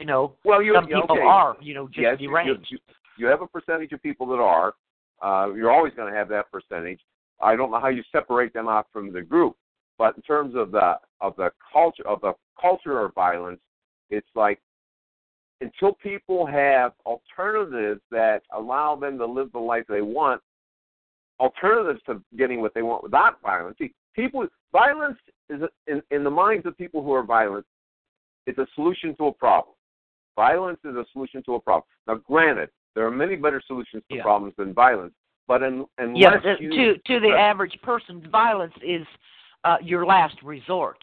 You 0.00 0.06
know, 0.06 0.34
well, 0.44 0.62
you 0.62 0.74
some 0.74 0.86
people 0.86 1.02
okay. 1.10 1.20
are, 1.22 1.56
you 1.60 1.74
know, 1.74 1.86
just 1.88 1.98
yes, 2.00 2.18
deranged. 2.18 2.66
You, 2.70 2.78
you 3.18 3.26
have 3.26 3.42
a 3.42 3.46
percentage 3.46 3.92
of 3.92 4.02
people 4.02 4.26
that 4.28 4.40
are. 4.40 4.74
Uh, 5.22 5.52
you're 5.54 5.70
always 5.70 5.94
going 5.94 6.12
to 6.12 6.18
have 6.18 6.28
that 6.28 6.50
percentage. 6.52 7.00
I 7.40 7.56
don't 7.56 7.70
know 7.70 7.80
how 7.80 7.88
you 7.88 8.02
separate 8.12 8.52
them 8.52 8.68
out 8.68 8.86
from 8.92 9.12
the 9.12 9.22
group, 9.22 9.56
but 9.98 10.16
in 10.16 10.22
terms 10.22 10.54
of 10.54 10.70
the 10.72 10.94
of 11.20 11.34
the 11.36 11.50
culture 11.72 12.06
of 12.06 12.20
the 12.20 12.32
culture 12.60 13.00
of 13.00 13.14
violence, 13.14 13.60
it's 14.10 14.28
like 14.34 14.60
until 15.60 15.94
people 15.94 16.46
have 16.46 16.92
alternatives 17.06 18.00
that 18.10 18.42
allow 18.54 18.96
them 18.96 19.18
to 19.18 19.26
live 19.26 19.50
the 19.52 19.58
life 19.58 19.84
they 19.88 20.02
want, 20.02 20.40
alternatives 21.40 22.00
to 22.06 22.22
getting 22.36 22.60
what 22.60 22.74
they 22.74 22.82
want 22.82 23.02
without 23.02 23.40
violence. 23.42 23.76
See, 23.78 23.94
people 24.14 24.46
violence 24.72 25.18
is 25.48 25.60
in, 25.86 26.02
in 26.10 26.24
the 26.24 26.30
minds 26.30 26.66
of 26.66 26.76
people 26.76 27.02
who 27.02 27.12
are 27.12 27.24
violent, 27.24 27.64
it's 28.46 28.58
a 28.58 28.66
solution 28.74 29.14
to 29.16 29.26
a 29.26 29.32
problem. 29.32 29.74
Violence 30.36 30.78
is 30.84 30.94
a 30.94 31.04
solution 31.12 31.42
to 31.44 31.54
a 31.54 31.60
problem. 31.60 31.84
Now, 32.06 32.16
granted, 32.16 32.68
there 32.96 33.06
are 33.06 33.10
many 33.10 33.36
better 33.36 33.62
solutions 33.64 34.02
to 34.10 34.16
yeah. 34.16 34.22
problems 34.22 34.54
than 34.56 34.72
violence, 34.72 35.12
but 35.46 35.62
in, 35.62 35.84
unless 35.98 36.40
yeah, 36.42 36.54
you, 36.58 36.70
to 36.70 36.94
to 37.06 37.20
the 37.20 37.32
average 37.38 37.78
person, 37.82 38.26
violence 38.32 38.72
is 38.82 39.06
uh, 39.64 39.76
your 39.82 40.04
last 40.04 40.34
resort. 40.42 41.00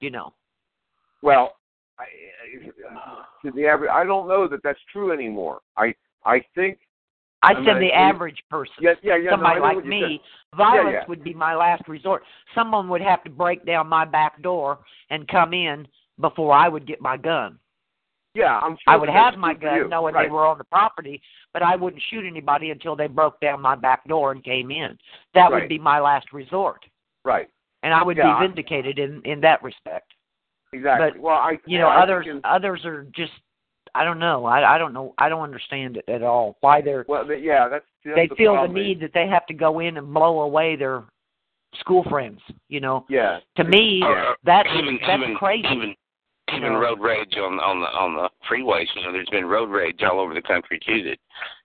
You 0.00 0.10
know. 0.10 0.32
Well, 1.22 1.56
I, 1.98 2.04
to 3.44 3.52
the 3.52 3.66
average, 3.66 3.90
I 3.92 4.04
don't 4.04 4.26
know 4.26 4.48
that 4.48 4.60
that's 4.64 4.80
true 4.90 5.12
anymore. 5.12 5.60
I 5.76 5.94
I 6.24 6.42
think. 6.54 6.78
I 7.42 7.50
I 7.50 7.54
said 7.56 7.82
the 7.82 7.92
I- 7.92 8.08
average 8.08 8.42
person. 8.50 8.74
Yeah, 8.80 8.94
yeah, 9.02 9.16
yeah. 9.16 9.30
Somebody 9.32 9.60
I 9.60 9.72
know 9.72 9.76
like 9.76 9.84
me, 9.84 10.22
said. 10.50 10.56
violence 10.56 10.96
yeah. 11.00 11.08
would 11.08 11.22
be 11.22 11.34
my 11.34 11.54
last 11.54 11.86
resort. 11.86 12.22
Someone 12.54 12.88
would 12.88 13.02
have 13.02 13.22
to 13.24 13.30
break 13.30 13.66
down 13.66 13.88
my 13.88 14.06
back 14.06 14.42
door 14.42 14.78
and 15.10 15.28
come 15.28 15.52
in 15.52 15.86
before 16.18 16.54
I 16.54 16.68
would 16.68 16.86
get 16.86 17.02
my 17.02 17.18
gun. 17.18 17.58
Yeah, 18.34 18.58
I'm 18.58 18.72
sure. 18.72 18.92
I 18.92 18.96
would 18.96 19.08
have 19.08 19.36
my 19.36 19.54
gun 19.54 19.76
you. 19.76 19.88
knowing 19.88 20.14
right. 20.14 20.26
they 20.26 20.30
were 20.32 20.44
on 20.46 20.58
the 20.58 20.64
property, 20.64 21.22
but 21.52 21.62
I 21.62 21.76
wouldn't 21.76 22.02
shoot 22.10 22.24
anybody 22.26 22.70
until 22.70 22.96
they 22.96 23.06
broke 23.06 23.38
down 23.40 23.60
my 23.62 23.76
back 23.76 24.06
door 24.08 24.32
and 24.32 24.42
came 24.42 24.70
in. 24.72 24.98
That 25.34 25.50
Right. 25.52 25.62
would 25.62 25.68
be 25.68 25.78
my 25.78 26.00
last 26.00 26.32
resort, 26.32 26.84
Right. 27.24 27.48
and 27.84 27.94
I 27.94 28.02
would 28.02 28.16
Yeah, 28.16 28.38
be 28.40 28.46
vindicated 28.46 28.98
in 28.98 29.22
in 29.24 29.40
that 29.42 29.62
respect. 29.62 30.12
Exactly. 30.72 31.12
But, 31.12 31.20
well, 31.20 31.36
I 31.36 31.58
You 31.66 31.78
know, 31.78 31.86
I 31.88 32.02
others 32.02 32.24
think 32.26 32.36
in- 32.36 32.40
others 32.50 32.84
are 32.84 33.04
just 33.12 33.32
I 33.94 34.02
don't 34.04 34.18
know. 34.18 34.44
I 34.46 34.74
I 34.74 34.78
don't 34.78 34.92
know. 34.92 35.14
I 35.18 35.28
don't 35.28 35.42
understand 35.42 35.96
it 35.96 36.08
at 36.08 36.24
all. 36.24 36.56
Why 36.60 36.80
they're 36.80 37.04
well, 37.06 37.24
the- 37.24 37.38
yeah, 37.38 37.68
that's, 37.68 37.86
that's 38.04 38.16
they 38.16 38.26
the 38.26 38.34
feel 38.34 38.60
the 38.60 38.66
need 38.72 38.98
that 39.00 39.12
they 39.14 39.28
have 39.28 39.46
to 39.46 39.54
go 39.54 39.78
in 39.78 39.96
and 39.96 40.12
blow 40.12 40.40
away 40.40 40.74
their 40.74 41.04
school 41.76 42.02
friends. 42.10 42.40
You 42.68 42.80
know, 42.80 43.06
Yeah. 43.08 43.38
to 43.56 43.62
me, 43.62 44.02
Or- 44.02 44.36
that's 44.42 44.68
even 44.74 44.98
that's 45.06 45.22
even 45.22 45.36
crazy. 45.36 45.68
even 45.68 45.94
even 46.56 46.72
No. 46.74 46.78
road 46.78 47.00
rage 47.00 47.36
on 47.36 47.60
on 47.60 47.80
the 47.80 47.86
on 47.88 48.14
the 48.14 48.28
freeways. 48.48 48.86
You 48.94 49.02
know, 49.02 49.12
there's 49.12 49.28
been 49.30 49.46
road 49.46 49.70
rage 49.70 50.02
all 50.02 50.20
over 50.20 50.34
the 50.34 50.42
country 50.42 50.78
too. 50.84 51.02
That 51.04 51.18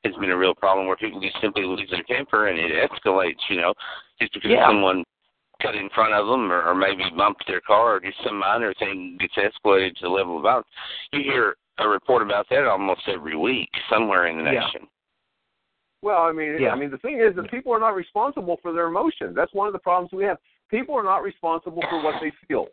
has 0.03 0.15
been 0.15 0.31
a 0.31 0.37
real 0.37 0.55
problem 0.55 0.87
where 0.87 0.95
people 0.97 1.19
just 1.21 1.39
simply 1.41 1.63
lose 1.63 1.89
their 1.89 2.03
temper 2.03 2.47
and 2.47 2.59
it 2.59 2.89
escalates. 2.89 3.39
You 3.49 3.57
know, 3.57 3.73
just 4.19 4.33
because 4.33 4.51
Yeah. 4.51 4.67
someone 4.67 5.03
cut 5.61 5.75
in 5.75 5.89
front 5.89 6.13
of 6.13 6.27
them 6.27 6.51
or, 6.51 6.63
or 6.63 6.73
maybe 6.73 7.03
bumped 7.17 7.45
their 7.47 7.61
car 7.61 7.95
or 7.95 7.99
just 7.99 8.17
some 8.23 8.37
minor 8.37 8.73
thing 8.75 9.17
gets 9.19 9.35
escalated 9.35 9.93
to 9.97 10.03
the 10.03 10.09
level 10.09 10.37
of 10.37 10.43
violence. 10.43 10.67
You 11.11 11.21
hear 11.21 11.57
a 11.79 11.87
report 11.87 12.21
about 12.21 12.47
that 12.49 12.65
almost 12.65 13.01
every 13.07 13.35
week 13.35 13.69
somewhere 13.89 14.27
in 14.27 14.37
the 14.37 14.51
Yeah. 14.51 14.59
nation. 14.61 14.87
Well, 16.01 16.21
I 16.21 16.31
mean, 16.31 16.61
Yeah. 16.61 16.71
I 16.71 16.75
mean, 16.75 16.91
the 16.91 16.97
thing 16.99 17.19
is 17.19 17.35
that 17.35 17.51
people 17.51 17.73
are 17.73 17.79
not 17.79 17.93
responsible 17.93 18.57
for 18.61 18.71
their 18.71 18.87
emotions. 18.87 19.35
That's 19.35 19.53
one 19.53 19.67
of 19.67 19.73
the 19.73 19.79
problems 19.79 20.13
we 20.13 20.23
have. 20.23 20.37
People 20.69 20.95
are 20.95 21.03
not 21.03 21.23
responsible 21.23 21.81
for 21.89 22.01
what 22.01 22.21
they 22.21 22.31
feel, 22.47 22.69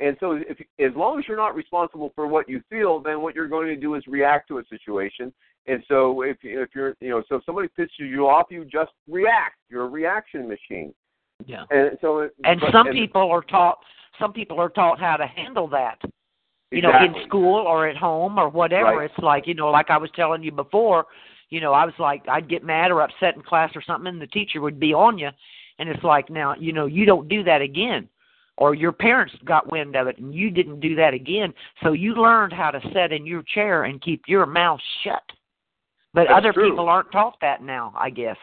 and 0.00 0.16
so 0.20 0.32
if 0.32 0.58
as 0.78 0.94
long 0.96 1.18
as 1.18 1.24
you're 1.26 1.36
not 1.36 1.54
responsible 1.54 2.12
for 2.14 2.26
what 2.26 2.48
you 2.48 2.62
feel, 2.70 3.00
then 3.00 3.20
what 3.20 3.34
you're 3.34 3.48
going 3.48 3.68
to 3.68 3.76
do 3.76 3.94
is 3.94 4.02
react 4.06 4.48
to 4.48 4.58
a 4.58 4.62
situation. 4.70 5.32
And 5.66 5.82
so 5.88 6.22
if 6.22 6.36
if 6.42 6.70
you're 6.74 6.94
you 7.00 7.10
know 7.10 7.22
so 7.28 7.36
if 7.36 7.44
somebody 7.44 7.68
pisses 7.78 7.88
you 7.98 8.28
off, 8.28 8.46
you 8.50 8.64
just 8.64 8.92
react. 9.08 9.56
You're 9.68 9.84
a 9.84 9.88
reaction 9.88 10.48
machine. 10.48 10.94
yeah. 11.46 11.64
And 11.70 11.98
so 12.00 12.20
it, 12.20 12.34
And 12.44 12.60
but- 12.60 12.72
some 12.72 12.88
people 12.90 13.30
are 13.30 13.42
taught 13.42 13.78
some 14.18 14.32
people 14.32 14.60
are 14.60 14.68
taught 14.70 14.98
how 14.98 15.16
to 15.16 15.26
handle 15.26 15.68
that. 15.68 15.98
You 16.70 16.82
know, 16.82 16.90
in 17.02 17.14
school 17.26 17.66
or 17.66 17.88
at 17.88 17.96
home 17.96 18.38
or 18.38 18.50
whatever. 18.50 18.96
Right. 18.98 19.10
It's 19.10 19.18
like, 19.24 19.46
you 19.46 19.54
know, 19.54 19.70
like 19.70 19.88
I 19.88 19.96
was 19.96 20.10
telling 20.14 20.42
you 20.42 20.52
before, 20.52 21.06
you 21.48 21.62
know, 21.62 21.72
I 21.72 21.86
was 21.86 21.94
like 21.98 22.22
I'd 22.28 22.48
get 22.48 22.62
mad 22.62 22.90
or 22.90 23.00
upset 23.00 23.36
in 23.36 23.42
class 23.42 23.72
or 23.74 23.80
something 23.82 24.06
and 24.06 24.20
the 24.20 24.26
teacher 24.26 24.60
would 24.60 24.78
be 24.78 24.92
on 24.92 25.16
you 25.18 25.30
and 25.78 25.88
it's 25.88 26.04
like 26.04 26.28
now, 26.30 26.54
you 26.58 26.72
know, 26.72 26.86
you 26.86 27.04
don't 27.06 27.28
do 27.28 27.42
that 27.44 27.62
again. 27.62 28.08
Or 28.58 28.74
your 28.74 28.90
parents 28.90 29.32
got 29.44 29.70
wind 29.70 29.94
of 29.94 30.08
it 30.08 30.18
and 30.18 30.34
you 30.34 30.50
didn't 30.50 30.80
do 30.80 30.96
that 30.96 31.14
again. 31.14 31.54
So 31.82 31.92
you 31.92 32.14
learned 32.14 32.52
how 32.52 32.72
to 32.72 32.80
sit 32.92 33.12
in 33.12 33.24
your 33.24 33.44
chair 33.54 33.84
and 33.84 34.02
keep 34.02 34.22
your 34.26 34.46
mouth 34.46 34.80
shut. 35.04 35.22
But 36.12 36.26
That's 36.28 36.38
other 36.38 36.52
true. 36.52 36.70
people 36.70 36.88
aren't 36.88 37.12
taught 37.12 37.36
that 37.40 37.62
now, 37.62 37.94
I 37.96 38.10
guess. 38.10 38.36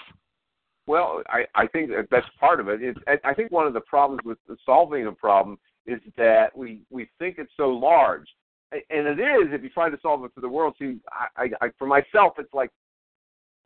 Well, 0.88 1.22
I, 1.28 1.46
I 1.54 1.68
think 1.68 1.90
that 1.90 2.08
that's 2.10 2.28
part 2.40 2.62
of 2.62 2.70
it. 2.70 2.82
It's, 2.82 3.00
I 3.26 3.34
think 3.34 3.52
one 3.52 3.68
of 3.68 3.74
the 3.74 3.82
problems 3.82 4.22
with 4.24 4.38
solving 4.66 5.06
a 5.08 5.12
problem 5.12 5.58
is 5.86 6.00
that 6.18 6.56
we 6.56 6.82
we 6.90 7.10
think 7.20 7.36
it's 7.38 7.52
so 7.58 7.70
large, 7.70 8.28
and 8.72 9.08
it 9.08 9.20
is 9.20 9.52
if 9.52 9.64
you 9.64 9.70
try 9.70 9.90
to 9.90 9.98
solve 10.02 10.24
it 10.26 10.32
for 10.34 10.42
the 10.42 10.50
world. 10.50 10.76
See, 10.80 11.00
I, 11.36 11.50
I 11.60 11.70
for 11.78 11.88
myself, 11.88 12.34
it's 12.38 12.54
like 12.54 12.70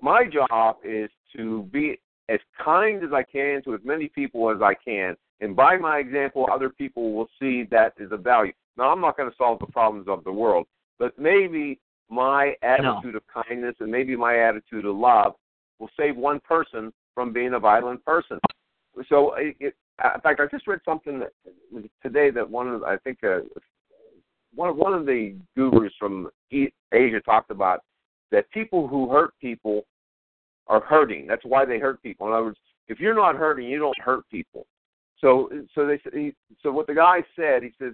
my 0.02 0.26
job 0.26 0.78
is 0.84 1.10
to 1.36 1.64
be 1.72 2.00
as 2.30 2.40
kind 2.64 3.04
as 3.04 3.12
I 3.14 3.24
can 3.24 3.62
to 3.64 3.74
as 3.74 3.82
many 3.84 4.08
people 4.08 4.50
as 4.50 4.62
I 4.62 4.74
can, 4.74 5.16
and 5.42 5.56
by 5.56 5.78
my 5.78 6.00
example, 6.00 6.48
other 6.52 6.70
people 6.70 7.14
will 7.14 7.30
see 7.40 7.64
that 7.72 7.94
is 7.98 8.12
a 8.12 8.18
value. 8.18 8.54
Now, 8.78 8.92
I'm 8.92 9.02
not 9.02 9.18
going 9.18 9.30
to 9.30 9.36
solve 9.38 9.60
the 9.60 9.68
problems 9.68 10.08
of 10.08 10.24
the 10.24 10.32
world, 10.32 10.68
but 10.98 11.18
maybe 11.18 11.80
my 12.10 12.56
attitude 12.62 13.16
of 13.16 13.24
kindness 13.28 13.76
and 13.80 13.92
maybe 13.92 14.16
my 14.16 14.38
attitude 14.40 14.86
of 14.86 14.96
love 14.96 15.34
will 15.80 15.90
save 15.98 16.16
one 16.16 16.40
person 16.42 16.92
from 17.14 17.32
being 17.32 17.54
a 17.54 17.60
violent 17.60 18.04
person. 18.04 18.40
So, 19.08 19.36
it, 19.36 19.56
it, 19.60 19.76
in 20.16 20.22
fact, 20.22 20.40
I 20.40 20.46
just 20.52 20.68
read 20.68 20.80
something 20.86 21.20
that, 21.20 21.32
today 22.02 22.32
that 22.32 22.50
one 22.50 22.68
of 22.70 22.84
I 22.84 22.98
think 22.98 23.20
uh, 23.24 23.40
one 24.56 24.70
of 24.70 24.78
one 24.78 24.94
of 24.94 25.06
the 25.06 25.36
gurus 25.56 25.94
from 26.00 26.30
E- 26.52 26.74
Asia 26.94 27.20
talked 27.22 27.52
about 27.52 27.82
that 28.32 28.50
people 28.52 28.88
who 28.88 29.10
hurt 29.10 29.34
people 29.42 29.86
are 30.68 30.82
hurting. 30.82 31.28
That's 31.28 31.44
why 31.44 31.66
they 31.66 31.80
hurt 31.80 32.02
people. 32.02 32.28
In 32.28 32.34
other 32.34 32.46
words, 32.46 32.60
if 32.88 33.00
you're 33.00 33.16
not 33.16 33.36
hurting, 33.36 33.68
you 33.68 33.80
don't 33.80 34.00
hurt 34.00 34.28
people. 34.30 34.66
So, 35.22 35.50
so 35.76 35.86
they 35.86 36.00
he, 36.14 36.34
so 36.64 36.72
what 36.72 36.88
the 36.88 36.94
guy 36.96 37.24
said, 37.36 37.64
he 37.64 37.72
says, 37.80 37.94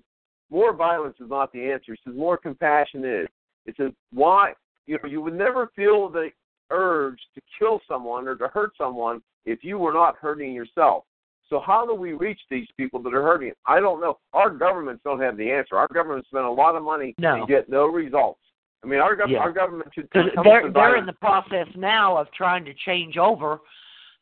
more 0.51 0.73
violence 0.73 1.15
is 1.19 1.29
not 1.29 1.51
the 1.51 1.71
answer. 1.71 1.93
He 1.93 1.99
says 2.05 2.15
more 2.17 2.37
compassion 2.37 3.03
is. 3.03 3.27
It 3.65 3.75
says 3.77 3.91
why 4.13 4.53
you 4.85 4.99
know 5.01 5.09
you 5.09 5.21
would 5.21 5.33
never 5.33 5.71
feel 5.75 6.07
the 6.09 6.29
urge 6.69 7.19
to 7.33 7.41
kill 7.57 7.81
someone 7.87 8.27
or 8.27 8.35
to 8.35 8.47
hurt 8.49 8.71
someone 8.77 9.21
if 9.45 9.63
you 9.63 9.77
were 9.79 9.93
not 9.93 10.17
hurting 10.17 10.53
yourself. 10.53 11.03
So 11.49 11.59
how 11.59 11.85
do 11.85 11.93
we 11.93 12.13
reach 12.13 12.39
these 12.49 12.67
people 12.75 13.01
that 13.03 13.13
are 13.13 13.21
hurting? 13.21 13.53
I 13.67 13.79
don't 13.79 14.01
know. 14.01 14.17
Our 14.33 14.49
governments 14.49 15.01
don't 15.03 15.21
have 15.21 15.37
the 15.37 15.51
answer. 15.51 15.77
Our 15.77 15.87
government 15.93 16.25
spent 16.27 16.45
a 16.45 16.51
lot 16.51 16.75
of 16.75 16.83
money 16.83 17.13
No. 17.19 17.35
and 17.35 17.47
get 17.47 17.69
no 17.69 17.85
results. 17.85 18.39
I 18.83 18.87
mean, 18.87 18.99
our, 18.99 19.15
gov- 19.15 19.29
Yeah. 19.29 19.39
our 19.39 19.51
government 19.51 19.89
should 19.93 20.07
they're 20.13 20.61
to 20.61 20.71
they're 20.73 20.97
in 20.97 21.05
the 21.07 21.13
process 21.13 21.67
now 21.75 22.17
of 22.17 22.31
trying 22.31 22.65
to 22.65 22.73
change 22.85 23.17
over 23.17 23.59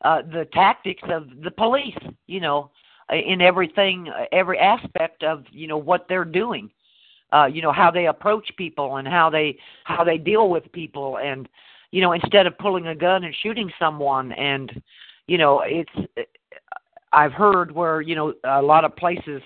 uh 0.04 0.22
the 0.22 0.46
tactics 0.52 1.02
of 1.08 1.28
the 1.42 1.50
police 1.50 1.96
you 2.26 2.40
know 2.40 2.70
in 3.10 3.40
everything 3.40 4.08
uh, 4.08 4.24
every 4.32 4.58
aspect 4.58 5.22
of 5.22 5.44
you 5.50 5.66
know 5.66 5.76
what 5.76 6.06
they're 6.08 6.24
doing 6.24 6.70
uh 7.32 7.46
you 7.46 7.62
know 7.62 7.72
how 7.72 7.90
they 7.90 8.06
approach 8.06 8.48
people 8.56 8.96
and 8.96 9.06
how 9.08 9.28
they 9.28 9.56
how 9.84 10.04
they 10.04 10.18
deal 10.18 10.48
with 10.48 10.70
people 10.72 11.18
and 11.18 11.48
you 11.90 12.00
know 12.00 12.12
instead 12.12 12.46
of 12.46 12.56
pulling 12.58 12.86
a 12.88 12.94
gun 12.94 13.24
and 13.24 13.34
shooting 13.42 13.70
someone 13.78 14.32
and 14.32 14.82
you 15.26 15.38
know 15.38 15.62
it's 15.64 16.08
i've 17.12 17.32
heard 17.32 17.70
where 17.70 18.00
you 18.00 18.14
know 18.14 18.32
a 18.44 18.62
lot 18.62 18.84
of 18.84 18.96
places 18.96 19.42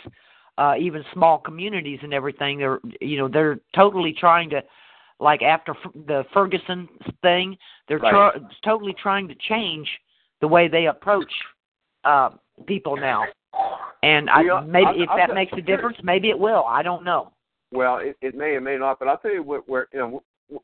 uh 0.58 0.74
even 0.78 1.04
small 1.12 1.38
communities 1.38 1.98
and 2.02 2.14
everything 2.14 2.58
they're 2.58 2.80
you 3.00 3.18
know 3.18 3.28
they're 3.28 3.58
totally 3.74 4.12
trying 4.12 4.48
to 4.48 4.62
like 5.20 5.42
after 5.42 5.72
F- 5.72 5.92
the 6.06 6.24
Ferguson 6.32 6.88
thing, 7.22 7.56
they're 7.88 7.98
Right. 7.98 8.32
tr- 8.34 8.38
totally 8.62 8.92
trying 8.94 9.28
to 9.28 9.34
change 9.34 9.88
the 10.40 10.48
way 10.48 10.68
they 10.68 10.86
approach 10.86 11.32
uh, 12.04 12.30
people 12.66 12.96
now. 12.96 13.24
And 14.02 14.30
I, 14.30 14.42
Yeah, 14.42 14.60
maybe 14.66 14.86
I'll- 14.86 15.02
if 15.02 15.08
I'll 15.10 15.16
that 15.16 15.26
tell- 15.26 15.34
makes 15.34 15.52
a 15.54 15.60
difference, 15.62 15.98
maybe 16.02 16.30
it 16.30 16.38
will. 16.38 16.64
I 16.66 16.82
don't 16.82 17.04
know. 17.04 17.32
Well, 17.72 17.98
it, 17.98 18.16
it 18.22 18.34
may 18.34 18.50
or 18.54 18.60
may 18.60 18.78
not, 18.78 18.98
but 18.98 19.08
I'll 19.08 19.18
tell 19.18 19.32
you 19.32 19.42
what, 19.42 19.68
where 19.68 19.88
you 19.92 19.98
know, 19.98 20.22
w- 20.48 20.62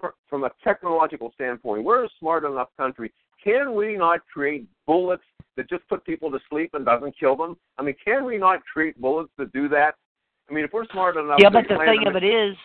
w- 0.00 0.14
from 0.28 0.44
a 0.44 0.50
technological 0.64 1.30
standpoint, 1.34 1.84
we're 1.84 2.04
a 2.04 2.08
smart 2.18 2.44
enough 2.44 2.68
country. 2.76 3.12
Can 3.42 3.74
we 3.74 3.96
not 3.96 4.20
create 4.32 4.66
bullets 4.86 5.22
that 5.56 5.68
just 5.70 5.86
put 5.88 6.04
people 6.04 6.30
to 6.30 6.38
sleep 6.50 6.70
and 6.74 6.84
doesn't 6.84 7.14
kill 7.18 7.36
them? 7.36 7.56
I 7.78 7.82
mean, 7.82 7.94
can 8.04 8.24
we 8.24 8.36
not 8.38 8.60
create 8.64 9.00
bullets 9.00 9.30
that 9.38 9.52
do 9.52 9.68
that? 9.68 9.94
I 10.50 10.52
mean, 10.52 10.64
if 10.64 10.72
we're 10.72 10.86
smart 10.86 11.16
enough, 11.16 11.38
yeah, 11.40 11.50
but 11.50 11.68
the 11.68 11.78
thing 11.78 12.06
of 12.08 12.16
it 12.16 12.24
is, 12.24 12.56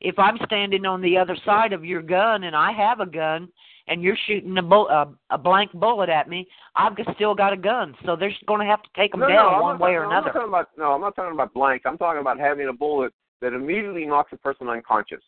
if 0.00 0.18
I'm 0.18 0.38
standing 0.46 0.86
on 0.86 1.02
the 1.02 1.16
other 1.18 1.36
side 1.44 1.72
of 1.74 1.84
your 1.84 2.00
gun 2.02 2.44
and 2.44 2.56
I 2.56 2.72
have 2.72 3.00
a 3.00 3.06
gun 3.06 3.48
and 3.88 4.02
you're 4.02 4.16
shooting 4.26 4.56
a 4.58 4.62
bull, 4.62 4.88
a, 4.88 5.08
a 5.30 5.38
blank 5.38 5.72
bullet 5.72 6.08
at 6.08 6.28
me, 6.28 6.46
I've 6.76 6.94
still 7.14 7.34
got 7.34 7.52
a 7.52 7.56
gun. 7.56 7.94
So 8.04 8.16
they're 8.16 8.32
going 8.46 8.60
to 8.60 8.66
have 8.66 8.82
to 8.82 8.88
take 8.96 9.10
them 9.12 9.20
no, 9.20 9.28
down 9.28 9.52
no, 9.52 9.62
one 9.62 9.78
way 9.78 9.92
no, 9.92 9.96
or 9.98 10.04
I'm 10.06 10.10
another. 10.12 10.32
not 10.34 10.48
about, 10.48 10.68
no, 10.78 10.92
I'm 10.92 11.00
not 11.00 11.14
talking 11.16 11.34
about 11.34 11.52
blanks. 11.54 11.84
I'm 11.86 11.98
talking 11.98 12.20
about 12.20 12.38
having 12.38 12.68
a 12.68 12.72
bullet 12.72 13.12
that 13.40 13.52
immediately 13.52 14.06
knocks 14.06 14.32
a 14.32 14.36
person 14.38 14.68
unconscious, 14.68 15.22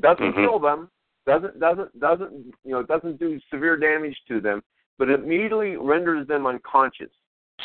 doesn't 0.00 0.32
Mhm. 0.34 0.44
kill 0.44 0.58
them, 0.58 0.90
doesn't 1.26 1.58
doesn't 1.58 1.98
doesn't 1.98 2.32
you 2.64 2.72
know 2.72 2.82
doesn't 2.82 3.18
do 3.18 3.40
severe 3.50 3.76
damage 3.76 4.16
to 4.28 4.40
them, 4.40 4.62
but 4.98 5.08
immediately 5.10 5.76
renders 5.76 6.26
them 6.28 6.46
unconscious. 6.46 7.10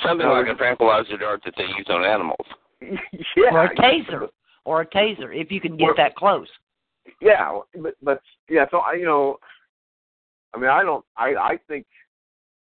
Something 0.03 0.27
like 0.27 0.47
a 0.47 0.55
tranquilizer 0.55 1.17
dart 1.17 1.41
that 1.43 1.53
they 1.57 1.65
use 1.77 1.85
on 1.89 2.05
animals. 2.05 2.45
yeah. 2.81 3.51
Or 3.51 3.65
a 3.65 3.75
taser. 3.75 4.29
Or 4.63 4.81
a 4.81 4.85
taser, 4.85 5.35
if 5.35 5.51
you 5.51 5.59
can 5.59 5.75
get 5.75 5.89
Or- 5.89 5.93
that 5.97 6.15
close. 6.15 6.47
Yeah, 7.19 7.59
but 7.79 7.95
but 8.01 8.21
yeah. 8.49 8.65
So 8.71 8.77
I, 8.77 8.93
you 8.93 9.05
know, 9.05 9.37
I 10.53 10.57
mean, 10.59 10.69
I 10.69 10.83
don't. 10.83 11.05
I 11.17 11.33
I 11.35 11.57
think, 11.67 11.85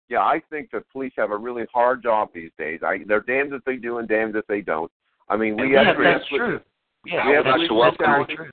yeah, 0.08 0.20
I 0.20 0.40
think 0.50 0.70
the 0.70 0.82
police 0.92 1.12
have 1.16 1.30
a 1.30 1.36
really 1.36 1.64
hard 1.72 2.02
job 2.02 2.28
these 2.34 2.50
days. 2.58 2.80
I 2.84 2.98
they're 3.06 3.20
damned 3.20 3.52
if 3.54 3.64
they 3.64 3.76
do 3.76 3.98
and 3.98 4.08
damned 4.08 4.36
if 4.36 4.46
they 4.46 4.60
don't. 4.60 4.90
I 5.28 5.36
mean, 5.36 5.56
we 5.56 5.72
yeah, 5.74 5.84
have 5.84 5.96
that's 6.02 6.28
police 6.28 6.32
with- 6.32 6.40
true. 6.40 6.60
Yeah, 7.06 7.26
we 7.28 7.34
have 7.34 7.44
that's, 7.44 7.56
police 7.56 7.70
welcome- 7.70 8.06
that's 8.26 8.34
true. 8.34 8.50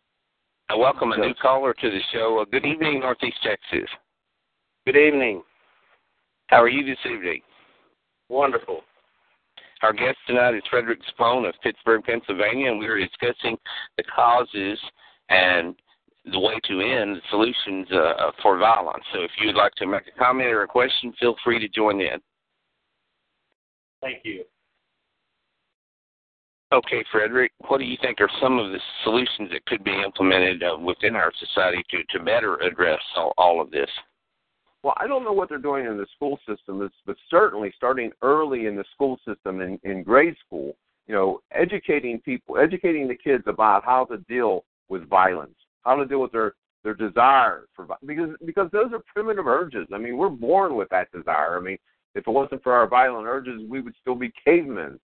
I 0.70 0.76
welcome 0.76 1.12
a 1.12 1.18
new 1.18 1.34
caller 1.42 1.74
to 1.74 1.90
the 1.92 2.00
show. 2.12 2.40
Uh, 2.42 2.46
good 2.52 2.66
evening, 2.66 3.00
Northeast 3.02 3.38
Texas. 3.44 3.88
Good 4.86 4.96
evening. 4.98 5.44
How 6.48 6.62
are 6.62 6.70
you 6.70 6.84
this 6.86 6.98
evening? 7.06 7.42
Wonderful. 8.30 8.82
Our 9.84 9.94
guest 9.94 10.18
tonight 10.26 10.56
is 10.56 10.64
Frederick 10.70 11.00
Spohn 11.14 11.48
of 11.48 11.54
Pittsburgh, 11.62 12.04
Pennsylvania, 12.04 12.72
and 12.72 12.80
we 12.80 12.88
are 12.88 12.98
discussing 13.00 13.58
the 13.98 14.04
causes 14.04 14.80
and 15.30 15.76
the 16.32 16.40
way 16.40 16.60
to 16.68 16.82
end 16.82 17.22
solutions 17.30 17.88
uh, 17.92 18.32
for 18.42 18.58
violence. 18.58 19.04
So 19.14 19.22
if 19.22 19.32
you 19.40 19.48
would 19.48 19.56
like 19.56 19.74
to 19.76 19.86
make 19.86 20.08
a 20.08 20.18
comment 20.18 20.50
or 20.50 20.64
a 20.64 20.68
question, 20.68 21.14
feel 21.20 21.36
free 21.44 21.60
to 21.60 21.68
join 21.68 22.02
in. 22.02 22.20
Thank 24.02 24.20
you. 24.24 24.44
Okay, 26.74 27.06
Frederick, 27.12 27.52
what 27.68 27.78
do 27.78 27.86
you 27.86 27.96
think 28.02 28.20
are 28.20 28.30
some 28.42 28.58
of 28.60 28.72
the 28.72 28.80
solutions 29.04 29.50
that 29.52 29.66
could 29.66 29.84
be 29.84 30.02
implemented 30.04 30.64
uh, 30.64 30.78
within 30.78 31.16
our 31.16 31.32
society 31.40 31.84
to, 31.92 32.18
to 32.18 32.24
better 32.24 32.58
address 32.58 33.00
all, 33.16 33.34
all 33.38 33.62
of 33.62 33.70
this? 33.72 33.90
Well, 34.84 34.96
I 34.98 35.08
don't 35.08 35.24
know 35.24 35.32
what 35.32 35.50
they're 35.50 35.58
doing 35.58 35.86
in 35.86 35.98
the 35.98 36.06
school 36.16 36.40
system, 36.48 36.88
but 37.06 37.16
certainly 37.30 37.72
starting 37.76 38.12
early 38.22 38.66
in 38.66 38.76
the 38.76 38.84
school 38.94 39.20
system 39.28 39.62
in, 39.62 39.80
in 39.84 40.04
grade 40.04 40.36
school, 40.46 40.76
you 41.08 41.16
know, 41.16 41.40
educating 41.52 42.20
people, 42.20 42.58
educating 42.58 43.08
the 43.08 43.16
kids 43.16 43.44
about 43.48 43.86
how 43.86 44.06
to 44.06 44.18
deal 44.30 44.66
with 44.90 45.08
violence, 45.08 45.56
how 45.86 45.96
to 45.96 46.06
deal 46.06 46.22
with 46.22 46.32
their 46.32 46.54
their 46.84 46.94
desire 46.94 47.66
for 47.76 47.88
because 48.06 48.30
because 48.46 48.70
those 48.72 48.94
are 48.94 49.02
primitive 49.14 49.48
urges. 49.48 49.88
I 49.94 49.98
mean, 49.98 50.18
we're 50.18 50.30
born 50.30 50.76
with 50.76 50.90
that 50.90 51.12
desire. 51.12 51.58
I 51.58 51.62
mean, 51.62 51.78
if 52.14 52.28
it 52.28 52.32
wasn't 52.32 52.64
for 52.64 52.74
our 52.74 52.88
violent 52.88 53.28
urges, 53.28 53.62
we 53.68 53.82
would 53.82 53.96
still 54.00 54.16
be 54.16 54.32
cavemen. 54.44 55.00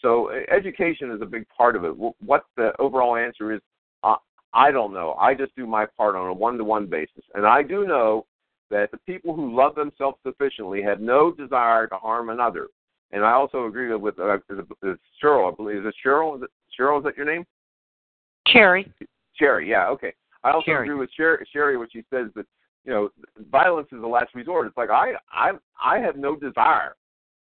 So 0.00 0.30
education 0.50 1.10
is 1.10 1.22
a 1.22 1.26
big 1.26 1.46
part 1.48 1.76
of 1.76 1.84
it. 1.84 1.92
What 2.20 2.44
the 2.56 2.72
overall 2.78 3.16
answer 3.16 3.52
is, 3.52 3.60
uh, 4.02 4.16
I 4.52 4.70
don't 4.72 4.92
know. 4.92 5.14
I 5.18 5.34
just 5.34 5.54
do 5.56 5.66
my 5.66 5.86
part 5.96 6.16
on 6.16 6.26
a 6.28 6.32
one-to-one 6.32 6.86
basis, 6.86 7.24
and 7.34 7.46
I 7.46 7.62
do 7.62 7.86
know 7.86 8.26
that 8.70 8.90
the 8.90 8.98
people 8.98 9.34
who 9.34 9.54
love 9.54 9.74
themselves 9.74 10.18
sufficiently 10.26 10.82
have 10.82 11.00
no 11.00 11.30
desire 11.30 11.86
to 11.86 11.96
harm 11.96 12.30
another. 12.30 12.68
And 13.12 13.24
I 13.24 13.32
also 13.32 13.66
agree 13.66 13.94
with 13.94 14.18
uh, 14.18 14.38
Cheryl. 15.22 15.52
I 15.52 15.54
believe 15.54 15.78
is 15.78 15.86
it 15.86 15.94
Cheryl? 16.04 16.36
Is 16.36 16.42
it 16.42 16.50
Cheryl? 16.78 16.98
Is 16.98 17.04
that 17.04 17.16
your 17.16 17.26
name? 17.26 17.44
Cherry. 18.48 18.90
Sherry. 19.34 19.68
Yeah. 19.68 19.88
Okay. 19.88 20.14
I 20.44 20.50
also 20.50 20.64
Sherry. 20.66 20.86
agree 20.86 20.98
with 20.98 21.10
Sherry, 21.16 21.46
Sherry 21.52 21.76
when 21.76 21.88
she 21.92 22.04
says 22.10 22.28
that 22.34 22.46
you 22.84 22.92
know 22.92 23.10
violence 23.50 23.88
is 23.92 24.00
the 24.00 24.06
last 24.06 24.34
resort. 24.34 24.66
It's 24.66 24.76
like 24.76 24.90
I 24.90 25.12
I 25.32 25.52
I 25.82 25.98
have 25.98 26.16
no 26.16 26.36
desire 26.36 26.94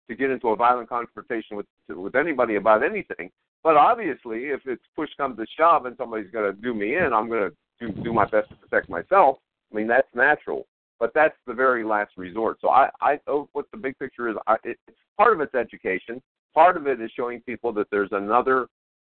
to 0.09 0.17
get 0.17 0.31
into 0.31 0.49
a 0.49 0.57
violent 0.57 0.89
confrontation 0.89 1.57
with 1.57 1.67
with 1.89 2.15
anybody 2.15 2.57
about 2.57 2.83
anything. 2.83 3.31
But 3.63 3.77
obviously, 3.77 4.45
if 4.47 4.61
it's 4.67 4.83
push 4.95 5.11
comes 5.17 5.37
to 5.37 5.47
shove 5.57 5.87
and 5.87 5.97
somebody's 5.97 6.31
going 6.31 6.55
to 6.55 6.61
do 6.61 6.73
me 6.73 6.97
in, 6.97 7.13
I'm 7.13 7.29
going 7.29 7.51
to 7.51 7.57
do 7.81 8.03
do 8.03 8.13
my 8.13 8.25
best 8.25 8.49
to 8.51 8.55
protect 8.57 8.89
myself. 8.89 9.39
I 9.71 9.77
mean 9.77 9.87
that's 9.87 10.09
natural, 10.15 10.67
but 10.99 11.13
that's 11.15 11.37
the 11.47 11.55
very 11.55 11.85
last 11.85 12.13
resort. 12.17 12.59
So 12.61 12.71
I 12.71 12.89
I 13.01 13.21
oh, 13.27 13.49
what 13.53 13.67
the 13.71 13.77
big 13.77 13.99
picture 13.99 14.29
is. 14.29 14.37
I, 14.47 14.57
it, 14.65 14.79
part 15.17 15.35
of 15.35 15.41
it's 15.41 15.55
education. 15.55 16.23
Part 16.55 16.77
of 16.77 16.87
it 16.87 17.01
is 17.01 17.11
showing 17.15 17.41
people 17.43 17.73
that 17.75 17.89
there's 17.91 18.09
another 18.13 18.69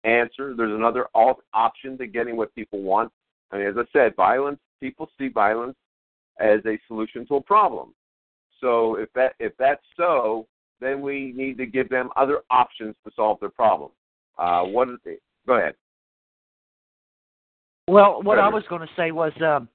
answer. 0.03 0.53
There's 0.55 0.73
another 0.73 1.07
op- 1.13 1.43
option 1.53 1.97
to 1.97 2.07
getting 2.07 2.37
what 2.37 2.53
people 2.53 2.81
want. 2.81 3.11
I 3.51 3.57
mean, 3.57 3.67
as 3.67 3.75
I 3.77 3.83
said, 3.93 4.15
violence. 4.15 4.59
People 4.81 5.09
see 5.17 5.29
violence 5.29 5.77
as 6.39 6.59
a 6.65 6.77
solution 6.87 7.25
to 7.27 7.35
a 7.35 7.41
problem. 7.41 7.93
So 8.59 8.95
if 8.95 9.11
that 9.13 9.33
if 9.39 9.53
that's 9.57 9.83
so, 9.97 10.47
then 10.79 11.01
we 11.01 11.33
need 11.35 11.57
to 11.57 11.65
give 11.65 11.89
them 11.89 12.09
other 12.15 12.41
options 12.49 12.95
to 13.05 13.11
solve 13.15 13.39
their 13.39 13.49
problem. 13.49 13.91
Uh, 14.37 14.63
what 14.63 14.89
is 14.89 14.99
it? 15.05 15.21
Go 15.47 15.55
ahead. 15.55 15.75
Well, 17.87 18.23
what 18.23 18.39
I 18.39 18.47
was 18.47 18.63
going 18.69 18.81
to 18.81 18.93
say 18.95 19.11
was 19.11 19.33
um, 19.41 19.67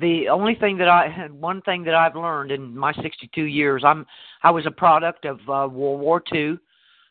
the 0.00 0.28
only 0.28 0.54
thing 0.54 0.78
that 0.78 0.88
I 0.88 1.08
had 1.08 1.32
one 1.40 1.62
thing 1.62 1.84
that 1.84 1.94
I've 1.94 2.16
learned 2.16 2.50
in 2.50 2.76
my 2.76 2.92
62 2.94 3.42
years. 3.42 3.82
I'm 3.84 4.06
I 4.42 4.50
was 4.50 4.66
a 4.66 4.70
product 4.70 5.24
of 5.24 5.38
uh, 5.40 5.68
World 5.68 6.00
War 6.00 6.22
II. 6.32 6.58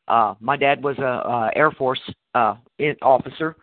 Uh, 0.07 0.35
my 0.39 0.55
dad 0.55 0.83
was 0.83 0.97
a 0.99 1.03
uh, 1.03 1.49
Air 1.55 1.71
Force 1.71 2.01
uh, 2.35 2.55
officer, 3.01 3.55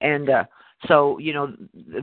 and 0.00 0.28
uh, 0.28 0.44
so 0.86 1.18
you 1.18 1.32
know 1.32 1.52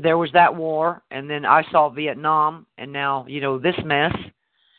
there 0.01 0.17
was 0.17 0.31
that 0.33 0.53
war, 0.53 1.01
and 1.11 1.29
then 1.29 1.45
I 1.45 1.63
saw 1.71 1.89
Vietnam, 1.89 2.65
and 2.77 2.91
now 2.91 3.25
you 3.27 3.41
know 3.41 3.57
this 3.57 3.75
mess. 3.85 4.13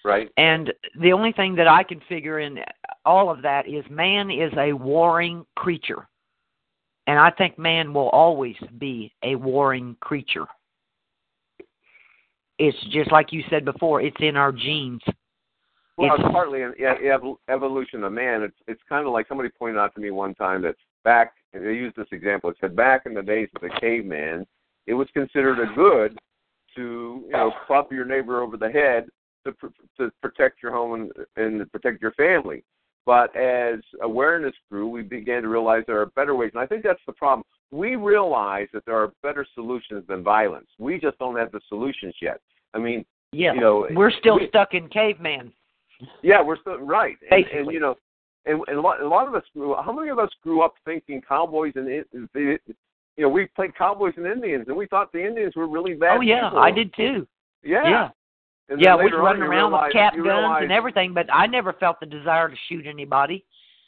Right. 0.04 0.30
And 0.36 0.72
the 1.00 1.12
only 1.12 1.32
thing 1.32 1.56
that 1.56 1.66
I 1.66 1.82
can 1.82 2.00
figure 2.08 2.38
in 2.38 2.58
all 3.04 3.28
of 3.28 3.42
that 3.42 3.66
is 3.68 3.84
man 3.90 4.30
is 4.30 4.52
a 4.56 4.72
warring 4.72 5.44
creature. 5.56 6.06
And 7.08 7.18
I 7.18 7.30
think 7.30 7.58
man 7.58 7.92
will 7.92 8.10
always 8.10 8.56
be 8.78 9.12
a 9.24 9.34
warring 9.34 9.96
creature. 10.00 10.46
It's 12.58 12.78
just 12.90 13.10
like 13.10 13.32
you 13.32 13.42
said 13.50 13.64
before, 13.64 14.00
it's 14.00 14.16
in 14.20 14.36
our 14.36 14.52
genes. 14.52 15.02
Well, 15.96 16.14
It's- 16.14 16.20
it's 16.24 16.32
partly 16.32 16.62
an 16.62 16.74
evolution 17.48 18.04
of 18.04 18.12
man. 18.12 18.42
It's 18.42 18.56
it's 18.68 18.82
kind 18.84 19.06
of 19.06 19.12
like 19.12 19.26
somebody 19.28 19.48
pointed 19.48 19.78
out 19.78 19.94
to 19.94 20.00
me 20.00 20.10
one 20.10 20.34
time 20.34 20.62
that 20.62 20.76
back 21.06 21.34
they 21.54 21.72
used 21.72 21.96
this 21.96 22.08
example. 22.12 22.50
It 22.50 22.56
said 22.60 22.76
back 22.76 23.02
in 23.06 23.14
the 23.14 23.22
days 23.22 23.48
of 23.56 23.62
the 23.62 23.70
caveman, 23.80 24.44
it 24.86 24.92
was 24.92 25.08
considered 25.14 25.58
a 25.60 25.72
good 25.74 26.18
to 26.74 27.22
you 27.24 27.32
know 27.32 27.50
club 27.66 27.86
your 27.90 28.04
neighbor 28.04 28.42
over 28.42 28.58
the 28.58 28.68
head 28.68 29.06
to 29.46 29.52
pr- 29.52 29.66
to 29.98 30.10
protect 30.20 30.62
your 30.62 30.72
home 30.72 31.10
and, 31.36 31.50
and 31.60 31.72
protect 31.72 32.02
your 32.02 32.12
family. 32.12 32.62
But 33.06 33.34
as 33.36 33.78
awareness 34.02 34.52
grew, 34.70 34.88
we 34.88 35.02
began 35.02 35.42
to 35.42 35.48
realize 35.48 35.84
there 35.86 36.00
are 36.00 36.06
better 36.16 36.34
ways, 36.34 36.50
and 36.54 36.60
I 36.62 36.66
think 36.66 36.82
that's 36.82 37.00
the 37.06 37.12
problem. 37.12 37.44
We 37.70 37.94
realize 37.96 38.66
that 38.74 38.84
there 38.84 38.96
are 38.96 39.12
better 39.22 39.46
solutions 39.54 40.04
than 40.08 40.22
violence. 40.24 40.66
We 40.78 40.98
just 40.98 41.16
don't 41.18 41.36
have 41.36 41.52
the 41.52 41.60
solutions 41.68 42.14
yet. 42.20 42.40
I 42.74 42.78
mean, 42.78 43.04
Yeah. 43.32 43.54
you 43.54 43.60
know, 43.60 43.86
We're 43.92 44.10
still 44.10 44.38
we- 44.40 44.48
stuck 44.48 44.74
in 44.74 44.88
caveman. 44.88 45.52
yeah, 46.22 46.42
we're 46.42 46.58
still 46.58 46.78
right, 46.80 47.16
and, 47.30 47.44
and 47.46 47.70
you 47.72 47.78
know, 47.80 47.94
and, 48.46 48.60
and 48.68 48.78
a, 48.78 48.80
lot, 48.80 49.00
a 49.00 49.08
lot 49.08 49.28
of 49.28 49.34
us 49.34 49.42
grew. 49.52 49.74
How 49.84 49.92
many 49.92 50.08
of 50.08 50.18
us 50.18 50.30
grew 50.42 50.62
up 50.62 50.74
thinking 50.84 51.20
cowboys 51.20 51.72
and 51.74 51.88
you 51.88 52.58
know 53.18 53.28
we 53.28 53.46
played 53.46 53.76
cowboys 53.76 54.14
and 54.16 54.26
Indians, 54.26 54.66
and 54.68 54.76
we 54.76 54.86
thought 54.86 55.12
the 55.12 55.24
Indians 55.24 55.54
were 55.56 55.68
really 55.68 55.94
bad. 55.94 56.18
oh 56.18 56.20
yeah, 56.20 56.48
people. 56.48 56.58
I 56.60 56.70
did 56.70 56.94
too. 56.94 57.26
Yeah, 57.62 57.82
Yeah. 57.84 58.08
And 58.68 58.80
yeah, 58.80 58.96
we 58.96 59.10
were 59.10 59.22
running 59.22 59.42
around 59.42 59.72
with 59.72 59.92
cap 59.92 60.12
guns 60.14 60.24
realize, 60.24 60.62
and 60.62 60.72
everything, 60.72 61.14
but 61.14 61.26
I 61.32 61.46
never 61.46 61.72
felt 61.72 62.00
the 62.00 62.06
desire 62.06 62.48
to 62.48 62.56
shoot 62.68 62.84
anybody. 62.86 63.44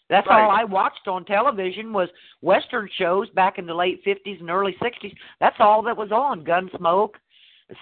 That's 0.09 0.26
Right. 0.28 0.42
all 0.42 0.50
I 0.50 0.64
watched 0.64 1.06
on 1.09 1.24
television 1.24 1.92
was 1.92 2.09
western 2.42 2.88
shows 2.96 3.28
back 3.30 3.59
in 3.59 3.66
the 3.66 3.74
late 3.74 4.02
fifties 4.04 4.40
and 4.40 4.50
early 4.50 4.76
sixties. 4.82 5.14
That's 5.40 5.56
all 5.59 5.82
that 5.82 5.96
was 5.96 6.12
on. 6.12 6.44
Gunsmoke, 6.44 7.14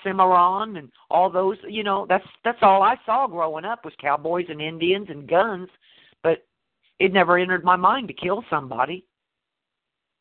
Cimarron 0.03 0.77
and 0.79 0.91
all 1.11 1.31
those 1.31 1.59
you 1.68 1.85
know, 1.85 2.07
that's 2.09 2.27
that's 2.45 2.59
all 2.62 2.83
I 2.83 2.97
saw 3.05 3.27
growing 3.27 3.64
up 3.64 3.85
was 3.85 3.95
cowboys 4.01 4.47
and 4.49 4.61
Indians 4.61 5.09
and 5.11 5.29
guns. 5.29 5.68
But 6.22 6.45
it 6.99 7.12
never 7.12 7.38
entered 7.38 7.64
my 7.64 7.76
mind 7.76 8.09
to 8.09 8.14
kill 8.14 8.44
somebody. 8.49 9.07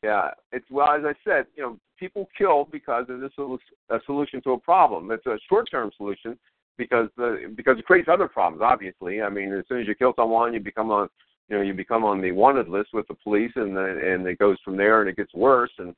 Yeah, 0.02 0.30
it's 0.52 0.66
well 0.70 0.90
as 0.92 1.02
I 1.04 1.14
said, 1.24 1.46
you 1.56 1.62
know, 1.62 1.78
people 1.98 2.28
kill 2.36 2.68
because 2.70 3.06
it 3.08 3.24
is 3.24 3.32
a, 3.38 3.94
a 3.96 4.00
solution 4.06 4.42
to 4.42 4.52
a 4.52 4.58
problem. 4.58 5.10
It's 5.10 5.26
a 5.26 5.38
short-term 5.48 5.90
solution 5.96 6.38
because 6.76 7.08
the 7.16 7.52
because 7.56 7.78
it 7.78 7.86
creates 7.86 8.08
other 8.12 8.28
problems. 8.28 8.62
Obviously, 8.64 9.22
I 9.22 9.28
mean, 9.28 9.52
as 9.52 9.64
soon 9.68 9.80
as 9.80 9.88
you 9.88 9.94
kill 9.94 10.12
someone, 10.16 10.52
you 10.54 10.60
become 10.60 10.90
on, 10.90 11.08
you 11.48 11.56
know, 11.56 11.62
you 11.62 11.72
become 11.74 12.04
on 12.04 12.20
the 12.20 12.32
wanted 12.32 12.68
list 12.68 12.90
with 12.92 13.08
the 13.08 13.14
police, 13.14 13.52
and 13.56 13.76
the, 13.76 14.14
and 14.14 14.26
it 14.26 14.38
goes 14.38 14.58
from 14.64 14.76
there, 14.76 15.00
and 15.00 15.08
it 15.10 15.16
gets 15.16 15.34
worse. 15.34 15.72
And 15.78 15.94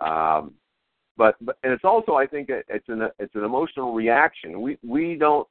um, 0.00 0.54
but 1.16 1.34
but 1.40 1.58
and 1.64 1.72
it's 1.72 1.84
also 1.84 2.14
I 2.14 2.26
think 2.26 2.48
it- 2.48 2.66
it's 2.68 2.88
an 2.88 3.08
it's 3.18 3.34
an 3.34 3.44
emotional 3.44 3.92
reaction. 3.92 4.60
We 4.60 4.78
we 4.86 5.16
don't. 5.16 5.46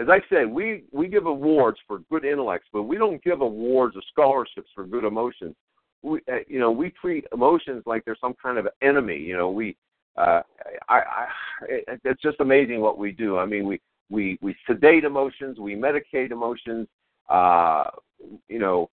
As 0.00 0.08
I 0.08 0.20
said, 0.28 0.48
we 0.48 0.84
we 0.92 1.08
give 1.08 1.26
awards 1.26 1.78
for 1.86 2.00
good 2.10 2.24
intellects, 2.24 2.68
but 2.72 2.84
we 2.84 2.96
don't 2.96 3.22
give 3.24 3.40
awards 3.40 3.96
or 3.96 4.02
scholarships 4.12 4.70
for 4.74 4.84
good 4.84 5.04
emotions 5.04 5.54
we 6.02 6.20
uh, 6.30 6.36
you 6.46 6.58
know 6.58 6.70
we 6.70 6.90
treat 6.90 7.24
emotions 7.32 7.82
like 7.86 8.04
they're 8.04 8.16
some 8.20 8.34
kind 8.40 8.58
of 8.58 8.68
enemy 8.82 9.16
you 9.16 9.36
know 9.36 9.50
we 9.50 9.76
uh 10.16 10.42
i 10.88 10.98
i 10.98 11.26
it, 11.68 12.00
it's 12.04 12.22
just 12.22 12.40
amazing 12.40 12.80
what 12.80 12.98
we 12.98 13.12
do 13.12 13.38
i 13.38 13.44
mean 13.44 13.66
we 13.66 13.80
we 14.10 14.38
we 14.40 14.54
sedate 14.66 15.04
emotions 15.04 15.58
we 15.58 15.74
medicate 15.74 16.30
emotions 16.30 16.86
uh 17.28 17.84
you 18.48 18.58
know 18.58 18.88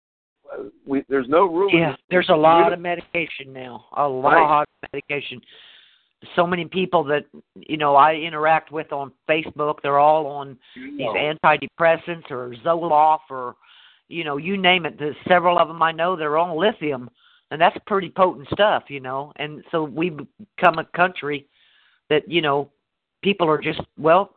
we 0.86 1.04
there's 1.08 1.28
no 1.28 1.46
room 1.46 1.70
Yeah, 1.72 1.96
there's 2.10 2.28
a 2.28 2.34
lot 2.34 2.72
of 2.72 2.78
medication 2.78 3.52
now. 3.52 3.86
A 3.96 4.08
Right. 4.08 4.42
lot 4.42 4.62
of 4.62 4.90
medication. 4.92 5.40
So 6.36 6.46
many 6.46 6.64
people 6.64 7.04
that 7.04 7.24
you 7.54 7.76
know 7.76 7.96
I 7.96 8.14
interact 8.14 8.72
with 8.72 8.92
on 8.92 9.12
Facebook, 9.28 9.76
they're 9.82 9.98
all 9.98 10.26
on 10.26 10.58
these 10.74 11.00
antidepressants 11.00 12.30
or 12.30 12.54
Zoloft 12.64 13.30
or 13.30 13.56
you 14.08 14.24
know, 14.24 14.36
you 14.36 14.56
name 14.56 14.86
it. 14.86 14.98
There's 14.98 15.16
several 15.26 15.58
of 15.58 15.68
them 15.68 15.82
I 15.82 15.92
know 15.92 16.16
they're 16.16 16.38
on 16.38 16.58
lithium, 16.58 17.10
and 17.50 17.60
that's 17.60 17.76
pretty 17.86 18.10
potent 18.10 18.48
stuff, 18.52 18.84
you 18.88 19.00
know. 19.00 19.32
And 19.36 19.64
so 19.70 19.84
we 19.84 20.10
become 20.10 20.78
a 20.78 20.84
country 20.96 21.46
that 22.10 22.28
you 22.30 22.42
know 22.42 22.70
people 23.22 23.48
are 23.48 23.60
just 23.60 23.80
well 23.98 24.34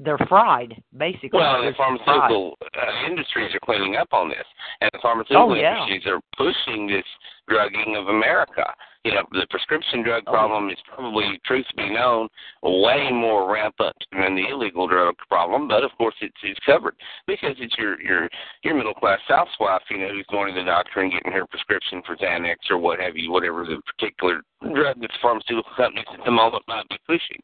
they're 0.00 0.18
fried, 0.28 0.80
basically. 0.96 1.30
Well, 1.40 1.60
the 1.60 1.72
pharmaceutical 1.76 2.56
uh, 2.62 3.06
industries 3.10 3.52
are 3.52 3.60
cleaning 3.64 3.96
up 3.96 4.08
on 4.12 4.28
this, 4.28 4.46
and 4.80 4.90
the 4.92 4.98
pharmaceutical 5.02 5.50
oh, 5.50 5.54
yeah. 5.54 5.82
industries 5.82 6.06
are 6.06 6.20
pushing 6.36 6.86
this 6.86 7.04
drugging 7.48 7.96
of 7.96 8.06
America 8.06 8.64
you 9.04 9.14
know, 9.14 9.22
the 9.30 9.46
prescription 9.48 10.02
drug 10.02 10.24
problem 10.24 10.70
is 10.70 10.76
probably, 10.92 11.40
truth 11.46 11.66
be 11.76 11.88
known, 11.88 12.28
way 12.62 13.10
more 13.12 13.50
rampant 13.50 13.96
than 14.12 14.34
the 14.34 14.48
illegal 14.50 14.88
drug 14.88 15.14
problem. 15.28 15.68
But 15.68 15.84
of 15.84 15.92
course, 15.96 16.16
it's 16.20 16.36
it's 16.42 16.58
covered 16.66 16.94
because 17.26 17.54
it's 17.58 17.76
your 17.78 18.00
your 18.00 18.28
your 18.64 18.74
middle 18.74 18.94
class 18.94 19.20
housewife, 19.28 19.82
you 19.90 19.98
know, 19.98 20.08
who's 20.08 20.26
going 20.30 20.52
to 20.52 20.60
the 20.60 20.66
doctor 20.66 21.00
and 21.00 21.12
getting 21.12 21.32
her 21.32 21.46
prescription 21.46 22.02
for 22.04 22.16
Xanax 22.16 22.56
or 22.70 22.78
what 22.78 23.00
have 23.00 23.16
you, 23.16 23.30
whatever 23.30 23.64
the 23.64 23.80
particular 23.86 24.42
drug 24.74 25.00
that 25.00 25.08
the 25.08 25.18
pharmaceutical 25.22 25.72
companies 25.76 26.06
at 26.12 26.24
the 26.24 26.30
moment 26.30 26.64
might 26.66 26.88
be 26.88 26.98
pushing. 27.06 27.40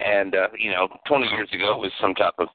And 0.00 0.34
uh, 0.34 0.48
you 0.58 0.70
know, 0.70 0.88
20 1.06 1.26
years 1.28 1.48
ago 1.52 1.72
it 1.72 1.80
was 1.80 1.92
some 2.00 2.14
type 2.14 2.34
of 2.38 2.48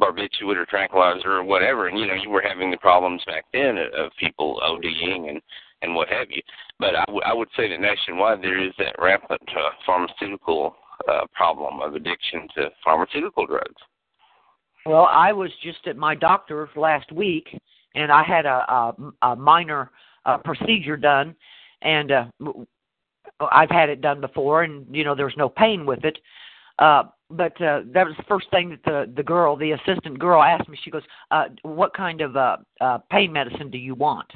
barbiturate 0.00 0.56
or 0.56 0.66
tranquilizer 0.66 1.30
or 1.30 1.44
whatever, 1.44 1.86
and 1.86 1.98
you 1.98 2.06
know, 2.06 2.14
you 2.14 2.30
were 2.30 2.42
having 2.42 2.70
the 2.70 2.76
problems 2.78 3.22
back 3.26 3.44
then 3.52 3.78
of 3.78 4.10
people 4.18 4.60
ODing 4.64 5.28
and 5.28 5.40
and 5.82 5.94
what 5.94 6.08
have 6.08 6.30
you. 6.30 6.42
But 6.78 6.94
I, 6.94 7.04
w- 7.06 7.22
I 7.24 7.32
would 7.32 7.48
say 7.56 7.68
that 7.68 7.80
nationwide 7.80 8.42
there 8.42 8.62
is 8.62 8.72
that 8.78 8.94
rampant 8.98 9.42
uh, 9.48 9.70
pharmaceutical 9.86 10.76
uh, 11.08 11.26
problem 11.34 11.80
of 11.80 11.94
addiction 11.94 12.46
to 12.56 12.70
pharmaceutical 12.84 13.46
drugs. 13.46 13.80
Well, 14.86 15.08
I 15.10 15.32
was 15.32 15.50
just 15.62 15.86
at 15.86 15.96
my 15.96 16.14
doctor's 16.14 16.70
last 16.76 17.12
week, 17.12 17.48
and 17.94 18.10
I 18.10 18.22
had 18.22 18.46
a, 18.46 18.64
a, 18.72 18.94
a 19.22 19.36
minor 19.36 19.90
uh, 20.24 20.38
procedure 20.38 20.96
done, 20.96 21.34
and 21.82 22.12
uh, 22.12 22.24
I've 23.52 23.70
had 23.70 23.88
it 23.88 24.00
done 24.00 24.20
before, 24.20 24.62
and 24.62 24.86
you 24.94 25.04
know 25.04 25.14
there's 25.14 25.36
no 25.36 25.48
pain 25.48 25.86
with 25.86 26.04
it. 26.04 26.18
Uh, 26.78 27.04
but 27.30 27.52
uh, 27.60 27.82
that 27.92 28.06
was 28.06 28.14
the 28.16 28.24
first 28.26 28.50
thing 28.50 28.70
that 28.70 28.82
the 28.84 29.12
the 29.16 29.22
girl, 29.22 29.56
the 29.56 29.72
assistant 29.72 30.18
girl, 30.18 30.42
asked 30.42 30.68
me. 30.68 30.78
She 30.82 30.90
goes, 30.90 31.02
uh, 31.30 31.44
"What 31.62 31.94
kind 31.94 32.20
of 32.20 32.36
uh, 32.36 32.56
uh, 32.80 32.98
pain 33.10 33.32
medicine 33.32 33.70
do 33.70 33.78
you 33.78 33.94
want?" 33.94 34.30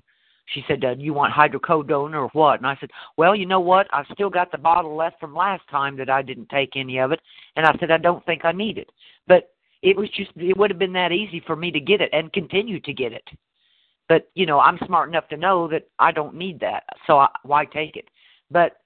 She 0.46 0.64
said, 0.68 0.84
uh, 0.84 0.94
"Do 0.94 1.02
you 1.02 1.14
want 1.14 1.32
hydrocodone 1.32 2.14
or 2.14 2.28
what?" 2.28 2.60
And 2.60 2.66
I 2.66 2.76
said, 2.80 2.90
"Well, 3.16 3.34
you 3.34 3.46
know 3.46 3.60
what? 3.60 3.86
I've 3.92 4.06
still 4.12 4.30
got 4.30 4.52
the 4.52 4.58
bottle 4.58 4.94
left 4.94 5.18
from 5.20 5.34
last 5.34 5.66
time 5.70 5.96
that 5.96 6.10
I 6.10 6.22
didn't 6.22 6.48
take 6.48 6.76
any 6.76 6.98
of 6.98 7.12
it." 7.12 7.20
And 7.56 7.66
I 7.66 7.74
said, 7.78 7.90
"I 7.90 7.98
don't 7.98 8.24
think 8.26 8.44
I 8.44 8.52
need 8.52 8.78
it." 8.78 8.90
But 9.26 9.50
it 9.82 9.96
was 9.96 10.10
just 10.10 10.30
it 10.36 10.56
would 10.56 10.70
have 10.70 10.78
been 10.78 10.92
that 10.94 11.12
easy 11.12 11.40
for 11.40 11.56
me 11.56 11.70
to 11.70 11.80
get 11.80 12.00
it 12.00 12.10
and 12.12 12.32
continue 12.32 12.80
to 12.80 12.92
get 12.92 13.12
it. 13.12 13.28
But 14.08 14.30
you 14.34 14.46
know, 14.46 14.60
I'm 14.60 14.78
smart 14.86 15.08
enough 15.08 15.28
to 15.28 15.36
know 15.36 15.68
that 15.68 15.88
I 15.98 16.12
don't 16.12 16.34
need 16.34 16.60
that, 16.60 16.84
so 17.06 17.18
I, 17.18 17.28
why 17.42 17.64
take 17.64 17.96
it? 17.96 18.08
But 18.50 18.76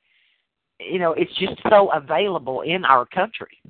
you 0.80 0.98
know, 0.98 1.12
it's 1.12 1.34
just 1.38 1.60
so 1.68 1.90
available 1.92 2.60
in 2.62 2.84
our 2.84 3.04
country. 3.06 3.60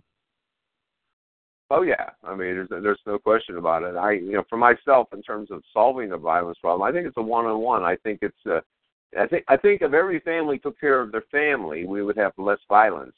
Oh 1.70 1.82
yeah, 1.82 2.10
I 2.24 2.30
mean, 2.30 2.54
there's 2.54 2.68
there's 2.70 3.00
no 3.06 3.18
question 3.18 3.58
about 3.58 3.82
it. 3.82 3.94
I, 3.96 4.12
you 4.12 4.32
know, 4.32 4.44
for 4.48 4.56
myself, 4.56 5.08
in 5.12 5.22
terms 5.22 5.50
of 5.50 5.62
solving 5.72 6.08
the 6.08 6.16
violence 6.16 6.56
problem, 6.62 6.88
I 6.88 6.92
think 6.92 7.06
it's 7.06 7.16
a 7.18 7.22
one-on-one. 7.22 7.82
I 7.84 7.96
think 7.96 8.20
it's 8.22 8.46
a, 8.46 8.62
I 9.18 9.26
think 9.26 9.44
I 9.48 9.56
think 9.56 9.82
if 9.82 9.92
every 9.92 10.20
family 10.20 10.58
took 10.58 10.80
care 10.80 11.00
of 11.00 11.12
their 11.12 11.24
family, 11.30 11.84
we 11.84 12.02
would 12.02 12.16
have 12.16 12.32
less 12.38 12.58
violence. 12.68 13.14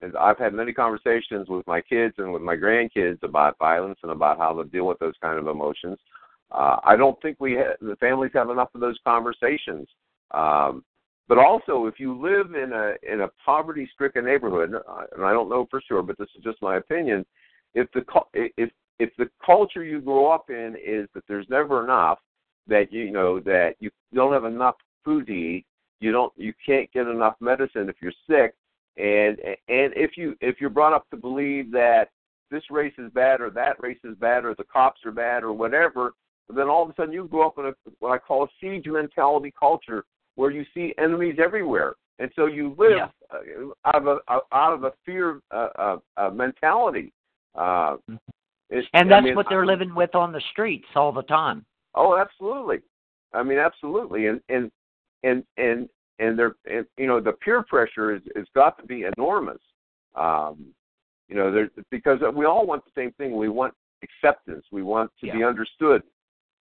And 0.00 0.16
I've 0.16 0.38
had 0.38 0.52
many 0.52 0.72
conversations 0.72 1.48
with 1.48 1.64
my 1.68 1.80
kids 1.80 2.14
and 2.18 2.32
with 2.32 2.42
my 2.42 2.56
grandkids 2.56 3.22
about 3.22 3.56
violence 3.58 4.00
and 4.02 4.10
about 4.10 4.36
how 4.36 4.52
to 4.54 4.68
deal 4.68 4.88
with 4.88 4.98
those 4.98 5.14
kind 5.22 5.38
of 5.38 5.46
emotions. 5.46 5.96
Uh, 6.50 6.78
I 6.84 6.96
don't 6.96 7.20
think 7.22 7.36
we 7.38 7.54
ha- 7.54 7.76
the 7.80 7.94
families 7.96 8.32
have 8.34 8.50
enough 8.50 8.74
of 8.74 8.80
those 8.80 8.98
conversations. 9.04 9.86
Um, 10.32 10.84
but 11.28 11.38
also, 11.38 11.86
if 11.86 12.00
you 12.00 12.20
live 12.20 12.56
in 12.56 12.72
a 12.72 12.94
in 13.10 13.20
a 13.20 13.28
poverty-stricken 13.46 14.24
neighborhood, 14.24 14.74
uh, 14.74 15.02
and 15.14 15.24
I 15.24 15.32
don't 15.32 15.48
know 15.48 15.68
for 15.70 15.80
sure, 15.86 16.02
but 16.02 16.18
this 16.18 16.28
is 16.36 16.42
just 16.42 16.60
my 16.60 16.78
opinion 16.78 17.24
if 17.74 17.90
the 17.92 18.04
if 18.34 18.70
if 18.98 19.10
the 19.18 19.28
culture 19.44 19.82
you 19.82 20.00
grow 20.00 20.30
up 20.30 20.50
in 20.50 20.76
is 20.84 21.08
that 21.14 21.24
there's 21.28 21.46
never 21.48 21.82
enough, 21.82 22.18
that 22.68 22.92
you 22.92 23.10
know 23.10 23.40
that 23.40 23.74
you 23.80 23.90
don't 24.14 24.32
have 24.32 24.44
enough 24.44 24.76
food 25.04 25.26
to 25.26 25.32
eat, 25.32 25.66
you 26.00 26.12
don't 26.12 26.32
you 26.36 26.52
can't 26.64 26.90
get 26.92 27.06
enough 27.06 27.34
medicine 27.40 27.88
if 27.88 27.96
you're 28.00 28.12
sick, 28.28 28.54
and 28.96 29.38
and 29.68 29.92
if 29.96 30.16
you 30.16 30.36
if 30.40 30.60
you're 30.60 30.70
brought 30.70 30.92
up 30.92 31.08
to 31.10 31.16
believe 31.16 31.70
that 31.72 32.10
this 32.50 32.62
race 32.70 32.94
is 32.98 33.10
bad 33.12 33.40
or 33.40 33.50
that 33.50 33.82
race 33.82 33.98
is 34.04 34.16
bad 34.16 34.44
or 34.44 34.54
the 34.54 34.64
cops 34.64 35.00
are 35.06 35.12
bad 35.12 35.42
or 35.42 35.52
whatever, 35.52 36.12
then 36.54 36.68
all 36.68 36.82
of 36.82 36.90
a 36.90 36.94
sudden 36.94 37.12
you 37.12 37.26
grow 37.26 37.46
up 37.46 37.58
in 37.58 37.66
a 37.66 37.72
what 38.00 38.12
I 38.12 38.18
call 38.18 38.44
a 38.44 38.48
siege 38.60 38.86
mentality 38.86 39.52
culture 39.58 40.04
where 40.34 40.50
you 40.50 40.64
see 40.74 40.94
enemies 40.98 41.36
everywhere, 41.42 41.94
and 42.18 42.30
so 42.36 42.46
you 42.46 42.74
live 42.78 42.96
yeah. 42.96 43.08
Out 43.86 43.94
of 43.94 44.06
a 44.06 44.18
out 44.28 44.74
of 44.74 44.84
a 44.84 44.92
fear 45.06 45.40
uh, 45.50 45.68
uh, 45.78 45.96
uh, 46.18 46.30
mentality. 46.30 47.12
Uh, 47.54 47.96
and 48.70 49.10
that's 49.10 49.12
I 49.12 49.20
mean, 49.20 49.36
what 49.36 49.46
they're 49.48 49.66
living 49.66 49.94
with 49.94 50.14
on 50.14 50.32
the 50.32 50.42
streets 50.50 50.86
all 50.94 51.12
the 51.12 51.22
time. 51.22 51.64
Oh, 51.94 52.16
absolutely. 52.16 52.78
I 53.34 53.42
mean, 53.42 53.58
absolutely. 53.58 54.26
And 54.26 54.40
and 54.48 54.70
and 55.22 55.44
and 55.56 55.88
and 56.18 56.38
they're 56.38 56.54
and, 56.66 56.86
you 56.96 57.06
know 57.06 57.20
the 57.20 57.32
peer 57.32 57.62
pressure 57.62 58.14
is 58.14 58.22
has 58.36 58.46
got 58.54 58.78
to 58.78 58.86
be 58.86 59.04
enormous. 59.16 59.60
Um, 60.14 60.66
you 61.28 61.36
know, 61.36 61.68
because 61.90 62.18
we 62.34 62.44
all 62.44 62.66
want 62.66 62.84
the 62.84 62.90
same 62.94 63.12
thing. 63.12 63.36
We 63.36 63.48
want 63.48 63.72
acceptance. 64.02 64.66
We 64.70 64.82
want 64.82 65.10
to 65.20 65.26
yeah. 65.26 65.36
be 65.36 65.44
understood. 65.44 66.02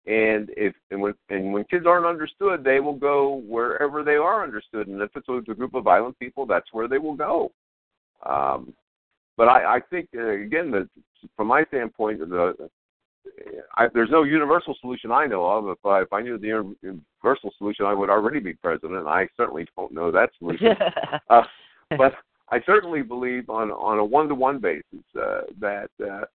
And 0.07 0.49
if 0.57 0.73
and 0.89 1.01
when 1.01 1.13
and 1.29 1.53
when 1.53 1.63
kids 1.65 1.85
aren't 1.85 2.05
understood, 2.05 2.63
they 2.63 2.79
will 2.79 2.95
go 2.95 3.43
wherever 3.47 4.03
they 4.03 4.15
are 4.15 4.43
understood. 4.43 4.87
And 4.87 5.01
if 5.01 5.11
it's 5.15 5.27
a 5.29 5.53
group 5.53 5.75
of 5.75 5.83
violent 5.83 6.17
people, 6.19 6.45
that's 6.45 6.67
where 6.71 6.87
they 6.87 6.97
will 6.97 7.15
go. 7.15 7.51
Um, 8.25 8.73
but 9.41 9.47
I, 9.47 9.77
I 9.77 9.79
think 9.89 10.07
uh, 10.15 10.33
again 10.33 10.69
that 10.69 10.87
from 11.35 11.47
my 11.47 11.63
standpoint, 11.69 12.19
the 12.19 12.53
I, 13.75 13.87
there's 13.91 14.11
no 14.11 14.21
universal 14.21 14.75
solution 14.79 15.11
I 15.11 15.25
know 15.25 15.43
of. 15.45 15.67
If 15.67 15.83
I, 15.83 16.03
if 16.03 16.13
I 16.13 16.21
knew 16.21 16.37
the 16.37 16.75
universal 16.83 17.51
solution, 17.57 17.87
I 17.87 17.93
would 17.95 18.11
already 18.11 18.39
be 18.39 18.53
president. 18.53 19.07
I 19.07 19.27
certainly 19.35 19.65
don't 19.75 19.93
know 19.93 20.11
that 20.11 20.29
solution. 20.37 20.67
uh, 21.31 21.41
but 21.97 22.13
I 22.51 22.61
certainly 22.67 23.01
believe 23.01 23.49
on 23.49 23.71
on 23.71 23.97
a 23.97 24.05
one 24.05 24.27
to 24.27 24.35
one 24.35 24.59
basis 24.59 25.03
uh, 25.19 25.41
that 25.59 25.89
uh, 25.99 26.25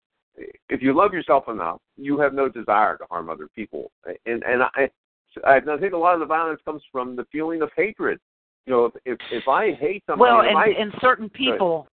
if 0.69 0.83
you 0.83 0.93
love 0.93 1.13
yourself 1.13 1.45
enough, 1.47 1.81
you 1.97 2.19
have 2.19 2.35
no 2.35 2.49
desire 2.49 2.97
to 2.97 3.05
harm 3.09 3.31
other 3.31 3.47
people. 3.55 3.93
And 4.05 4.43
and 4.43 4.65
I 4.65 4.91
I 5.45 5.61
think 5.61 5.93
a 5.93 5.97
lot 5.97 6.15
of 6.15 6.19
the 6.19 6.27
violence 6.27 6.61
comes 6.65 6.83
from 6.91 7.15
the 7.15 7.25
feeling 7.31 7.63
of 7.63 7.71
hatred. 7.77 8.19
You 8.67 8.73
know, 8.73 8.85
if 8.87 8.95
if, 9.05 9.19
if 9.31 9.47
I 9.47 9.75
hate 9.75 10.03
somebody, 10.09 10.33
well, 10.33 10.41
and 10.41 10.59
I, 10.59 10.71
and 10.71 10.93
certain 11.01 11.29
people 11.29 11.87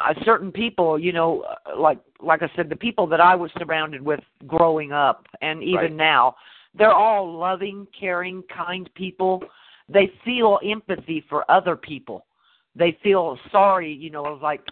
uh, 0.00 0.14
certain 0.24 0.50
people, 0.50 0.98
you 0.98 1.12
know, 1.12 1.44
uh, 1.66 1.78
like 1.78 1.98
like 2.20 2.42
I 2.42 2.50
said, 2.56 2.68
the 2.68 2.76
people 2.76 3.06
that 3.08 3.20
I 3.20 3.34
was 3.34 3.50
surrounded 3.58 4.00
with 4.00 4.20
growing 4.46 4.92
up, 4.92 5.26
and 5.40 5.62
even 5.62 5.76
right. 5.76 5.92
now, 5.92 6.36
they're 6.74 6.94
all 6.94 7.36
loving, 7.36 7.86
caring, 7.98 8.42
kind 8.54 8.88
people. 8.94 9.42
They 9.88 10.10
feel 10.24 10.58
empathy 10.64 11.24
for 11.28 11.48
other 11.50 11.76
people. 11.76 12.24
They 12.74 12.96
feel 13.02 13.38
sorry, 13.50 13.92
you 13.92 14.10
know, 14.10 14.22
like 14.42 14.62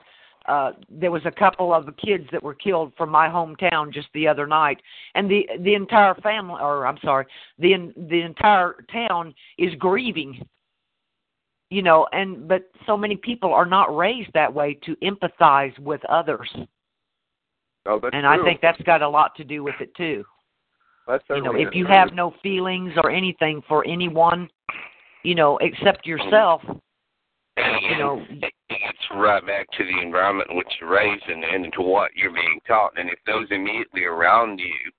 uh 0.48 0.72
there 0.88 1.10
was 1.10 1.22
a 1.26 1.30
couple 1.30 1.74
of 1.74 1.86
kids 1.96 2.24
that 2.32 2.42
were 2.42 2.54
killed 2.54 2.92
from 2.96 3.10
my 3.10 3.28
hometown 3.28 3.92
just 3.92 4.08
the 4.14 4.26
other 4.26 4.46
night 4.46 4.80
and 5.14 5.30
the 5.30 5.46
the 5.60 5.74
entire 5.74 6.14
family 6.14 6.56
or 6.62 6.86
I'm 6.86 6.96
sorry 7.04 7.26
the 7.58 7.92
the 8.08 8.22
entire 8.22 8.76
town 8.90 9.34
is 9.58 9.74
grieving 9.74 10.42
you 11.70 11.82
know 11.82 12.06
and 12.12 12.46
but 12.46 12.70
so 12.86 12.96
many 12.96 13.16
people 13.16 13.52
are 13.54 13.66
not 13.66 13.94
raised 13.96 14.30
that 14.34 14.52
way 14.52 14.78
to 14.84 14.96
empathize 14.96 15.76
with 15.78 16.04
others. 16.06 16.48
Oh, 17.86 17.98
that's 18.00 18.14
and 18.14 18.24
true. 18.24 18.28
i 18.28 18.44
think 18.44 18.60
that's 18.60 18.80
got 18.82 19.02
a 19.02 19.08
lot 19.08 19.34
to 19.36 19.44
do 19.44 19.62
with 19.62 19.76
it 19.80 19.94
too. 19.94 20.24
That's 21.06 21.24
you 21.30 21.42
know 21.42 21.54
if 21.56 21.74
you 21.74 21.86
have 21.86 22.12
no 22.12 22.34
feelings 22.42 22.92
or 23.02 23.10
anything 23.10 23.62
for 23.68 23.86
anyone 23.86 24.48
you 25.22 25.34
know 25.34 25.58
except 25.58 26.06
yourself 26.06 26.62
you 27.56 27.98
know. 27.98 28.22
It's 28.30 29.06
right 29.14 29.44
back 29.44 29.66
to 29.72 29.84
the 29.84 30.00
environment 30.00 30.50
in 30.50 30.56
which 30.56 30.68
you're 30.80 30.90
raised 30.90 31.24
and, 31.28 31.44
and 31.44 31.72
to 31.74 31.82
what 31.82 32.10
you're 32.14 32.32
being 32.32 32.60
taught. 32.66 32.92
And 32.96 33.08
if 33.08 33.18
those 33.26 33.46
immediately 33.50 34.04
around 34.04 34.58
you 34.58 34.92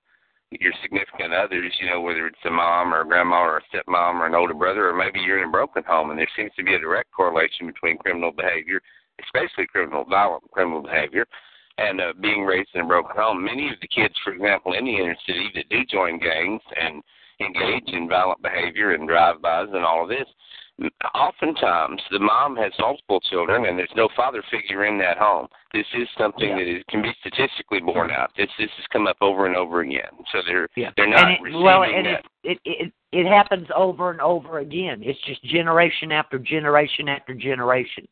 your 0.60 0.72
significant 0.82 1.32
others, 1.32 1.72
you 1.80 1.88
know, 1.88 2.00
whether 2.00 2.26
it's 2.26 2.44
a 2.44 2.50
mom 2.50 2.92
or 2.92 3.02
a 3.02 3.06
grandma 3.06 3.36
or 3.36 3.58
a 3.58 3.62
stepmom 3.72 4.20
or 4.20 4.26
an 4.26 4.34
older 4.34 4.54
brother, 4.54 4.88
or 4.88 4.96
maybe 4.96 5.20
you're 5.20 5.42
in 5.42 5.48
a 5.48 5.50
broken 5.50 5.82
home, 5.84 6.10
and 6.10 6.18
there 6.18 6.28
seems 6.36 6.52
to 6.56 6.64
be 6.64 6.74
a 6.74 6.78
direct 6.78 7.10
correlation 7.12 7.66
between 7.66 7.98
criminal 7.98 8.32
behavior, 8.32 8.80
especially 9.24 9.66
criminal 9.66 10.04
violent 10.04 10.42
criminal 10.50 10.82
behavior, 10.82 11.26
and 11.78 12.00
uh, 12.00 12.12
being 12.20 12.44
raised 12.44 12.70
in 12.74 12.82
a 12.82 12.86
broken 12.86 13.16
home. 13.16 13.44
Many 13.44 13.68
of 13.68 13.80
the 13.80 13.88
kids, 13.88 14.14
for 14.24 14.32
example, 14.32 14.74
in 14.74 14.84
the 14.84 14.96
inner 14.96 15.16
city 15.26 15.50
that 15.54 15.68
do 15.70 15.84
join 15.86 16.18
gangs 16.18 16.62
and 16.80 17.02
engage 17.40 17.88
in 17.88 18.08
violent 18.08 18.42
behavior 18.42 18.94
and 18.94 19.08
drive-bys 19.08 19.68
and 19.72 19.84
all 19.84 20.02
of 20.02 20.08
this, 20.08 20.28
oftentimes 21.14 22.00
the 22.10 22.18
mom 22.18 22.56
has 22.56 22.72
multiple 22.78 23.20
children 23.20 23.66
and 23.66 23.78
there's 23.78 23.92
no 23.94 24.08
father 24.16 24.42
figure 24.50 24.86
in 24.86 24.98
that 24.98 25.18
home. 25.18 25.46
This 25.72 25.86
is 25.94 26.08
something 26.18 26.48
yeah. 26.48 26.56
that 26.56 26.76
is, 26.76 26.82
can 26.88 27.02
be 27.02 27.12
statistically 27.20 27.80
borne 27.80 28.10
out. 28.10 28.30
This 28.36 28.48
this 28.58 28.70
has 28.76 28.86
come 28.92 29.06
up 29.06 29.16
over 29.20 29.46
and 29.46 29.56
over 29.56 29.80
again. 29.80 30.10
So 30.32 30.38
they're 30.46 30.68
yeah. 30.76 30.90
they're 30.96 31.08
not 31.08 31.24
and 31.24 31.32
it, 31.32 31.42
receiving 31.42 31.62
well, 31.62 31.82
and 31.84 32.06
that. 32.06 32.24
It, 32.44 32.58
it 32.64 32.86
it 32.86 32.92
it 33.12 33.26
happens 33.26 33.68
over 33.76 34.10
and 34.10 34.20
over 34.20 34.58
again. 34.58 35.02
It's 35.02 35.20
just 35.26 35.42
generation 35.44 36.12
after 36.12 36.38
generation 36.38 37.08
after 37.08 37.34
generation. 37.34 38.08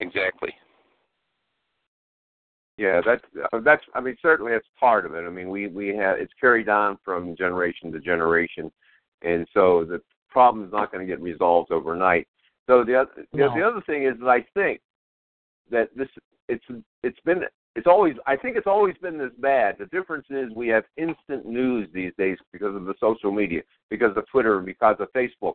Exactly. 0.00 0.54
Yeah, 2.78 3.00
that's 3.04 3.24
uh, 3.52 3.60
that's. 3.60 3.82
I 3.94 4.00
mean, 4.00 4.16
certainly 4.20 4.52
that's 4.52 4.66
part 4.78 5.06
of 5.06 5.14
it. 5.14 5.24
I 5.26 5.30
mean, 5.30 5.48
we 5.48 5.66
we 5.66 5.88
have 5.96 6.18
it's 6.18 6.32
carried 6.38 6.68
on 6.68 6.98
from 7.04 7.34
generation 7.34 7.90
to 7.92 8.00
generation, 8.00 8.70
and 9.22 9.46
so 9.52 9.84
the 9.84 10.00
problem 10.30 10.64
is 10.64 10.72
not 10.72 10.92
going 10.92 11.06
to 11.06 11.10
get 11.10 11.20
resolved 11.22 11.72
overnight. 11.72 12.26
So 12.66 12.84
the 12.84 13.00
other 13.00 13.26
No. 13.32 13.54
the 13.54 13.62
other 13.62 13.80
thing 13.82 14.04
is 14.04 14.18
that 14.20 14.28
I 14.28 14.42
think 14.54 14.80
that 15.70 15.88
this 15.96 16.08
it's 16.48 16.64
it's 17.02 17.20
been 17.20 17.42
it's 17.74 17.86
always 17.86 18.16
I 18.26 18.36
think 18.36 18.56
it's 18.56 18.66
always 18.66 18.96
been 18.98 19.18
this 19.18 19.32
bad. 19.38 19.76
The 19.78 19.86
difference 19.86 20.26
is 20.30 20.52
we 20.54 20.68
have 20.68 20.84
instant 20.96 21.46
news 21.46 21.88
these 21.92 22.12
days 22.18 22.38
because 22.52 22.74
of 22.74 22.84
the 22.84 22.94
social 23.00 23.30
media, 23.30 23.62
because 23.90 24.16
of 24.16 24.26
Twitter, 24.28 24.56
and 24.56 24.66
because 24.66 24.96
of 24.98 25.12
Facebook. 25.12 25.54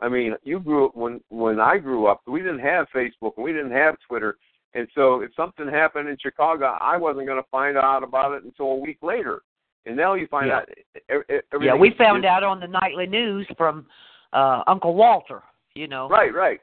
I 0.00 0.08
mean, 0.08 0.34
you 0.42 0.60
grew 0.60 0.86
up 0.86 0.96
when 0.96 1.20
when 1.28 1.60
I 1.60 1.78
grew 1.78 2.06
up, 2.06 2.20
we 2.26 2.40
didn't 2.40 2.60
have 2.60 2.86
Facebook 2.94 3.32
and 3.36 3.44
we 3.44 3.52
didn't 3.52 3.72
have 3.72 3.96
Twitter, 4.06 4.36
and 4.74 4.88
so 4.94 5.20
if 5.20 5.30
something 5.34 5.68
happened 5.68 6.08
in 6.08 6.16
Chicago, 6.20 6.76
I 6.80 6.96
wasn't 6.96 7.26
going 7.26 7.42
to 7.42 7.48
find 7.50 7.76
out 7.76 8.02
about 8.02 8.32
it 8.32 8.44
until 8.44 8.66
a 8.66 8.76
week 8.76 8.98
later. 9.02 9.42
And 9.86 9.96
now 9.96 10.14
you 10.14 10.26
find 10.28 10.48
Yeah. 10.48 10.58
out. 10.58 10.68
Yeah, 11.60 11.74
we 11.74 11.90
found 11.98 12.24
out 12.24 12.44
on 12.44 12.60
the 12.60 12.68
nightly 12.68 13.06
news 13.06 13.46
from 13.56 13.86
uh 14.32 14.62
Uncle 14.66 14.94
Walter. 14.94 15.42
You 15.74 15.88
know. 15.88 16.08
Right, 16.08 16.34
right. 16.34 16.60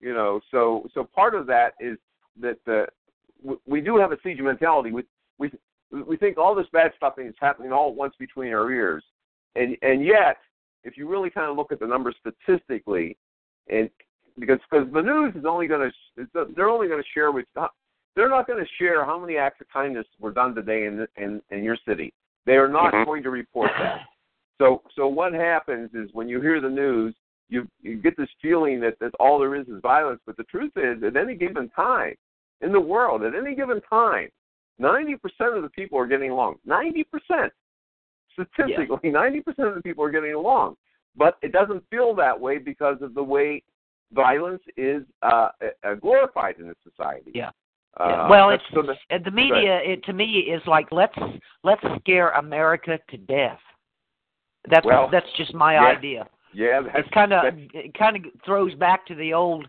You 0.00 0.14
know, 0.14 0.40
so 0.50 0.88
so 0.94 1.04
part 1.04 1.34
of 1.34 1.46
that 1.46 1.74
is 1.80 1.98
that 2.40 2.58
the 2.64 2.86
we, 3.42 3.56
we 3.66 3.80
do 3.80 3.96
have 3.96 4.12
a 4.12 4.18
siege 4.22 4.40
mentality. 4.40 4.90
We 4.90 5.04
we 5.38 5.50
we 5.90 6.16
think 6.16 6.38
all 6.38 6.54
this 6.54 6.66
bad 6.72 6.92
stuff 6.96 7.14
is 7.18 7.34
happening 7.40 7.72
all 7.72 7.90
at 7.90 7.94
once 7.94 8.14
between 8.18 8.52
our 8.52 8.70
ears, 8.70 9.04
and 9.54 9.76
and 9.82 10.04
yet, 10.04 10.38
if 10.84 10.96
you 10.96 11.08
really 11.08 11.30
kind 11.30 11.50
of 11.50 11.56
look 11.56 11.72
at 11.72 11.80
the 11.80 11.86
numbers 11.86 12.16
statistically, 12.20 13.16
and 13.68 13.90
because 14.38 14.58
because 14.70 14.86
the 14.92 15.02
news 15.02 15.34
is 15.36 15.44
only 15.44 15.66
going 15.66 15.90
to 16.16 16.46
they're 16.56 16.68
only 16.68 16.88
going 16.88 17.02
to 17.02 17.08
share 17.12 17.30
with 17.32 17.44
they're 18.16 18.28
not 18.28 18.46
going 18.46 18.62
to 18.62 18.70
share 18.78 19.04
how 19.04 19.18
many 19.18 19.36
acts 19.36 19.60
of 19.60 19.68
kindness 19.68 20.06
were 20.18 20.32
done 20.32 20.54
today 20.54 20.86
in 20.86 21.06
in 21.16 21.40
in 21.50 21.62
your 21.62 21.76
city. 21.86 22.12
They 22.44 22.56
are 22.56 22.68
not 22.68 22.92
Mhm. 22.92 23.04
going 23.06 23.22
to 23.22 23.30
report 23.30 23.70
that. 23.78 24.06
So 24.58 24.82
so 24.94 25.08
what 25.08 25.32
happens 25.32 25.94
is 25.94 26.12
when 26.12 26.28
you 26.28 26.40
hear 26.40 26.60
the 26.60 26.70
news, 26.70 27.14
you 27.48 27.68
you 27.80 27.96
get 27.96 28.16
this 28.16 28.30
feeling 28.40 28.80
that 28.80 28.98
that 29.00 29.14
all 29.20 29.38
there 29.38 29.54
is 29.54 29.68
is 29.68 29.80
violence. 29.80 30.20
But 30.26 30.36
the 30.36 30.44
truth 30.44 30.72
is, 30.76 31.02
at 31.02 31.16
any 31.16 31.34
given 31.34 31.68
time 31.70 32.14
in 32.60 32.72
the 32.72 32.80
world, 32.80 33.22
at 33.22 33.34
any 33.34 33.54
given 33.54 33.80
time, 33.82 34.28
ninety 34.78 35.16
percent 35.16 35.56
of 35.56 35.62
the 35.62 35.70
people 35.70 35.98
are 35.98 36.06
getting 36.06 36.30
along. 36.30 36.58
Ninety 36.64 37.04
percent, 37.04 37.52
statistically, 38.32 39.10
ninety 39.10 39.40
percent 39.40 39.68
of 39.68 39.74
the 39.74 39.82
people 39.82 40.04
are 40.04 40.10
getting 40.10 40.34
along. 40.34 40.76
But 41.16 41.36
it 41.42 41.52
doesn't 41.52 41.84
feel 41.90 42.14
that 42.14 42.38
way 42.38 42.58
because 42.58 43.02
of 43.02 43.14
the 43.14 43.22
way 43.22 43.62
violence 44.12 44.62
is 44.76 45.02
uh, 45.22 45.48
uh, 45.84 45.94
glorified 45.94 46.56
in 46.58 46.68
this 46.68 46.76
society. 46.82 47.32
Yeah. 47.34 47.50
Uh, 47.98 48.26
Well, 48.30 48.50
it's- 48.50 48.70
the- 48.72 49.18
the 49.18 49.30
media, 49.30 49.80
it 49.82 50.02
to 50.04 50.12
me, 50.12 50.38
is 50.40 50.66
like 50.66 50.90
let's 50.92 51.16
let's 51.62 51.82
scare 52.00 52.30
America 52.30 52.98
to 53.08 53.16
death. 53.18 53.60
That's 54.68 54.86
Well, 54.86 55.08
that's 55.08 55.30
just 55.32 55.54
my 55.54 55.74
yeah. 55.74 55.84
idea. 55.84 56.28
yeah, 56.52 56.80
that's 56.80 56.98
It's 57.00 57.08
kind 57.10 57.32
of 57.32 57.44
it 57.74 57.94
kind 57.94 58.16
of 58.16 58.24
throws 58.44 58.74
back 58.74 59.04
to 59.06 59.14
the 59.14 59.34
old, 59.34 59.66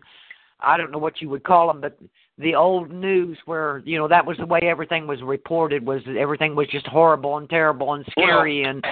I 0.60 0.76
don't 0.76 0.90
know 0.90 0.98
what 0.98 1.20
you 1.20 1.28
would 1.30 1.42
call 1.42 1.66
them, 1.68 1.80
but 1.80 1.98
the 2.38 2.54
old 2.54 2.90
news 2.90 3.38
where 3.46 3.82
you 3.84 3.96
know 3.98 4.08
that 4.08 4.24
was 4.24 4.36
the 4.38 4.46
way 4.46 4.60
everything 4.62 5.06
was 5.06 5.22
reported 5.22 5.84
was 5.86 6.02
that 6.04 6.16
everything 6.16 6.54
was 6.56 6.66
just 6.68 6.86
horrible 6.86 7.36
and 7.38 7.48
terrible 7.48 7.94
and 7.94 8.04
scary 8.10 8.64
and 8.64 8.84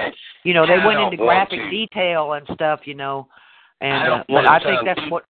you 0.44 0.54
know 0.54 0.64
they 0.66 0.74
I 0.74 0.86
went 0.86 1.00
into 1.00 1.16
graphic 1.16 1.58
detail 1.70 2.34
and 2.34 2.46
stuff 2.54 2.86
you 2.86 2.94
know 2.94 3.26
and 3.80 4.12
I 4.12 4.18
uh, 4.18 4.24
but 4.28 4.46
I 4.46 4.60
think 4.60 4.84
that's 4.84 5.10
what 5.10 5.24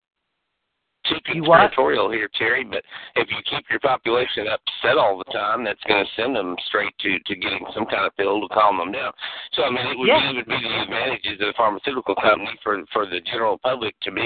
too 1.08 1.16
You 1.34 1.42
what? 1.42 1.60
conspiratorial 1.60 2.10
here, 2.10 2.28
Terry, 2.38 2.64
but 2.64 2.82
if 3.16 3.28
you 3.30 3.36
keep 3.48 3.64
your 3.70 3.80
population 3.80 4.46
upset 4.48 4.98
all 4.98 5.18
the 5.18 5.30
time, 5.32 5.64
that's 5.64 5.82
going 5.88 6.04
to 6.04 6.10
send 6.20 6.36
them 6.36 6.56
straight 6.66 6.92
to 7.00 7.18
to 7.18 7.34
getting 7.36 7.64
some 7.74 7.86
kind 7.86 8.06
of 8.06 8.16
pill 8.16 8.40
to 8.40 8.48
calm 8.54 8.78
them 8.78 8.92
down. 8.92 9.12
So 9.54 9.64
I 9.64 9.70
mean, 9.70 9.86
it 9.86 9.98
would, 9.98 10.08
Yeah. 10.08 10.30
it 10.30 10.36
would 10.36 10.46
be 10.46 10.60
the 10.62 10.82
advantages 10.82 11.32
of 11.40 11.46
the 11.48 11.54
pharmaceutical 11.56 12.14
company 12.14 12.58
for 12.62 12.82
for 12.92 13.06
the 13.06 13.20
general 13.20 13.58
public 13.58 13.94
to 14.02 14.10
be 14.12 14.22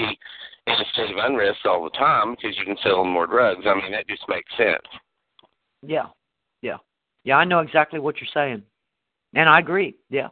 in 0.67 0.73
a 0.73 0.85
state 0.93 1.11
of 1.11 1.17
unrest 1.17 1.65
all 1.65 1.83
the 1.83 1.89
time 1.97 2.35
because 2.35 2.57
you 2.57 2.65
can 2.65 2.77
sell 2.83 3.03
them 3.03 3.11
more 3.13 3.27
drugs. 3.27 3.65
I 3.65 3.73
mean, 3.75 3.91
that 3.91 4.07
just 4.07 4.23
makes 4.27 4.51
sense. 4.57 4.83
yeah 5.83 6.07
yeah 6.61 6.77
yeah 7.23 7.37
I 7.37 7.45
know 7.45 7.59
exactly 7.59 7.99
what 7.99 8.15
you're 8.19 8.29
saying 8.33 8.63
and 9.33 9.47
I 9.49 9.59
agree 9.59 9.95
yeah 10.09 10.29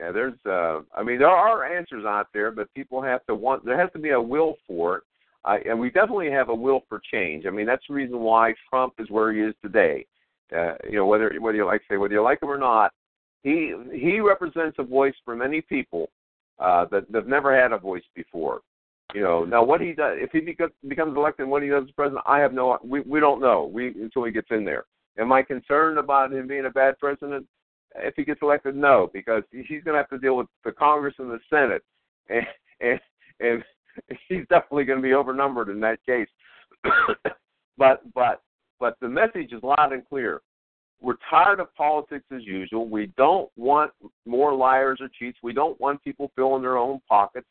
Yeah, 0.00 0.10
there's 0.12 0.38
uh 0.46 0.80
I 0.96 1.02
mean 1.02 1.18
there 1.18 1.28
are 1.28 1.64
answers 1.64 2.04
out 2.04 2.28
there, 2.34 2.50
but 2.50 2.72
people 2.74 3.00
have 3.02 3.24
to 3.26 3.34
want 3.34 3.64
there 3.64 3.78
has 3.78 3.90
to 3.92 3.98
be 3.98 4.10
a 4.10 4.20
will 4.20 4.56
for 4.66 4.96
it. 4.98 5.02
I 5.44 5.58
and 5.58 5.78
we 5.78 5.90
definitely 5.90 6.30
have 6.30 6.48
a 6.48 6.54
will 6.54 6.82
for 6.88 7.00
change. 7.12 7.46
I 7.46 7.50
mean 7.50 7.66
that's 7.66 7.84
the 7.88 7.94
reason 7.94 8.20
why 8.20 8.54
Trump 8.68 8.94
is 8.98 9.10
where 9.10 9.32
he 9.32 9.40
is 9.40 9.54
today. 9.62 10.06
Uh 10.54 10.74
you 10.88 10.96
know, 10.96 11.06
whether 11.06 11.32
whether 11.40 11.56
you 11.56 11.66
like 11.66 11.82
say 11.90 11.96
whether 11.96 12.14
you 12.14 12.22
like 12.22 12.42
him 12.42 12.50
or 12.50 12.58
not, 12.58 12.92
he 13.42 13.74
he 13.92 14.20
represents 14.20 14.76
a 14.78 14.82
voice 14.82 15.14
for 15.24 15.36
many 15.36 15.60
people 15.60 16.10
uh 16.58 16.86
that 16.90 17.04
have 17.14 17.26
never 17.26 17.58
had 17.58 17.72
a 17.72 17.78
voice 17.78 18.04
before. 18.14 18.60
You 19.14 19.22
know, 19.22 19.44
now 19.44 19.62
what 19.62 19.80
he 19.80 19.92
does 19.92 20.16
if 20.20 20.30
he 20.32 20.40
becomes 20.40 20.72
becomes 20.88 21.16
elected 21.16 21.44
and 21.44 21.50
what 21.50 21.62
he 21.62 21.68
does 21.68 21.84
as 21.84 21.90
president, 21.92 22.24
I 22.26 22.38
have 22.38 22.52
no 22.52 22.78
we 22.82 23.00
we 23.00 23.20
don't 23.20 23.40
know. 23.40 23.70
We 23.72 23.88
until 23.88 24.24
he 24.24 24.32
gets 24.32 24.48
in 24.50 24.64
there. 24.64 24.84
Am 25.18 25.32
I 25.32 25.42
concerned 25.42 25.98
about 25.98 26.32
him 26.32 26.48
being 26.48 26.66
a 26.66 26.70
bad 26.70 26.98
president? 26.98 27.46
if 27.96 28.14
he 28.16 28.24
gets 28.24 28.40
elected, 28.42 28.76
no, 28.76 29.10
because 29.12 29.42
he's 29.50 29.82
going 29.84 29.94
to 29.94 29.98
have 29.98 30.08
to 30.10 30.18
deal 30.18 30.36
with 30.36 30.46
the 30.64 30.72
Congress 30.72 31.14
and 31.18 31.30
the 31.30 31.38
Senate, 31.50 31.82
and 32.28 32.46
and, 32.80 33.00
and 33.40 33.64
he's 34.28 34.46
definitely 34.48 34.84
going 34.84 34.98
to 34.98 35.02
be 35.02 35.10
overnumbered 35.10 35.70
in 35.70 35.80
that 35.80 35.98
case. 36.04 36.28
but 37.78 38.02
but 38.14 38.42
but 38.80 38.96
the 39.00 39.08
message 39.08 39.52
is 39.52 39.62
loud 39.62 39.92
and 39.92 40.06
clear. 40.08 40.40
We're 41.00 41.16
tired 41.28 41.60
of 41.60 41.74
politics 41.74 42.24
as 42.34 42.44
usual. 42.44 42.88
We 42.88 43.12
don't 43.16 43.50
want 43.56 43.92
more 44.26 44.54
liars 44.54 45.00
or 45.00 45.08
cheats. 45.18 45.38
We 45.42 45.52
don't 45.52 45.78
want 45.80 46.02
people 46.02 46.30
filling 46.34 46.62
their 46.62 46.78
own 46.78 47.00
pockets. 47.08 47.46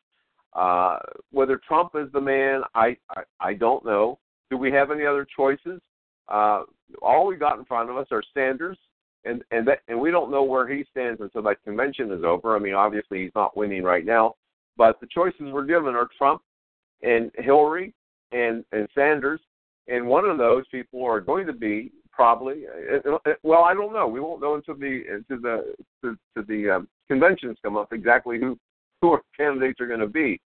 Uh, 0.53 0.97
whether 1.31 1.59
Trump 1.67 1.91
is 1.95 2.11
the 2.13 2.21
man, 2.21 2.61
I, 2.75 2.95
I 3.09 3.23
I 3.39 3.53
don't 3.53 3.85
know. 3.85 4.19
Do 4.49 4.57
we 4.57 4.71
have 4.71 4.91
any 4.91 5.05
other 5.05 5.25
choices? 5.35 5.81
Uh, 6.27 6.63
all 7.01 7.27
we 7.27 7.35
got 7.35 7.57
in 7.57 7.65
front 7.65 7.89
of 7.89 7.97
us 7.97 8.07
are 8.11 8.23
Sanders, 8.33 8.77
and 9.25 9.43
and 9.51 9.67
that 9.67 9.79
and 9.87 9.99
we 9.99 10.11
don't 10.11 10.31
know 10.31 10.43
where 10.43 10.67
he 10.67 10.85
stands 10.91 11.21
until 11.21 11.41
that 11.43 11.63
convention 11.63 12.11
is 12.11 12.23
over. 12.23 12.55
I 12.55 12.59
mean, 12.59 12.73
obviously 12.75 13.23
he's 13.23 13.31
not 13.35 13.57
winning 13.57 13.83
right 13.83 14.05
now, 14.05 14.35
but 14.77 14.99
the 14.99 15.07
choices 15.07 15.51
we're 15.51 15.65
given 15.65 15.95
are 15.95 16.09
Trump 16.17 16.41
and 17.01 17.31
Hillary 17.37 17.93
and 18.31 18.63
and 18.71 18.87
Sanders, 18.95 19.39
and 19.87 20.05
one 20.05 20.25
of 20.25 20.37
those 20.37 20.63
people 20.71 21.03
are 21.03 21.21
going 21.21 21.47
to 21.47 21.53
be 21.53 21.91
probably 22.11 22.63
uh, 23.05 23.09
uh, 23.09 23.33
well, 23.43 23.63
I 23.63 23.73
don't 23.73 23.93
know. 23.93 24.07
We 24.07 24.19
won't 24.19 24.41
know 24.41 24.55
until 24.55 24.75
the 24.75 25.03
until 25.11 25.41
the 25.41 25.75
to, 26.03 26.17
to 26.37 26.43
the 26.47 26.69
um, 26.69 26.87
conventions 27.07 27.57
come 27.63 27.77
up 27.77 27.93
exactly 27.93 28.39
who 28.39 28.57
who 29.01 29.11
our 29.11 29.21
candidates 29.35 29.81
are 29.81 29.87
going 29.87 29.99
to 29.99 30.07
be, 30.07 30.39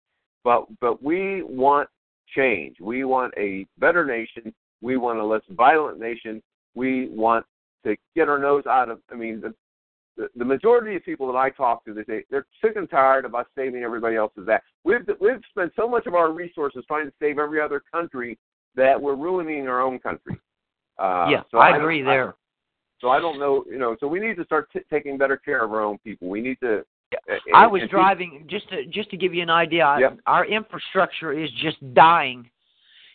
but 0.44 0.66
but 0.80 1.02
we 1.02 1.42
want 1.42 1.88
change. 2.34 2.76
We 2.80 3.04
want 3.04 3.34
a 3.36 3.66
better 3.78 4.04
nation. 4.04 4.54
We 4.82 4.96
want 4.96 5.18
a 5.18 5.24
less 5.24 5.42
violent 5.50 5.98
nation. 5.98 6.42
We 6.74 7.08
want 7.08 7.44
to 7.84 7.96
get 8.14 8.28
our 8.28 8.38
nose 8.38 8.64
out 8.66 8.88
of. 8.90 9.00
I 9.10 9.14
mean, 9.14 9.40
the, 9.40 9.54
the 10.16 10.28
the 10.36 10.44
majority 10.44 10.96
of 10.96 11.04
people 11.04 11.26
that 11.32 11.38
I 11.38 11.50
talk 11.50 11.84
to, 11.84 11.94
they 11.94 12.04
say 12.04 12.24
they're 12.30 12.46
sick 12.62 12.76
and 12.76 12.88
tired 12.88 13.24
of 13.24 13.34
us 13.34 13.46
saving 13.56 13.82
everybody 13.82 14.16
else's 14.16 14.48
ass. 14.50 14.62
We've 14.84 15.06
we've 15.20 15.40
spent 15.50 15.72
so 15.76 15.88
much 15.88 16.06
of 16.06 16.14
our 16.14 16.32
resources 16.32 16.84
trying 16.88 17.06
to 17.06 17.12
save 17.20 17.38
every 17.38 17.60
other 17.60 17.82
country 17.92 18.38
that 18.74 19.00
we're 19.00 19.16
ruining 19.16 19.68
our 19.68 19.82
own 19.82 19.98
country. 19.98 20.38
Uh, 20.98 21.26
yeah 21.30 21.42
so 21.50 21.58
I 21.58 21.72
don't- 21.72 21.80
agree 21.80 22.02
there 22.02 22.34
so 23.00 23.10
I 23.10 23.20
don't 23.20 23.38
know, 23.38 23.64
you 23.70 23.78
know. 23.78 23.96
So 24.00 24.06
we 24.06 24.20
need 24.20 24.36
to 24.36 24.44
start 24.44 24.70
t- 24.72 24.80
taking 24.90 25.18
better 25.18 25.36
care 25.36 25.62
of 25.64 25.72
our 25.72 25.82
own 25.82 25.98
people. 25.98 26.28
We 26.28 26.40
need 26.40 26.58
to. 26.60 26.84
I 27.54 27.66
was 27.66 27.82
driving 27.90 28.46
just 28.48 28.68
to 28.70 28.86
just 28.86 29.10
to 29.10 29.16
give 29.16 29.34
you 29.34 29.42
an 29.42 29.50
idea. 29.50 29.96
Yep. 30.00 30.18
Our 30.26 30.46
infrastructure 30.46 31.32
is 31.32 31.50
just 31.62 31.76
dying. 31.94 32.48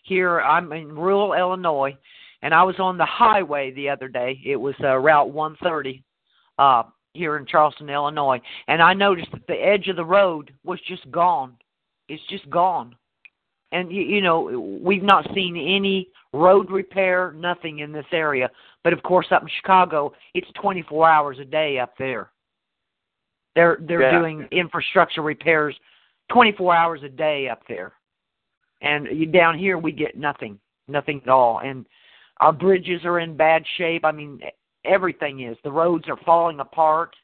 Here, 0.03 0.41
I'm 0.41 0.71
in 0.73 0.95
rural 0.95 1.33
Illinois, 1.33 1.95
and 2.41 2.53
I 2.53 2.63
was 2.63 2.75
on 2.79 2.97
the 2.97 3.05
highway 3.05 3.71
the 3.71 3.89
other 3.89 4.07
day. 4.07 4.39
It 4.45 4.55
was 4.55 4.75
uh, 4.83 4.97
Route 4.97 5.31
130 5.31 6.03
uh, 6.61 6.83
here 7.13 7.37
in 7.37 7.45
Charleston, 7.45 7.89
Illinois, 7.89 8.39
and 8.67 8.81
I 8.81 8.93
noticed 8.93 9.31
that 9.31 9.47
the 9.47 9.55
edge 9.55 9.87
of 9.87 9.95
the 9.95 10.05
road 10.05 10.53
was 10.63 10.79
just 10.87 11.09
gone. 11.09 11.57
It's 12.07 12.21
just 12.29 12.47
gone, 12.49 12.95
and 13.71 13.91
you, 13.91 14.03
you 14.03 14.21
know 14.21 14.79
we've 14.81 15.03
not 15.03 15.27
seen 15.33 15.57
any 15.57 16.09
road 16.33 16.69
repair, 16.69 17.33
nothing 17.33 17.79
in 17.79 17.91
this 17.91 18.05
area. 18.11 18.49
But 18.83 18.93
of 18.93 19.01
course, 19.03 19.27
up 19.31 19.41
in 19.41 19.49
Chicago, 19.57 20.13
it's 20.33 20.47
24 20.61 21.09
hours 21.09 21.39
a 21.39 21.45
day 21.45 21.79
up 21.79 21.97
there. 21.97 22.31
They're 23.55 23.77
they're 23.81 24.03
Yeah. 24.03 24.19
doing 24.19 24.47
infrastructure 24.51 25.21
repairs 25.21 25.75
24 26.29 26.75
hours 26.75 27.03
a 27.03 27.09
day 27.09 27.49
up 27.49 27.61
there. 27.67 27.93
And 28.81 29.07
you, 29.11 29.25
down 29.25 29.57
here, 29.57 29.77
we 29.77 29.91
get 29.91 30.17
nothing, 30.17 30.59
nothing 30.87 31.21
at 31.23 31.29
all. 31.29 31.59
And 31.59 31.85
our 32.39 32.53
bridges 32.53 33.03
are 33.03 33.19
in 33.19 33.35
bad 33.35 33.63
shape. 33.77 34.05
I 34.05 34.11
mean, 34.11 34.41
everything 34.85 35.41
is. 35.41 35.57
The 35.63 35.71
roads 35.71 36.05
are 36.07 36.17
falling 36.25 36.59
apart. 36.59 37.15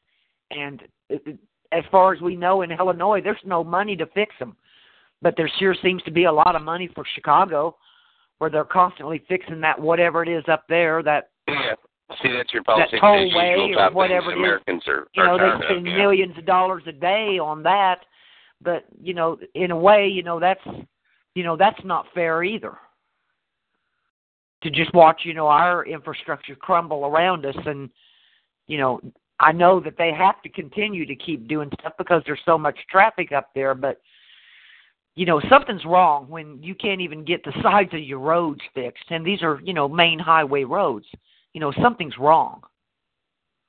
And 0.50 0.82
uh, 1.12 1.16
uh, 1.26 1.32
as 1.72 1.84
far 1.90 2.14
as 2.14 2.20
we 2.20 2.36
know 2.36 2.62
in 2.62 2.72
Illinois, 2.72 3.20
there's 3.22 3.38
no 3.44 3.62
money 3.62 3.96
to 3.96 4.06
fix 4.06 4.34
them. 4.38 4.56
But 5.20 5.34
there 5.36 5.50
sure 5.58 5.74
seems 5.82 6.02
to 6.04 6.10
be 6.10 6.24
a 6.24 6.32
lot 6.32 6.54
of 6.54 6.62
money 6.62 6.88
for 6.94 7.04
Chicago, 7.14 7.76
where 8.38 8.50
they're 8.50 8.64
constantly 8.64 9.22
fixing 9.28 9.60
that 9.60 9.80
whatever 9.80 10.22
it 10.22 10.28
is 10.28 10.44
up 10.48 10.64
there. 10.68 11.02
That 11.02 11.30
yeah. 11.48 11.74
See, 12.22 12.32
that's 12.32 12.52
your 12.52 12.62
politics. 12.62 12.92
That 12.92 13.02
tollway 13.02 13.76
or 13.76 13.92
whatever 13.92 14.30
it 14.30 14.38
Americans 14.38 14.82
is. 14.82 14.88
Are, 14.88 15.06
you 15.14 15.24
know, 15.24 15.36
they 15.36 15.64
spend 15.66 15.86
yeah. 15.86 15.96
millions 15.96 16.38
of 16.38 16.46
dollars 16.46 16.84
a 16.86 16.92
day 16.92 17.38
on 17.38 17.62
that. 17.64 18.06
But 18.62 18.84
you 19.02 19.12
know, 19.12 19.38
in 19.54 19.72
a 19.72 19.76
way, 19.76 20.06
you 20.06 20.22
know 20.22 20.40
that's 20.40 20.64
you 21.34 21.42
know 21.42 21.56
that's 21.56 21.80
not 21.84 22.06
fair 22.14 22.44
either. 22.44 22.78
To 24.62 24.70
just 24.70 24.92
watch, 24.92 25.20
you 25.24 25.34
know, 25.34 25.46
our 25.46 25.86
infrastructure 25.86 26.56
crumble 26.56 27.06
around 27.06 27.46
us, 27.46 27.56
and 27.64 27.88
you 28.66 28.76
know, 28.76 29.00
I 29.40 29.52
know 29.52 29.78
that 29.80 29.96
they 29.96 30.12
have 30.12 30.42
to 30.42 30.48
continue 30.48 31.06
to 31.06 31.14
keep 31.14 31.46
doing 31.46 31.70
stuff 31.80 31.92
because 31.96 32.22
there's 32.26 32.40
so 32.44 32.58
much 32.58 32.76
traffic 32.90 33.30
up 33.32 33.50
there, 33.54 33.74
but 33.74 34.00
you 35.18 35.26
know 35.26 35.40
something's 35.50 35.84
wrong 35.84 36.28
when 36.28 36.62
you 36.62 36.76
can't 36.76 37.00
even 37.00 37.24
get 37.24 37.42
the 37.44 37.52
sides 37.62 37.92
of 37.92 38.00
your 38.00 38.20
roads 38.20 38.60
fixed. 38.72 39.04
And 39.10 39.26
these 39.26 39.42
are 39.42 39.60
you 39.64 39.74
know 39.74 39.88
main 39.88 40.18
highway 40.18 40.62
roads. 40.62 41.06
You 41.52 41.60
know 41.60 41.72
something's 41.82 42.16
wrong. 42.18 42.62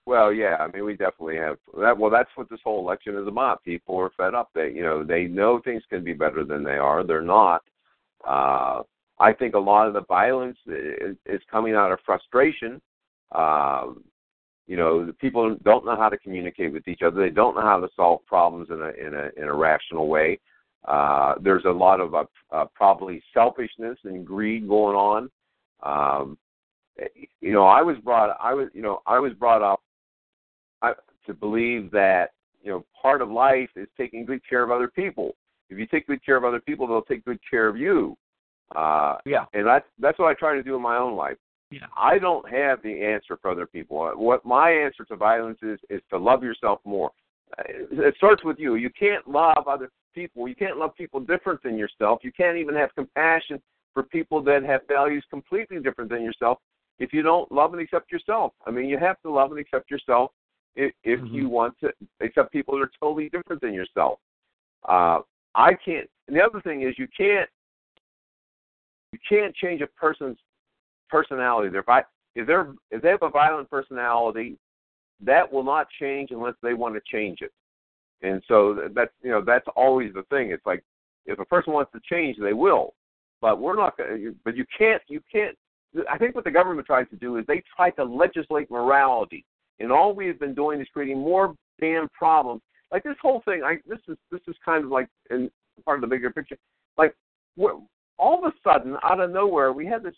Well 0.06 0.32
yeah 0.32 0.58
i 0.60 0.68
mean 0.72 0.86
we 0.86 0.94
definitely 0.94 1.38
have 1.38 1.58
that 1.80 1.98
well 1.98 2.12
that's 2.12 2.30
what 2.36 2.50
this 2.50 2.60
whole 2.64 2.80
election 2.80 3.16
is 3.16 3.28
about. 3.28 3.64
People 3.64 3.98
are 3.98 4.12
fed 4.16 4.36
up. 4.36 4.50
They 4.54 4.70
you 4.70 4.84
know 4.84 5.04
they 5.04 5.24
know 5.24 5.60
things 5.64 5.84
can 5.90 6.04
be 6.04 6.14
better 6.14 6.44
than 6.44 6.64
they 6.64 6.78
are. 6.78 7.04
They're 7.04 7.22
not 7.22 7.64
uh 8.28 8.84
i 9.20 9.34
think 9.34 9.56
a 9.56 9.60
lot 9.60 9.88
of 9.88 9.94
the 9.94 10.04
violence 10.06 10.58
is, 10.68 11.16
is 11.26 11.42
coming 11.52 11.76
out 11.76 11.92
of 11.92 12.00
frustration 12.06 12.82
um 13.34 14.04
you 14.68 14.78
know 14.78 15.12
people 15.20 15.56
don't 15.64 15.86
know 15.86 15.96
how 15.96 16.10
to 16.10 16.18
communicate 16.18 16.72
with 16.72 16.88
each 16.88 17.02
other 17.02 17.22
they 17.22 17.34
don't 17.34 17.56
know 17.56 17.62
how 17.62 17.80
to 17.80 17.88
solve 17.96 18.26
problems 18.26 18.70
in 18.70 18.82
a 18.82 19.08
in 19.08 19.14
a 19.14 19.42
in 19.42 19.48
a 19.50 19.54
rational 19.54 20.08
way 20.08 20.40
uh, 20.88 21.36
there's 21.42 21.66
a 21.66 21.72
lot 21.72 22.00
of 22.00 22.16
uh, 22.16 22.24
uh, 22.52 22.66
probably 22.74 23.22
selfishness 23.34 23.98
and 24.06 24.26
greed 24.26 24.68
going 24.68 24.96
on. 24.96 25.30
Um, 25.84 26.38
you 27.42 27.54
know, 27.54 27.66
I 27.66 27.82
was 27.82 27.98
brought, 28.04 28.36
I 28.42 28.54
was, 28.54 28.70
you 28.74 28.82
know, 28.82 29.02
I 29.06 29.20
was 29.20 29.34
brought 29.34 29.62
up 29.62 29.82
I, 30.82 30.94
to 31.28 31.34
believe 31.34 31.92
that 31.92 32.32
you 32.62 32.72
know 32.72 32.86
part 33.02 33.22
of 33.22 33.30
life 33.30 33.70
is 33.76 33.88
taking 33.98 34.26
good 34.26 34.42
care 34.48 34.64
of 34.64 34.72
other 34.72 34.88
people. 34.88 35.36
If 35.70 35.78
you 35.78 35.86
take 35.86 36.08
good 36.08 36.26
care 36.26 36.36
of 36.36 36.44
other 36.44 36.60
people, 36.60 36.88
they'll 36.88 37.02
take 37.02 37.26
good 37.26 37.40
care 37.50 37.68
of 37.68 37.78
you. 37.78 38.18
Uh, 38.76 39.18
yeah. 39.26 39.46
And 39.54 39.66
that's 39.66 39.86
that's 40.00 40.20
what 40.20 40.28
I 40.28 40.34
try 40.34 40.56
to 40.56 40.64
do 40.64 40.76
in 40.76 40.82
my 40.82 40.98
own 40.98 41.16
life. 41.16 41.38
Yeah. 41.72 41.86
I 41.96 42.18
don't 42.18 42.48
have 42.50 42.82
the 42.82 43.02
answer 43.04 43.38
for 43.42 43.52
other 43.52 43.66
people. 43.66 44.12
What 44.16 44.46
my 44.46 44.72
answer 44.72 45.06
to 45.06 45.16
violence 45.16 45.60
is 45.62 45.80
is 45.90 46.02
to 46.10 46.18
love 46.18 46.44
yourself 46.44 46.80
more. 46.86 47.12
It 47.68 48.16
starts 48.18 48.44
with 48.44 48.60
you. 48.60 48.76
You 48.76 48.90
can't 48.92 49.28
love 49.28 49.68
other 49.68 49.90
people. 50.14 50.48
You 50.48 50.56
can't 50.56 50.78
love 50.78 50.96
people 50.96 51.20
different 51.20 51.64
than 51.64 51.78
yourself. 51.78 52.20
You 52.24 52.32
can't 52.32 52.58
even 52.58 52.76
have 52.76 52.94
compassion 52.96 53.62
for 53.94 54.04
people 54.04 54.42
that 54.44 54.64
have 54.64 54.82
values 54.88 55.24
completely 55.30 55.80
different 55.80 56.12
than 56.12 56.24
yourself 56.24 56.60
if 57.00 57.14
you 57.14 57.22
don't 57.22 57.52
love 57.52 57.74
and 57.74 57.82
accept 57.82 58.12
yourself. 58.12 58.54
I 58.66 58.72
mean, 58.72 58.88
you 58.88 58.98
have 59.00 59.20
to 59.22 59.32
love 59.32 59.52
and 59.52 59.60
accept 59.60 59.90
yourself 59.90 60.32
if, 60.76 60.94
if 61.04 61.20
mm-hmm. 61.20 61.34
you 61.34 61.50
want 61.50 61.76
to 61.82 61.92
accept 62.22 62.52
people 62.52 62.76
that 62.76 62.84
are 62.84 62.92
totally 63.00 63.30
different 63.30 63.62
than 63.62 63.74
yourself. 63.74 64.20
Uh, 64.88 65.20
I 65.56 65.74
can't. 65.74 66.10
And 66.28 66.38
the 66.38 66.42
other 66.42 66.62
thing 66.62 66.84
is, 66.84 66.96
you 66.98 67.08
can't 67.16 67.50
you 69.20 69.38
can't 69.38 69.56
change 69.56 69.82
a 69.82 69.88
person's 69.88 70.38
personality. 71.10 71.76
I 71.88 72.04
if 72.36 72.48
they're 72.48 72.74
if 72.92 73.02
they 73.02 73.10
have 73.10 73.24
a 73.24 73.30
violent 73.30 73.70
personality, 73.70 74.58
that 75.22 75.52
will 75.52 75.64
not 75.64 75.88
change 76.00 76.32
unless 76.32 76.56
they 76.62 76.74
want 76.74 76.96
to 76.96 77.02
change 77.12 77.40
it. 77.42 77.52
And 78.22 78.42
so 78.48 78.90
that's 78.94 79.12
you 79.22 79.32
know 79.32 79.42
that's 79.46 79.66
always 79.76 80.14
the 80.14 80.24
thing. 80.24 80.52
It's 80.52 80.66
like 80.66 80.84
if 81.26 81.40
a 81.40 81.46
person 81.46 81.74
wants 81.74 81.92
to 81.94 82.00
change, 82.10 82.38
they 82.40 82.54
will. 82.54 82.94
But 83.42 83.60
we're 83.60 83.76
not 83.76 83.98
But 84.44 84.56
you 84.56 84.66
can't. 84.78 85.02
You 85.08 85.22
can't. 85.32 85.58
I 86.10 86.18
think 86.18 86.36
what 86.36 86.44
the 86.44 86.52
government 86.52 86.86
tries 86.86 87.10
to 87.10 87.16
do 87.16 87.38
is 87.38 87.46
they 87.48 87.64
try 87.76 87.90
to 87.92 88.04
legislate 88.04 88.70
morality, 88.70 89.46
and 89.80 89.92
all 89.92 90.14
we 90.14 90.28
have 90.28 90.40
been 90.40 90.54
doing 90.54 90.80
is 90.82 90.88
creating 90.94 91.20
more 91.20 91.56
damn 91.80 92.10
problems. 92.10 92.62
Like 92.92 93.04
this 93.04 93.16
whole 93.22 93.42
thing. 93.46 93.64
I 93.64 93.78
this 93.88 94.00
is 94.08 94.18
this 94.32 94.42
is 94.48 94.56
kind 94.64 94.84
of 94.84 94.92
like 94.92 95.08
in 95.32 95.50
part 95.86 95.98
of 95.98 96.02
the 96.02 96.16
bigger 96.16 96.30
picture. 96.30 96.58
Like 96.98 97.16
all 98.20 98.46
of 98.46 98.52
a 98.52 98.56
sudden, 98.64 98.98
out 99.04 99.20
of 99.20 99.32
nowhere, 99.32 99.74
we 99.74 99.86
had 99.86 100.04
this 100.04 100.16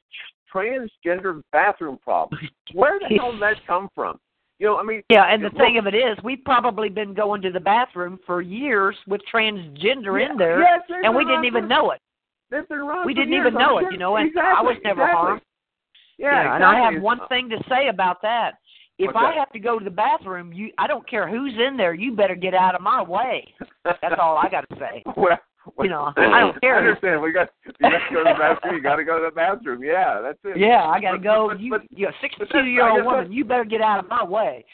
transgender 0.53 1.41
bathroom 1.51 1.97
problem. 2.03 2.41
Where 2.73 2.99
the 2.99 3.15
hell 3.15 3.31
did 3.31 3.41
that 3.41 3.55
come 3.67 3.89
from? 3.95 4.19
You 4.59 4.67
know, 4.67 4.77
I 4.77 4.83
mean. 4.83 5.01
Yeah, 5.09 5.25
and 5.33 5.43
the 5.43 5.49
thing 5.51 5.77
of 5.77 5.87
it 5.87 5.95
is, 5.95 6.17
we've 6.23 6.43
probably 6.43 6.89
been 6.89 7.13
going 7.13 7.41
to 7.41 7.51
the 7.51 7.59
bathroom 7.59 8.19
for 8.25 8.41
years 8.41 8.95
with 9.07 9.21
transgender 9.33 10.19
yeah, 10.19 10.31
in 10.31 10.37
there, 10.37 10.59
yes, 10.59 10.81
and 11.03 11.15
we 11.15 11.23
didn't 11.23 11.45
even 11.45 11.63
for, 11.63 11.69
know 11.69 11.91
it. 11.91 12.01
They've 12.51 12.67
been 12.67 12.79
around 12.79 13.05
we 13.05 13.13
didn't 13.13 13.31
years, 13.31 13.47
even 13.47 13.59
know 13.59 13.79
I'm 13.79 13.85
it, 13.85 13.93
you 13.93 13.97
know, 13.97 14.17
and 14.17 14.27
exactly, 14.27 14.51
I 14.57 14.61
was 14.61 14.77
never 14.83 15.01
exactly. 15.01 15.17
harmed. 15.17 15.41
Yeah, 16.17 16.27
yeah 16.27 16.41
exactly. 16.41 16.55
and 16.55 16.63
I 16.65 16.91
have 16.91 17.01
one 17.01 17.19
thing 17.29 17.49
to 17.49 17.57
say 17.69 17.87
about 17.87 18.21
that. 18.21 18.51
If 18.99 19.07
What's 19.07 19.17
I 19.17 19.31
that? 19.31 19.39
have 19.39 19.51
to 19.53 19.59
go 19.59 19.79
to 19.79 19.85
the 19.85 19.89
bathroom, 19.89 20.53
you 20.53 20.69
I 20.77 20.85
don't 20.85 21.09
care 21.09 21.27
who's 21.27 21.53
in 21.55 21.75
there, 21.75 21.95
you 21.95 22.15
better 22.15 22.35
get 22.35 22.53
out 22.53 22.75
of 22.75 22.81
my 22.81 23.01
way. 23.01 23.47
That's 23.83 24.15
all 24.21 24.37
I 24.37 24.47
got 24.47 24.69
to 24.69 24.75
say. 24.75 25.01
well, 25.17 25.39
You 25.81 25.89
know, 25.89 26.11
I 26.17 26.39
don't 26.39 26.59
care. 26.61 26.75
I 26.75 26.79
understand. 26.79 27.21
We 27.21 27.31
got 27.31 27.49
you 27.65 27.71
got 27.81 27.89
to 27.89 28.13
go 28.13 28.23
to 28.23 28.33
the 28.33 28.39
bathroom. 28.39 28.75
You 28.75 28.81
got 28.81 28.95
to 28.95 29.03
go 29.03 29.19
to 29.19 29.25
the 29.29 29.35
bathroom. 29.35 29.83
Yeah, 29.83 30.21
that's 30.21 30.39
it. 30.43 30.59
Yeah, 30.59 30.85
I 30.85 30.99
got 30.99 31.11
to 31.11 31.19
go. 31.19 31.49
but- 31.49 31.59
you, 31.59 31.71
but- 31.71 31.81
you 31.97 32.07
a 32.07 32.11
62 32.21 32.65
year 32.65 32.89
old 32.89 33.05
woman, 33.05 33.31
you 33.31 33.45
better 33.45 33.65
get 33.65 33.81
out 33.81 33.99
of 34.03 34.09
my 34.09 34.23
way. 34.23 34.65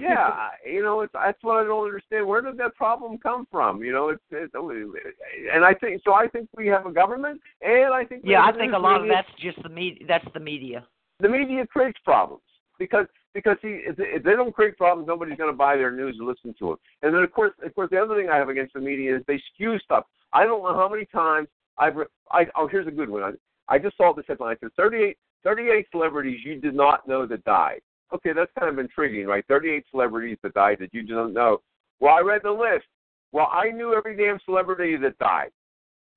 yeah, 0.00 0.48
you 0.66 0.82
know, 0.82 1.00
it's 1.00 1.12
that's 1.12 1.38
what 1.42 1.56
I 1.56 1.64
don't 1.64 1.84
understand. 1.86 2.26
Where 2.26 2.40
did 2.42 2.56
that 2.58 2.74
problem 2.76 3.18
come 3.18 3.46
from? 3.50 3.82
You 3.82 3.92
know, 3.92 4.08
it's, 4.10 4.22
it's 4.30 4.54
and 4.54 5.64
I 5.64 5.74
think 5.74 6.02
so. 6.04 6.14
I 6.14 6.28
think 6.28 6.48
we 6.56 6.66
have 6.68 6.86
a 6.86 6.92
government, 6.92 7.40
and 7.62 7.92
I 7.92 8.04
think 8.04 8.22
Yeah, 8.24 8.44
I 8.44 8.52
think 8.52 8.72
a 8.72 8.78
lot 8.78 9.00
of 9.00 9.08
that's 9.08 9.28
just 9.40 9.62
the 9.62 9.68
media. 9.68 10.04
That's 10.06 10.26
the 10.34 10.40
media. 10.40 10.86
the 11.20 11.28
media 11.28 11.66
creates 11.66 11.98
problems 12.04 12.42
because 12.78 13.06
because 13.34 13.56
see, 13.60 13.80
if, 13.86 13.96
if 13.98 14.22
they 14.22 14.32
don't 14.32 14.54
create 14.54 14.78
problems, 14.78 15.06
nobody's 15.06 15.36
going 15.36 15.52
to 15.52 15.56
buy 15.56 15.76
their 15.76 15.90
news 15.92 16.16
and 16.18 16.26
listen 16.26 16.54
to 16.58 16.72
it. 16.72 16.78
And 17.02 17.14
then 17.14 17.22
of 17.22 17.32
course, 17.32 17.52
of 17.64 17.74
course, 17.74 17.90
the 17.90 17.98
other 17.98 18.16
thing 18.16 18.30
I 18.30 18.36
have 18.36 18.48
against 18.48 18.72
the 18.74 18.80
media 18.80 19.16
is 19.16 19.22
they 19.26 19.40
skew 19.54 19.78
stuff. 19.80 20.04
I 20.32 20.44
don't 20.44 20.62
know 20.62 20.74
how 20.74 20.88
many 20.88 21.06
times 21.06 21.48
I've. 21.78 21.96
Re- 21.96 22.06
I, 22.30 22.46
oh, 22.56 22.68
here's 22.68 22.86
a 22.86 22.90
good 22.90 23.08
one. 23.08 23.22
I, 23.22 23.74
I 23.74 23.78
just 23.78 23.96
saw 23.96 24.12
this 24.12 24.24
headline. 24.28 24.56
It 24.62 24.72
38, 24.76 25.16
38 25.44 25.86
celebrities 25.90 26.40
you 26.44 26.60
did 26.60 26.74
not 26.74 27.06
know 27.08 27.26
that 27.26 27.44
died. 27.44 27.80
Okay, 28.14 28.32
that's 28.32 28.50
kind 28.58 28.70
of 28.70 28.78
intriguing, 28.78 29.26
right? 29.26 29.44
38 29.48 29.84
celebrities 29.90 30.38
that 30.42 30.54
died 30.54 30.78
that 30.80 30.94
you 30.94 31.02
don't 31.02 31.32
know. 31.32 31.58
Well, 32.00 32.14
I 32.14 32.20
read 32.20 32.42
the 32.44 32.50
list. 32.50 32.86
Well, 33.32 33.48
I 33.52 33.70
knew 33.70 33.94
every 33.94 34.16
damn 34.16 34.38
celebrity 34.44 34.96
that 34.96 35.18
died. 35.18 35.50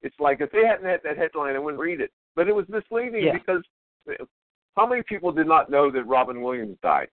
It's 0.02 0.16
like 0.20 0.40
if 0.42 0.52
they 0.52 0.66
hadn't 0.66 0.86
had 0.86 1.02
that 1.04 1.18
headline, 1.18 1.56
I 1.56 1.60
wouldn't 1.60 1.82
read 1.82 2.00
it. 2.00 2.12
But 2.36 2.48
it 2.48 2.56
was 2.56 2.66
misleading 2.70 3.24
Yeah. 3.26 3.34
because 3.34 3.64
how 4.76 4.88
many 4.88 5.02
people 5.04 5.32
did 5.32 5.48
not 5.48 5.70
know 5.70 5.92
that 5.92 6.04
Robin 6.04 6.42
Williams 6.42 6.78
died? 6.82 7.08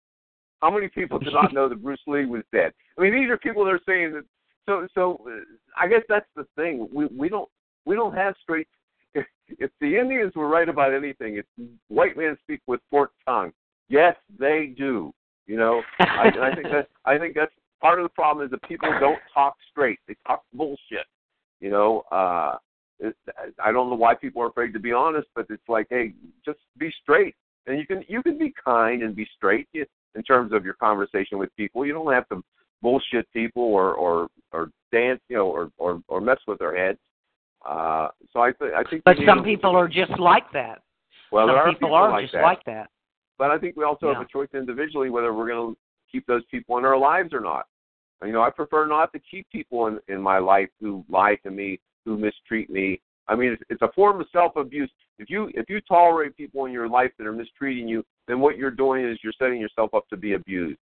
How 0.60 0.70
many 0.70 0.88
people 0.88 1.18
did 1.18 1.32
not 1.32 1.52
know 1.52 1.68
that 1.68 1.82
Bruce 1.82 2.00
Lee 2.06 2.26
was 2.26 2.42
dead? 2.52 2.72
I 2.98 3.02
mean, 3.02 3.12
these 3.14 3.28
are 3.30 3.36
people 3.36 3.64
that 3.64 3.72
are 3.72 3.80
saying 3.86 4.12
that. 4.12 4.24
So, 4.66 4.86
so 4.94 5.20
uh, 5.26 5.40
I 5.80 5.88
guess 5.88 6.02
that's 6.08 6.26
the 6.34 6.46
thing. 6.56 6.88
We 6.92 7.06
we 7.06 7.28
don't 7.28 7.48
we 7.84 7.94
don't 7.94 8.14
have 8.14 8.34
straight. 8.42 8.68
If, 9.14 9.26
if 9.48 9.70
the 9.80 9.96
Indians 9.96 10.34
were 10.34 10.48
right 10.48 10.68
about 10.68 10.92
anything, 10.92 11.38
it's 11.38 11.70
white 11.88 12.16
men 12.16 12.36
speak 12.42 12.60
with 12.66 12.80
forked 12.90 13.14
tongue. 13.26 13.52
Yes, 13.88 14.16
they 14.38 14.74
do. 14.76 15.12
You 15.46 15.56
know, 15.56 15.82
I, 16.00 16.30
I 16.42 16.54
think 16.54 16.68
that 16.72 16.88
I 17.04 17.18
think 17.18 17.34
that's 17.36 17.52
part 17.80 18.00
of 18.00 18.04
the 18.04 18.10
problem 18.10 18.44
is 18.44 18.50
that 18.50 18.62
people 18.68 18.90
don't 18.98 19.20
talk 19.32 19.54
straight. 19.70 20.00
They 20.08 20.16
talk 20.26 20.42
bullshit. 20.52 21.06
You 21.60 21.70
know, 21.70 22.02
uh, 22.10 22.56
I 23.62 23.72
don't 23.72 23.88
know 23.88 23.96
why 23.96 24.14
people 24.14 24.42
are 24.42 24.48
afraid 24.48 24.72
to 24.72 24.80
be 24.80 24.92
honest, 24.92 25.28
but 25.34 25.46
it's 25.50 25.68
like, 25.68 25.86
hey, 25.90 26.12
just 26.44 26.58
be 26.78 26.92
straight, 27.02 27.36
and 27.66 27.78
you 27.78 27.86
can 27.86 28.04
you 28.08 28.22
can 28.22 28.38
be 28.38 28.52
kind 28.62 29.02
and 29.02 29.14
be 29.14 29.28
straight 29.36 29.68
in 29.74 30.22
terms 30.22 30.52
of 30.52 30.64
your 30.64 30.74
conversation 30.74 31.38
with 31.38 31.54
people. 31.56 31.86
You 31.86 31.92
don't 31.92 32.12
have 32.12 32.28
to 32.30 32.42
bullshit 32.82 33.30
people 33.32 33.62
or 33.62 33.94
or 33.94 34.28
or 34.52 34.70
dance, 34.92 35.20
you 35.28 35.36
know, 35.36 35.46
or 35.46 35.70
or 35.78 36.00
or 36.08 36.20
mess 36.20 36.38
with 36.46 36.58
their 36.58 36.76
heads. 36.76 36.98
Uh, 37.64 38.08
so 38.32 38.40
I 38.40 38.52
think 38.52 38.72
I 38.74 38.82
think. 38.88 39.02
But 39.04 39.16
some 39.26 39.42
people 39.42 39.76
are 39.76 39.88
just 39.88 40.18
like 40.18 40.50
that. 40.52 40.82
well, 41.32 41.46
some 41.46 41.54
there 41.54 41.62
are 41.62 41.72
people, 41.72 41.94
are 41.94 42.10
like 42.10 42.24
just 42.24 42.34
that. 42.34 42.42
like 42.42 42.64
that. 42.64 42.90
But 43.38 43.50
I 43.50 43.58
think 43.58 43.76
we 43.76 43.84
also 43.84 44.06
Yeah. 44.06 44.14
have 44.14 44.22
a 44.22 44.28
choice 44.28 44.48
individually 44.54 45.10
whether 45.10 45.34
we're 45.34 45.48
going 45.48 45.74
to 45.74 45.78
keep 46.10 46.26
those 46.26 46.44
people 46.46 46.78
in 46.78 46.84
our 46.84 46.96
lives 46.96 47.34
or 47.34 47.40
not. 47.40 47.66
You 48.24 48.32
know, 48.32 48.42
I 48.42 48.50
prefer 48.50 48.86
not 48.86 49.12
to 49.12 49.18
keep 49.18 49.46
people 49.50 49.88
in 49.88 50.00
in 50.08 50.22
my 50.22 50.38
life 50.38 50.70
who 50.80 51.04
lie 51.08 51.36
to 51.44 51.50
me, 51.50 51.80
who 52.04 52.16
mistreat 52.16 52.70
me. 52.70 53.00
I 53.28 53.34
mean, 53.34 53.52
it's, 53.52 53.62
it's 53.68 53.82
a 53.82 53.92
form 53.92 54.20
of 54.20 54.26
self 54.32 54.56
abuse. 54.56 54.90
If 55.18 55.28
you 55.28 55.50
if 55.54 55.68
you 55.68 55.80
tolerate 55.82 56.36
people 56.36 56.64
in 56.66 56.72
your 56.72 56.88
life 56.88 57.10
that 57.18 57.26
are 57.26 57.32
mistreating 57.32 57.88
you, 57.88 58.04
then 58.28 58.40
what 58.40 58.56
you're 58.56 58.70
doing 58.70 59.04
is 59.04 59.18
you're 59.22 59.32
setting 59.38 59.60
yourself 59.60 59.92
up 59.94 60.08
to 60.08 60.16
be 60.16 60.34
abused. 60.34 60.78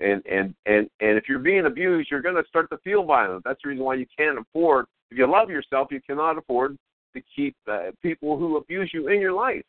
And 0.00 0.22
and 0.26 0.54
and 0.66 0.90
and 1.00 1.16
if 1.16 1.24
you're 1.28 1.38
being 1.38 1.66
abused, 1.66 2.10
you're 2.10 2.20
going 2.22 2.34
to 2.34 2.46
start 2.48 2.68
to 2.70 2.78
feel 2.78 3.04
violent. 3.04 3.44
That's 3.44 3.58
the 3.62 3.70
reason 3.70 3.84
why 3.84 3.94
you 3.94 4.06
can't 4.18 4.38
afford 4.38 4.86
if 5.10 5.18
you 5.18 5.30
love 5.30 5.50
yourself, 5.50 5.88
you 5.90 6.00
cannot 6.00 6.38
afford 6.38 6.76
to 7.14 7.22
keep 7.34 7.56
uh, 7.70 7.90
people 8.02 8.38
who 8.38 8.56
abuse 8.56 8.90
you 8.92 9.08
in 9.08 9.20
your 9.20 9.32
life. 9.32 9.62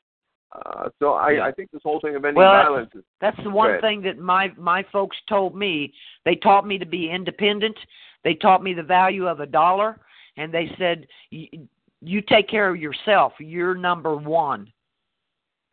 Uh, 0.54 0.90
so 1.00 1.14
I, 1.14 1.32
Yeah. 1.32 1.46
I 1.46 1.52
think 1.52 1.72
this 1.72 1.82
whole 1.84 2.00
thing 2.00 2.16
of 2.16 2.24
ending 2.24 2.40
Well, 2.40 2.52
violence 2.52 2.92
is 2.96 3.04
That's 3.20 3.38
the 3.44 3.50
one 3.50 3.80
thing 3.82 4.02
that 4.04 4.18
my 4.18 4.52
my 4.58 4.84
folks 4.92 5.18
told 5.28 5.56
me. 5.56 5.94
They 6.26 6.36
taught 6.36 6.66
me 6.66 6.78
to 6.78 6.86
be 6.86 7.10
independent. 7.12 7.78
They 8.24 8.34
taught 8.34 8.64
me 8.64 8.74
the 8.74 8.84
value 8.84 9.28
of 9.28 9.40
a 9.42 9.46
dollar, 9.46 10.00
and 10.38 10.54
they 10.54 10.70
said, 10.78 11.08
"Y- 11.32 11.50
"You 12.02 12.22
take 12.22 12.48
care 12.48 12.70
of 12.70 12.78
yourself. 12.78 13.34
You're 13.40 13.76
number 13.76 14.16
one." 14.16 14.72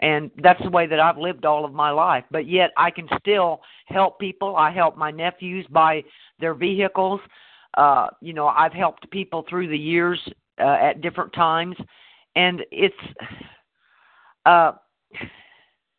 And 0.01 0.31
that's 0.43 0.63
the 0.63 0.71
way 0.71 0.87
that 0.87 0.99
I've 0.99 1.19
lived 1.19 1.45
all 1.45 1.65
of 1.65 1.73
my 1.73 1.91
life. 1.91 2.25
But 2.31 2.49
yet 2.49 2.71
I 2.77 2.91
can 2.91 3.09
still 3.21 3.61
help 3.87 4.19
people. 4.19 4.57
I 4.57 4.71
help 4.71 4.97
my 4.97 5.11
nephews 5.11 5.67
buy 5.71 6.03
their 6.41 6.55
vehicles. 6.55 7.21
Uh, 7.77 8.09
you 8.21 8.33
know, 8.33 8.49
I've 8.49 8.73
helped 8.73 9.09
people 9.11 9.45
through 9.49 9.69
the 9.69 9.79
years 9.79 10.21
uh, 10.61 10.77
at 10.81 11.01
different 11.01 11.33
times, 11.33 11.77
and 12.37 12.63
it's. 12.71 12.95
Uh, 14.47 14.73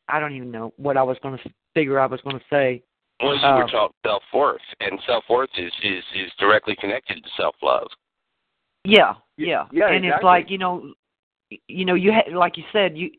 I 0.08 0.20
don't 0.20 0.36
even 0.36 0.52
know 0.52 0.74
what 0.78 0.98
I 0.98 1.04
was 1.04 1.18
going 1.24 1.38
to 1.38 1.50
figure 1.74 2.00
I 2.00 2.06
was 2.06 2.22
going 2.22 2.38
to 2.38 2.46
say. 2.50 2.84
Well, 3.22 3.36
you 3.36 3.42
Uh, 3.42 3.58
were 3.58 3.68
taught 3.68 3.96
self 4.06 4.24
worth, 4.34 4.62
and 4.82 5.00
self 5.08 5.24
worth 5.30 5.50
is, 5.58 5.74
is 5.84 6.04
is 6.16 6.32
directly 6.38 6.76
connected 6.76 7.24
to 7.24 7.30
self 7.38 7.56
love. 7.64 7.88
Yeah, 8.84 9.16
yeah, 9.38 9.66
yeah, 9.72 9.90
and 9.90 10.06
it's 10.06 10.24
like 10.24 10.50
you 10.50 10.58
know, 10.58 10.94
you 11.68 11.86
know, 11.86 11.96
you 11.96 12.14
ha- 12.14 12.38
like 12.38 12.58
you 12.58 12.64
said, 12.72 12.98
you 12.98 13.10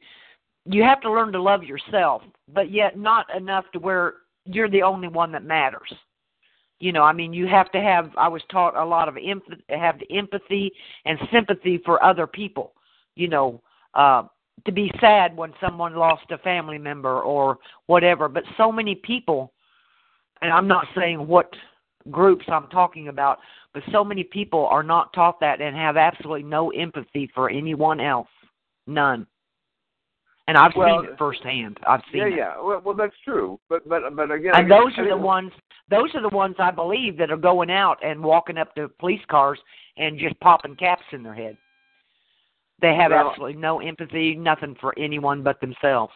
you 0.69 0.83
have 0.83 1.01
to 1.03 1.13
learn 1.13 1.33
to 1.33 1.41
love 1.41 1.63
yourself, 1.63 2.23
but 2.53 2.71
yet 2.71 2.99
not 2.99 3.35
enough 3.35 3.65
to 3.73 3.79
where 3.79 4.15
you're 4.45 4.71
the 4.71 4.83
only 4.83 5.09
one 5.09 5.33
that 5.33 5.45
matters. 5.45 5.93
You 6.79 6.93
know, 6.93 7.03
I 7.03 7.13
mean, 7.13 7.33
you 7.33 7.47
have 7.47 7.71
to 7.73 7.81
have. 7.81 8.11
I 8.19 8.29
was 8.29 8.43
taught 8.51 8.77
a 8.77 8.85
lot 8.85 9.09
of 9.09 9.17
have 9.69 9.99
the 9.99 10.17
empathy 10.17 10.73
and 11.05 11.19
sympathy 11.33 11.81
for 11.85 12.03
other 12.05 12.27
people. 12.27 12.75
You 13.15 13.29
know, 13.29 13.63
uh, 13.95 14.25
to 14.67 14.73
be 14.73 14.91
sad 15.01 15.37
when 15.37 15.55
someone 15.61 15.95
lost 15.95 16.31
a 16.31 16.39
family 16.39 16.79
member 16.79 17.21
or 17.21 17.59
whatever. 17.87 18.29
But 18.29 18.45
so 18.59 18.71
many 18.71 18.95
people, 18.95 19.53
and 20.43 20.53
I'm 20.53 20.69
not 20.69 20.87
saying 20.95 21.27
what 21.27 21.51
groups 22.11 22.45
I'm 22.49 22.69
talking 22.69 23.09
about, 23.09 23.39
but 23.73 23.83
so 23.91 24.05
many 24.05 24.25
people 24.25 24.67
are 24.67 24.83
not 24.83 25.13
taught 25.13 25.41
that 25.41 25.61
and 25.61 25.75
have 25.77 25.97
absolutely 25.97 26.43
no 26.43 26.71
empathy 26.71 27.31
for 27.35 27.49
anyone 27.49 28.01
else. 28.01 28.29
None. 28.87 29.27
And 30.49 30.57
I've 30.57 30.73
Well, 30.77 31.03
seen 31.03 31.11
it 31.13 31.19
firsthand. 31.19 31.79
I've 31.87 32.03
seen 32.13 32.21
yeah, 32.23 32.27
it. 32.29 32.37
yeah. 32.37 32.61
Well, 32.61 32.81
well, 32.85 32.95
that's 32.95 33.17
true. 33.25 33.59
But 33.69 33.89
but 33.89 34.03
but 34.15 34.31
again, 34.31 34.53
And 34.55 34.71
those 34.71 34.97
are 34.97 35.09
the 35.09 35.17
ones 35.17 35.53
those 35.91 36.15
are 36.15 36.23
the 36.23 36.35
ones 36.35 36.55
I 36.59 36.71
believe 36.71 37.17
that 37.19 37.31
are 37.31 37.37
going 37.37 37.71
out 37.71 37.99
and 38.05 38.23
walking 38.23 38.57
up 38.59 38.75
to 38.77 38.89
police 39.01 39.21
cars 39.29 39.59
and 39.97 40.19
just 40.19 40.39
popping 40.41 40.77
caps 40.77 41.03
in 41.13 41.23
their 41.23 41.35
head. 41.35 41.57
They 42.81 42.95
have 42.95 43.11
Well- 43.11 43.29
absolutely 43.31 43.57
no 43.61 43.81
empathy, 43.81 44.37
nothing 44.37 44.77
for 44.81 44.95
anyone 44.99 45.43
but 45.43 45.61
themselves. 45.61 46.13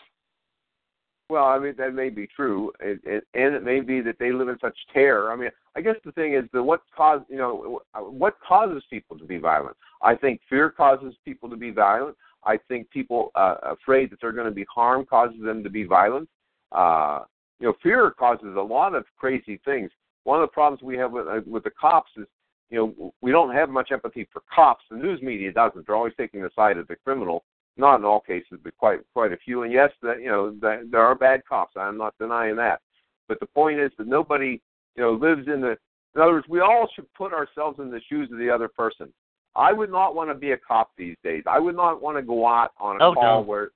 Well, 1.28 1.45
I 1.45 1.59
mean 1.61 1.74
that 1.78 1.95
may 1.95 2.09
be 2.11 2.26
true, 2.26 2.72
and, 2.81 2.99
and, 3.05 3.22
and 3.35 3.55
it 3.55 3.62
may 3.62 3.81
be 3.81 4.01
that 4.01 4.18
they 4.18 4.33
live 4.33 4.49
in 4.49 4.59
such 4.59 4.76
terror. 4.93 5.31
I 5.33 5.37
mean, 5.37 5.51
I 5.76 5.81
guess 5.81 5.95
the 6.05 6.11
thing 6.12 6.35
is 6.35 6.45
that 6.53 6.62
what 6.62 6.83
cause 6.97 7.20
you 7.28 7.37
know 7.37 7.81
what 7.95 8.35
causes 8.47 8.83
people 8.91 9.16
to 9.18 9.24
be 9.24 9.39
violent. 9.39 9.76
I 10.03 10.16
think 10.16 10.41
fear 10.49 10.70
causes 10.70 11.14
people 11.24 11.49
to 11.51 11.57
be 11.57 11.70
violent. 11.70 12.16
I 12.45 12.59
think 12.68 12.91
people 12.91 13.30
uh, 13.34 13.57
afraid 13.62 14.11
that 14.11 14.20
they're 14.20 14.32
going 14.32 14.47
to 14.49 14.55
be 14.55 14.66
harmed 14.72 15.09
causes 15.09 15.41
them 15.43 15.62
to 15.62 15.70
be 15.70 15.84
violent. 15.84 16.28
Uh, 16.72 17.20
you 17.59 17.66
know, 17.66 17.74
fear 17.82 18.11
causes 18.11 18.57
a 18.57 18.61
lot 18.61 18.95
of 18.95 19.05
crazy 19.18 19.61
things. 19.64 19.91
One 20.24 20.41
of 20.41 20.49
the 20.49 20.53
problems 20.53 20.82
we 20.82 20.97
have 20.97 21.12
with 21.12 21.26
uh, 21.26 21.41
with 21.47 21.64
the 21.64 21.70
cops 21.70 22.11
is, 22.16 22.26
you 22.70 22.78
know, 22.78 23.12
we 23.20 23.30
don't 23.32 23.55
have 23.55 23.68
much 23.68 23.91
empathy 23.93 24.26
for 24.32 24.43
cops. 24.55 24.84
The 24.91 24.97
news 24.97 25.20
media 25.22 25.53
doesn't. 25.53 25.86
They're 25.86 25.97
always 25.97 26.14
taking 26.16 26.43
the 26.43 26.51
side 26.57 26.78
of 26.78 26.88
the 26.88 26.97
criminal 26.97 27.45
not 27.80 27.97
in 27.97 28.05
all 28.05 28.20
cases, 28.20 28.59
but 28.62 28.76
quite 28.76 29.01
quite 29.12 29.32
a 29.32 29.36
few. 29.38 29.62
And 29.62 29.72
yes, 29.72 29.91
that 30.03 30.20
you 30.20 30.28
know 30.28 30.53
that 30.61 30.88
there 30.91 31.03
are 31.03 31.14
bad 31.14 31.43
cops. 31.49 31.72
I'm 31.76 31.97
not 31.97 32.14
denying 32.20 32.57
that. 32.57 32.80
But 33.26 33.41
the 33.41 33.47
point 33.47 33.80
is 33.80 33.91
that 33.99 34.07
nobody 34.07 34.61
you 34.97 35.03
know 35.03 35.12
lives 35.12 35.49
in 35.49 35.61
the. 35.61 35.76
In 36.14 36.20
other 36.20 36.32
words, 36.32 36.49
we 36.49 36.61
all 36.61 36.88
should 36.95 37.12
put 37.14 37.32
ourselves 37.32 37.78
in 37.78 37.91
the 37.91 38.01
shoes 38.09 38.28
of 38.32 38.38
the 38.38 38.51
other 38.51 38.68
person. 38.68 39.12
I 39.57 39.72
would 39.72 39.90
not 39.90 40.14
want 40.14 40.30
to 40.30 40.34
be 40.34 40.53
a 40.53 40.57
cop 40.57 40.90
these 40.96 41.16
days. 41.24 41.42
I 41.46 41.59
would 41.59 41.76
not 41.76 42.01
want 42.01 42.16
to 42.16 42.22
go 42.22 42.46
out 42.46 42.70
on 42.78 43.01
a 43.01 43.05
Oh, 43.05 43.14
call 43.14 43.40
no. 43.42 43.46
where 43.48 43.70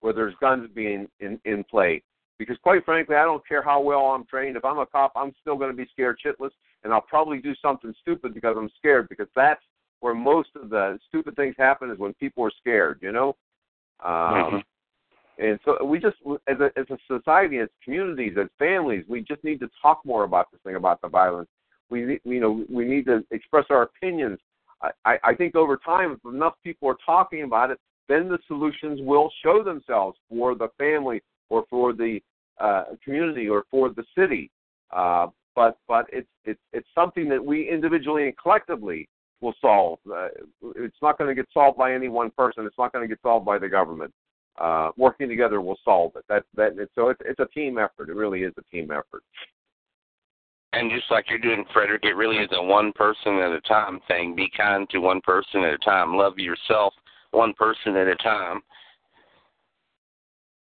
where 0.00 0.14
there's 0.14 0.34
guns 0.40 0.68
being 0.74 1.08
in 1.20 1.38
in 1.44 1.62
play. 1.64 2.02
Because 2.38 2.56
quite 2.62 2.84
frankly, 2.86 3.16
I 3.16 3.24
don't 3.24 3.46
care 3.46 3.62
how 3.62 3.80
well 3.82 4.06
I'm 4.06 4.24
trained. 4.24 4.56
If 4.56 4.64
I'm 4.64 4.78
a 4.78 4.86
cop, 4.86 5.12
I'm 5.14 5.34
still 5.42 5.56
going 5.56 5.70
to 5.70 5.76
be 5.76 5.86
scared 5.92 6.18
shitless, 6.24 6.52
and 6.84 6.92
I'll 6.92 7.02
probably 7.02 7.38
do 7.38 7.54
something 7.60 7.94
stupid 8.00 8.32
because 8.32 8.56
I'm 8.58 8.70
scared. 8.78 9.08
Because 9.10 9.28
that's 9.36 9.62
where 10.00 10.14
most 10.14 10.48
of 10.56 10.70
the 10.70 10.98
stupid 11.08 11.36
things 11.36 11.54
happen 11.58 11.90
is 11.90 11.98
when 11.98 12.14
people 12.14 12.42
are 12.44 12.52
scared, 12.58 12.98
you 13.02 13.12
know. 13.12 13.36
Um, 14.02 14.10
Mhm. 14.10 14.64
And 15.38 15.58
so 15.64 15.82
we 15.84 15.98
just, 15.98 16.16
as 16.48 16.60
a 16.60 16.70
as 16.76 16.86
a 16.90 16.98
society, 17.06 17.58
as 17.58 17.68
communities, 17.84 18.36
as 18.38 18.48
families, 18.58 19.04
we 19.08 19.22
just 19.22 19.42
need 19.44 19.58
to 19.60 19.70
talk 19.80 20.00
more 20.04 20.24
about 20.24 20.50
this 20.50 20.60
thing 20.62 20.76
about 20.76 21.00
the 21.02 21.08
violence. 21.08 21.48
We, 21.90 22.02
need- 22.04 22.20
you 22.24 22.40
know, 22.40 22.64
we 22.70 22.84
need 22.84 23.06
to 23.06 23.24
express 23.30 23.64
our 23.70 23.82
opinions. 23.82 24.38
I, 25.04 25.18
I, 25.22 25.34
think 25.34 25.54
over 25.56 25.76
time, 25.76 26.12
if 26.12 26.32
enough 26.32 26.54
people 26.64 26.88
are 26.88 26.96
talking 27.04 27.42
about 27.42 27.70
it, 27.70 27.78
then 28.08 28.28
the 28.28 28.38
solutions 28.46 29.00
will 29.02 29.30
show 29.42 29.62
themselves 29.62 30.18
for 30.28 30.54
the 30.54 30.68
family 30.78 31.22
or 31.50 31.64
for 31.68 31.92
the 31.92 32.20
uh, 32.58 32.84
community 33.04 33.48
or 33.48 33.64
for 33.70 33.90
the 33.90 34.04
city. 34.16 34.50
Uh, 34.94 35.26
but 35.54 35.78
but 35.86 36.06
it's 36.12 36.28
it's 36.44 36.60
it's 36.72 36.88
something 36.94 37.28
that 37.28 37.44
we 37.44 37.68
individually 37.68 38.24
and 38.24 38.38
collectively 38.38 39.08
will 39.40 39.54
solve. 39.60 39.98
Uh, 40.10 40.28
it's 40.76 40.96
not 41.02 41.18
going 41.18 41.28
to 41.28 41.34
get 41.34 41.46
solved 41.52 41.76
by 41.78 41.92
any 41.92 42.08
one 42.08 42.30
person. 42.30 42.66
It's 42.66 42.78
not 42.78 42.92
going 42.92 43.04
to 43.04 43.08
get 43.08 43.20
solved 43.22 43.44
by 43.44 43.58
the 43.58 43.68
government. 43.68 44.12
Uh, 44.58 44.90
working 44.96 45.28
together 45.28 45.60
will 45.60 45.78
solve 45.84 46.12
it. 46.16 46.24
That 46.28 46.44
that 46.54 46.72
so 46.94 47.08
it's 47.08 47.20
it's 47.24 47.40
a 47.40 47.46
team 47.46 47.78
effort. 47.78 48.10
It 48.10 48.14
really 48.14 48.42
is 48.42 48.52
a 48.58 48.62
team 48.74 48.90
effort. 48.90 49.22
And 50.72 50.90
just 50.90 51.10
like 51.10 51.26
you're 51.28 51.38
doing, 51.38 51.64
Frederick, 51.72 52.04
it 52.04 52.14
really 52.14 52.36
is 52.36 52.50
a 52.52 52.62
one 52.62 52.92
person 52.92 53.36
at 53.38 53.52
a 53.52 53.60
time 53.62 54.00
thing. 54.06 54.36
Be 54.36 54.48
kind 54.56 54.88
to 54.90 54.98
one 54.98 55.20
person 55.22 55.62
at 55.64 55.74
a 55.74 55.78
time. 55.78 56.14
Love 56.14 56.38
yourself 56.38 56.94
one 57.32 57.52
person 57.54 57.96
at 57.96 58.06
a 58.06 58.16
time. 58.16 58.60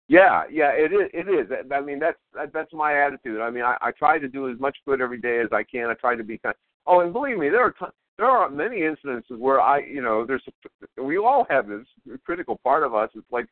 Yeah, 0.09 0.43
yeah, 0.51 0.71
it 0.73 0.93
is. 0.93 1.09
It 1.15 1.29
is. 1.29 1.51
I 1.73 1.81
mean, 1.81 1.99
that's 1.99 2.19
that's 2.53 2.73
my 2.75 3.03
attitude. 3.07 3.41
I 3.41 3.49
mean, 3.49 3.65
I, 3.65 3.77
I 3.81 3.91
try 3.91 4.19
to 4.19 4.29
do 4.29 4.51
as 4.51 4.59
much 4.61 4.77
good 4.87 5.01
every 5.01 5.19
day 5.19 5.41
as 5.41 5.49
I 5.53 5.63
can. 5.63 5.89
I 5.89 5.95
try 5.95 6.15
to 6.15 6.23
be 6.23 6.37
kind. 6.37 6.55
Oh, 6.87 7.01
and 7.01 7.13
believe 7.13 7.39
me, 7.39 7.49
there 7.49 7.65
are 7.65 7.71
t- 7.71 7.95
there 8.19 8.27
are 8.27 8.51
many 8.51 8.81
incidences 8.81 9.39
where 9.39 9.63
I, 9.63 9.81
you 9.81 10.03
know, 10.03 10.27
there's 10.27 10.45
we 11.03 11.17
all 11.17 11.47
have 11.49 11.69
this 11.69 11.87
critical 12.25 12.61
part 12.63 12.83
of 12.83 12.95
us. 12.95 13.09
It's 13.15 13.27
like 13.33 13.47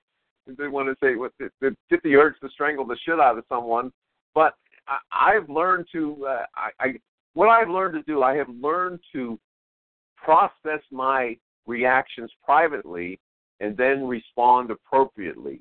they 0.47 0.69
want 0.69 0.89
to 0.89 0.97
say 1.05 1.17
what 1.17 1.33
the 1.39 2.15
urge 2.15 2.35
to 2.41 2.51
strangle 2.51 2.87
the 2.87 2.99
shit 3.03 3.19
out 3.19 3.39
of 3.39 3.45
someone, 3.49 3.91
but 4.35 4.53
I, 4.93 5.37
I've 5.37 5.49
learned 5.49 5.87
to 5.93 6.27
uh, 6.27 6.45
I, 6.55 6.71
I 6.81 6.87
what 7.35 7.49
I've 7.49 7.69
learned 7.69 7.95
to 7.95 8.03
do. 8.03 8.23
I 8.23 8.35
have 8.37 8.49
learned 8.49 9.01
to 9.13 9.39
process 10.17 10.81
my 10.91 11.37
reactions 11.67 12.31
privately 12.45 13.19
and 13.61 13.77
then 13.77 14.07
respond 14.07 14.71
appropriately. 14.71 15.61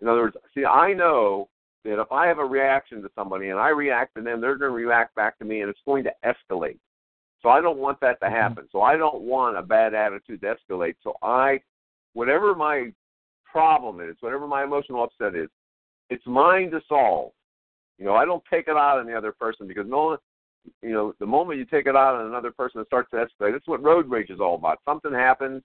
In 0.00 0.08
other 0.08 0.20
words, 0.20 0.36
see, 0.54 0.64
I 0.64 0.92
know 0.92 1.48
that 1.84 2.00
if 2.00 2.12
I 2.12 2.26
have 2.26 2.38
a 2.38 2.44
reaction 2.44 3.02
to 3.02 3.08
somebody 3.14 3.48
and 3.48 3.58
I 3.58 3.68
react 3.70 4.14
to 4.16 4.22
them, 4.22 4.40
they're 4.40 4.56
going 4.56 4.70
to 4.70 4.86
react 4.86 5.14
back 5.14 5.38
to 5.38 5.44
me 5.44 5.62
and 5.62 5.70
it's 5.70 5.80
going 5.86 6.04
to 6.04 6.12
escalate. 6.24 6.78
So 7.42 7.48
I 7.48 7.60
don't 7.60 7.78
want 7.78 8.00
that 8.00 8.20
to 8.20 8.28
happen. 8.28 8.68
So 8.70 8.82
I 8.82 8.96
don't 8.96 9.22
want 9.22 9.56
a 9.56 9.62
bad 9.62 9.94
attitude 9.94 10.40
to 10.42 10.54
escalate. 10.54 10.96
So 11.02 11.14
I, 11.22 11.60
whatever 12.12 12.54
my 12.54 12.92
problem 13.50 14.00
is, 14.00 14.16
whatever 14.20 14.46
my 14.46 14.64
emotional 14.64 15.04
upset 15.04 15.34
is, 15.34 15.48
it's 16.10 16.26
mine 16.26 16.70
to 16.70 16.80
solve. 16.88 17.32
You 17.98 18.04
know, 18.04 18.14
I 18.14 18.24
don't 18.24 18.42
take 18.50 18.68
it 18.68 18.76
out 18.76 18.98
on 18.98 19.06
the 19.06 19.16
other 19.16 19.32
person 19.32 19.66
because 19.66 19.86
no 19.88 20.18
you 20.82 20.92
know, 20.92 21.14
the 21.18 21.26
moment 21.26 21.58
you 21.58 21.64
take 21.64 21.86
it 21.86 21.96
out 21.96 22.16
on 22.16 22.26
another 22.26 22.50
person, 22.50 22.80
it 22.80 22.86
starts 22.86 23.10
to 23.10 23.16
escalate. 23.16 23.52
That's 23.52 23.66
what 23.66 23.82
road 23.82 24.08
rage 24.10 24.30
is 24.30 24.40
all 24.40 24.54
about. 24.54 24.80
Something 24.84 25.12
happens, 25.12 25.62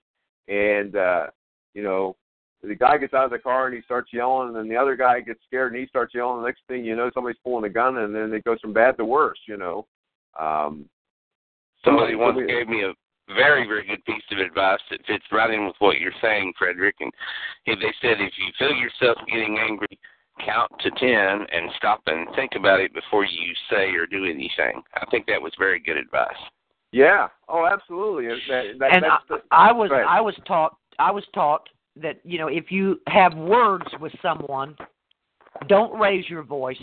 and 0.47 0.95
uh, 0.95 1.27
you 1.73 1.83
know, 1.83 2.15
the 2.61 2.75
guy 2.75 2.97
gets 2.97 3.13
out 3.13 3.25
of 3.25 3.31
the 3.31 3.39
car 3.39 3.67
and 3.67 3.75
he 3.75 3.81
starts 3.81 4.13
yelling, 4.13 4.49
and 4.49 4.55
then 4.55 4.69
the 4.69 4.77
other 4.77 4.95
guy 4.95 5.19
gets 5.19 5.41
scared 5.45 5.73
and 5.73 5.81
he 5.81 5.87
starts 5.87 6.13
yelling. 6.13 6.41
The 6.41 6.47
next 6.47 6.61
thing 6.67 6.85
you 6.85 6.95
know, 6.95 7.11
somebody's 7.13 7.39
pulling 7.43 7.65
a 7.65 7.69
gun, 7.69 7.97
and 7.97 8.15
then 8.15 8.33
it 8.33 8.43
goes 8.43 8.59
from 8.61 8.73
bad 8.73 8.97
to 8.97 9.05
worse. 9.05 9.39
You 9.47 9.57
know. 9.57 9.87
Um, 10.39 10.85
Somebody 11.83 12.13
so 12.13 12.19
once 12.19 12.37
we- 12.37 12.47
gave 12.47 12.69
me 12.69 12.83
a 12.83 12.93
very, 13.35 13.67
very 13.67 13.85
good 13.85 14.03
piece 14.05 14.23
of 14.31 14.39
advice 14.39 14.79
that 14.89 15.05
fits 15.05 15.23
right 15.31 15.49
in 15.49 15.65
with 15.65 15.75
what 15.79 15.99
you're 15.99 16.11
saying, 16.21 16.53
Frederick. 16.57 16.95
And 16.99 17.11
they 17.65 17.93
said 18.01 18.19
if 18.19 18.33
you 18.37 18.51
feel 18.59 18.75
yourself 18.75 19.17
getting 19.27 19.57
angry, 19.59 19.97
count 20.45 20.71
to 20.79 20.89
ten 20.91 21.45
and 21.51 21.71
stop 21.77 22.01
and 22.07 22.27
think 22.35 22.51
about 22.55 22.79
it 22.79 22.93
before 22.93 23.25
you 23.25 23.53
say 23.69 23.91
or 23.91 24.05
do 24.05 24.25
anything. 24.25 24.81
I 24.95 25.05
think 25.11 25.25
that 25.27 25.41
was 25.41 25.53
very 25.57 25.79
good 25.79 25.97
advice. 25.97 26.31
Yeah. 26.91 27.27
Oh, 27.49 27.65
absolutely. 27.65 28.27
That, 28.49 28.79
that, 28.79 28.93
and 28.93 29.05
I, 29.05 29.17
the, 29.27 29.37
I 29.51 29.71
was 29.71 29.89
go. 29.89 29.95
I 29.95 30.21
was 30.21 30.35
taught 30.47 30.77
I 30.99 31.11
was 31.11 31.23
taught 31.33 31.67
that 32.01 32.19
you 32.23 32.37
know 32.37 32.47
if 32.47 32.71
you 32.71 33.01
have 33.07 33.35
words 33.35 33.85
with 33.99 34.13
someone, 34.21 34.75
don't 35.67 35.99
raise 35.99 36.29
your 36.29 36.43
voice, 36.43 36.81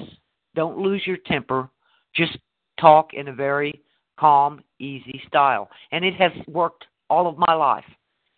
don't 0.55 0.79
lose 0.79 1.03
your 1.07 1.19
temper, 1.27 1.69
just 2.15 2.37
talk 2.81 3.15
in 3.15 3.29
a 3.29 3.33
very 3.33 3.83
calm, 4.19 4.63
easy 4.79 5.23
style, 5.27 5.71
and 5.93 6.05
it 6.05 6.15
has 6.15 6.33
worked 6.49 6.85
all 7.09 7.27
of 7.27 7.39
my 7.39 7.55
life. 7.55 7.85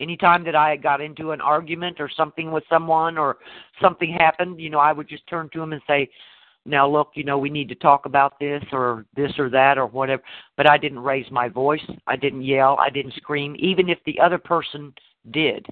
Anytime 0.02 0.42
that 0.44 0.56
I 0.56 0.76
got 0.76 1.00
into 1.00 1.30
an 1.30 1.40
argument 1.40 2.00
or 2.00 2.10
something 2.14 2.50
with 2.50 2.64
someone 2.68 3.16
or 3.16 3.38
something 3.80 4.12
happened, 4.12 4.60
you 4.60 4.68
know, 4.68 4.80
I 4.80 4.92
would 4.92 5.08
just 5.08 5.26
turn 5.28 5.48
to 5.52 5.62
him 5.62 5.72
and 5.72 5.80
say, 5.86 6.10
now 6.64 6.88
look, 6.88 7.10
you 7.14 7.22
know, 7.22 7.38
we 7.38 7.50
need 7.50 7.68
to 7.68 7.74
talk 7.76 8.04
about 8.04 8.38
this 8.40 8.62
or 8.72 9.04
this 9.16 9.32
or 9.38 9.48
that 9.50 9.78
or 9.78 9.86
whatever. 9.86 10.22
But 10.56 10.68
I 10.68 10.76
didn't 10.76 10.98
raise 10.98 11.30
my 11.30 11.48
voice. 11.48 11.84
I 12.06 12.16
didn't 12.16 12.42
yell. 12.42 12.76
I 12.80 12.90
didn't 12.90 13.14
scream, 13.14 13.54
even 13.58 13.88
if 13.88 13.98
the 14.04 14.18
other 14.20 14.38
person 14.38 14.92
did. 15.30 15.66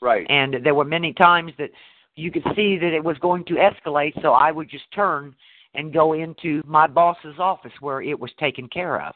Right. 0.00 0.26
And 0.30 0.56
there 0.64 0.74
were 0.74 0.84
many 0.84 1.12
times 1.12 1.52
that 1.58 1.70
you 2.16 2.30
could 2.30 2.44
see 2.56 2.78
that 2.78 2.94
it 2.94 3.04
was 3.04 3.18
going 3.18 3.44
to 3.46 3.54
escalate, 3.54 4.20
so 4.22 4.32
I 4.32 4.50
would 4.50 4.70
just 4.70 4.90
turn 4.92 5.34
and 5.74 5.92
go 5.92 6.14
into 6.14 6.62
my 6.66 6.86
boss's 6.86 7.38
office 7.38 7.72
where 7.80 8.00
it 8.00 8.18
was 8.18 8.30
taken 8.40 8.66
care 8.68 9.02
of. 9.02 9.14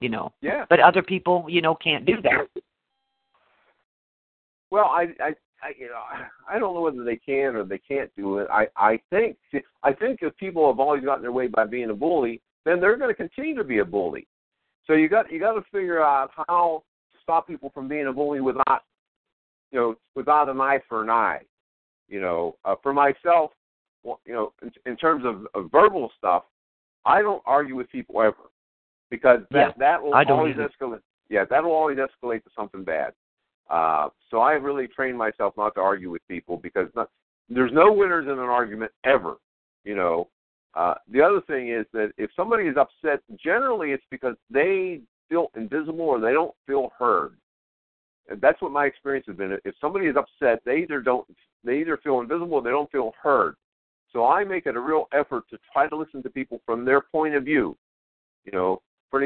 You 0.00 0.08
know. 0.08 0.32
Yeah. 0.40 0.64
But 0.70 0.80
other 0.80 1.02
people, 1.02 1.44
you 1.48 1.60
know, 1.60 1.74
can't 1.74 2.06
do 2.06 2.22
that. 2.22 2.62
Well, 4.70 4.86
I, 4.86 5.08
I, 5.20 5.34
I, 5.62 5.72
you 5.78 5.88
know, 5.88 6.02
I 6.48 6.58
don't 6.58 6.74
know 6.74 6.80
whether 6.80 7.04
they 7.04 7.16
can 7.16 7.56
or 7.56 7.64
they 7.64 7.78
can't 7.78 8.10
do 8.16 8.38
it. 8.38 8.48
I, 8.50 8.66
I 8.76 9.00
think, 9.10 9.36
I 9.82 9.92
think 9.92 10.20
if 10.22 10.36
people 10.36 10.66
have 10.70 10.80
always 10.80 11.04
gotten 11.04 11.22
their 11.22 11.32
way 11.32 11.48
by 11.48 11.66
being 11.66 11.90
a 11.90 11.94
bully, 11.94 12.40
then 12.64 12.80
they're 12.80 12.96
going 12.96 13.10
to 13.10 13.14
continue 13.14 13.56
to 13.56 13.64
be 13.64 13.78
a 13.78 13.84
bully. 13.84 14.26
So 14.86 14.94
you 14.94 15.08
got, 15.08 15.30
you 15.30 15.38
got 15.38 15.52
to 15.54 15.62
figure 15.72 16.02
out 16.02 16.30
how 16.34 16.82
to 17.12 17.18
stop 17.22 17.46
people 17.46 17.70
from 17.74 17.88
being 17.88 18.06
a 18.06 18.12
bully 18.12 18.40
without, 18.40 18.82
you 19.70 19.78
know, 19.78 19.94
without 20.14 20.48
an 20.48 20.60
eye 20.60 20.80
for 20.88 21.02
an 21.02 21.10
eye. 21.10 21.40
You 22.08 22.20
know, 22.20 22.56
uh, 22.64 22.74
for 22.82 22.92
myself, 22.92 23.52
well, 24.02 24.20
you 24.24 24.32
know, 24.32 24.52
in, 24.62 24.72
in 24.86 24.96
terms 24.96 25.24
of, 25.24 25.46
of 25.54 25.70
verbal 25.70 26.10
stuff, 26.18 26.44
I 27.04 27.22
don't 27.22 27.42
argue 27.46 27.76
with 27.76 27.90
people 27.90 28.20
ever 28.20 28.50
because 29.10 29.40
that 29.52 29.56
Yeah, 29.58 29.72
that 29.78 30.02
will 30.02 30.14
always 30.14 30.54
either. 30.54 30.68
escalate. 30.80 31.02
Yeah, 31.28 31.44
that 31.48 31.62
will 31.62 31.72
always 31.72 31.98
escalate 31.98 32.42
to 32.44 32.50
something 32.56 32.82
bad. 32.82 33.12
Uh, 33.70 34.08
so 34.30 34.38
I 34.38 34.52
really 34.52 34.88
trained 34.88 35.16
myself 35.16 35.54
not 35.56 35.74
to 35.76 35.80
argue 35.80 36.10
with 36.10 36.26
people 36.28 36.56
because 36.56 36.88
not, 36.94 37.08
there's 37.48 37.72
no 37.72 37.92
winners 37.92 38.26
in 38.26 38.32
an 38.32 38.38
argument 38.38 38.92
ever. 39.04 39.36
You 39.84 39.94
know. 39.94 40.28
Uh, 40.74 40.94
the 41.10 41.20
other 41.20 41.40
thing 41.48 41.70
is 41.70 41.84
that 41.92 42.12
if 42.16 42.30
somebody 42.36 42.64
is 42.64 42.76
upset, 42.76 43.20
generally 43.42 43.90
it's 43.90 44.04
because 44.08 44.36
they 44.50 45.00
feel 45.28 45.48
invisible 45.56 46.02
or 46.02 46.20
they 46.20 46.32
don't 46.32 46.54
feel 46.66 46.92
heard. 46.96 47.36
And 48.28 48.40
that's 48.40 48.62
what 48.62 48.70
my 48.70 48.86
experience 48.86 49.26
has 49.26 49.36
been. 49.36 49.58
If 49.64 49.74
somebody 49.80 50.06
is 50.06 50.16
upset, 50.16 50.60
they 50.64 50.78
either 50.78 51.00
don't 51.00 51.26
they 51.64 51.78
either 51.80 51.98
feel 51.98 52.20
invisible 52.20 52.54
or 52.54 52.62
they 52.62 52.70
don't 52.70 52.90
feel 52.90 53.12
heard. 53.20 53.56
So 54.12 54.26
I 54.26 54.44
make 54.44 54.66
it 54.66 54.76
a 54.76 54.80
real 54.80 55.06
effort 55.12 55.44
to 55.50 55.58
try 55.72 55.88
to 55.88 55.96
listen 55.96 56.22
to 56.22 56.30
people 56.30 56.60
from 56.64 56.84
their 56.84 57.00
point 57.00 57.34
of 57.34 57.44
view. 57.44 57.76
You 58.44 58.52
know, 58.52 58.82
for 59.10 59.22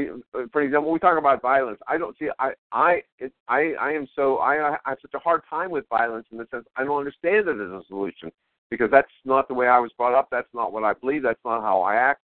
for 0.53 0.63
example, 0.63 0.91
we 0.91 0.99
talk 0.99 1.19
about 1.19 1.43
violence. 1.43 1.79
I 1.89 1.99
don't 1.99 2.17
see. 2.19 2.29
I 2.39 2.53
I 2.73 3.03
it, 3.19 3.33
I 3.49 3.75
I 3.81 3.93
am 3.93 4.09
so 4.17 4.39
I 4.39 4.69
I 4.69 4.77
have 4.85 4.99
such 5.03 5.15
a 5.15 5.19
hard 5.19 5.43
time 5.49 5.71
with 5.71 5.85
violence 5.89 6.27
in 6.33 6.39
the 6.39 6.47
sense 6.51 6.65
I 6.77 6.85
don't 6.85 6.99
understand 6.99 7.49
it 7.49 7.61
as 7.61 7.71
a 7.71 7.83
solution 7.89 8.33
because 8.71 8.91
that's 8.91 9.11
not 9.25 9.47
the 9.49 9.55
way 9.55 9.69
I 9.69 9.79
was 9.79 9.93
brought 9.97 10.15
up. 10.15 10.29
That's 10.31 10.49
not 10.55 10.73
what 10.73 10.85
I 10.85 10.95
believe. 10.95 11.23
That's 11.23 11.45
not 11.45 11.61
how 11.61 11.83
I 11.83 11.97
act. 11.97 12.23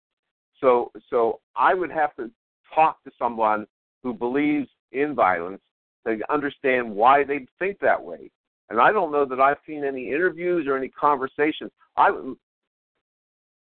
So 0.59 0.91
so 1.09 1.39
I 1.55 1.73
would 1.73 1.91
have 1.91 2.15
to 2.15 2.31
talk 2.73 3.03
to 3.03 3.11
someone 3.19 3.67
who 4.03 4.13
believes 4.13 4.67
in 4.91 5.13
violence 5.13 5.61
to 6.07 6.19
understand 6.29 6.89
why 6.89 7.23
they 7.23 7.45
think 7.59 7.79
that 7.79 8.01
way. 8.01 8.31
And 8.69 8.79
I 8.79 8.91
don't 8.91 9.11
know 9.11 9.25
that 9.25 9.39
I've 9.39 9.57
seen 9.67 9.83
any 9.83 10.07
interviews 10.07 10.65
or 10.67 10.77
any 10.77 10.87
conversations. 10.87 11.71
I, 11.97 12.09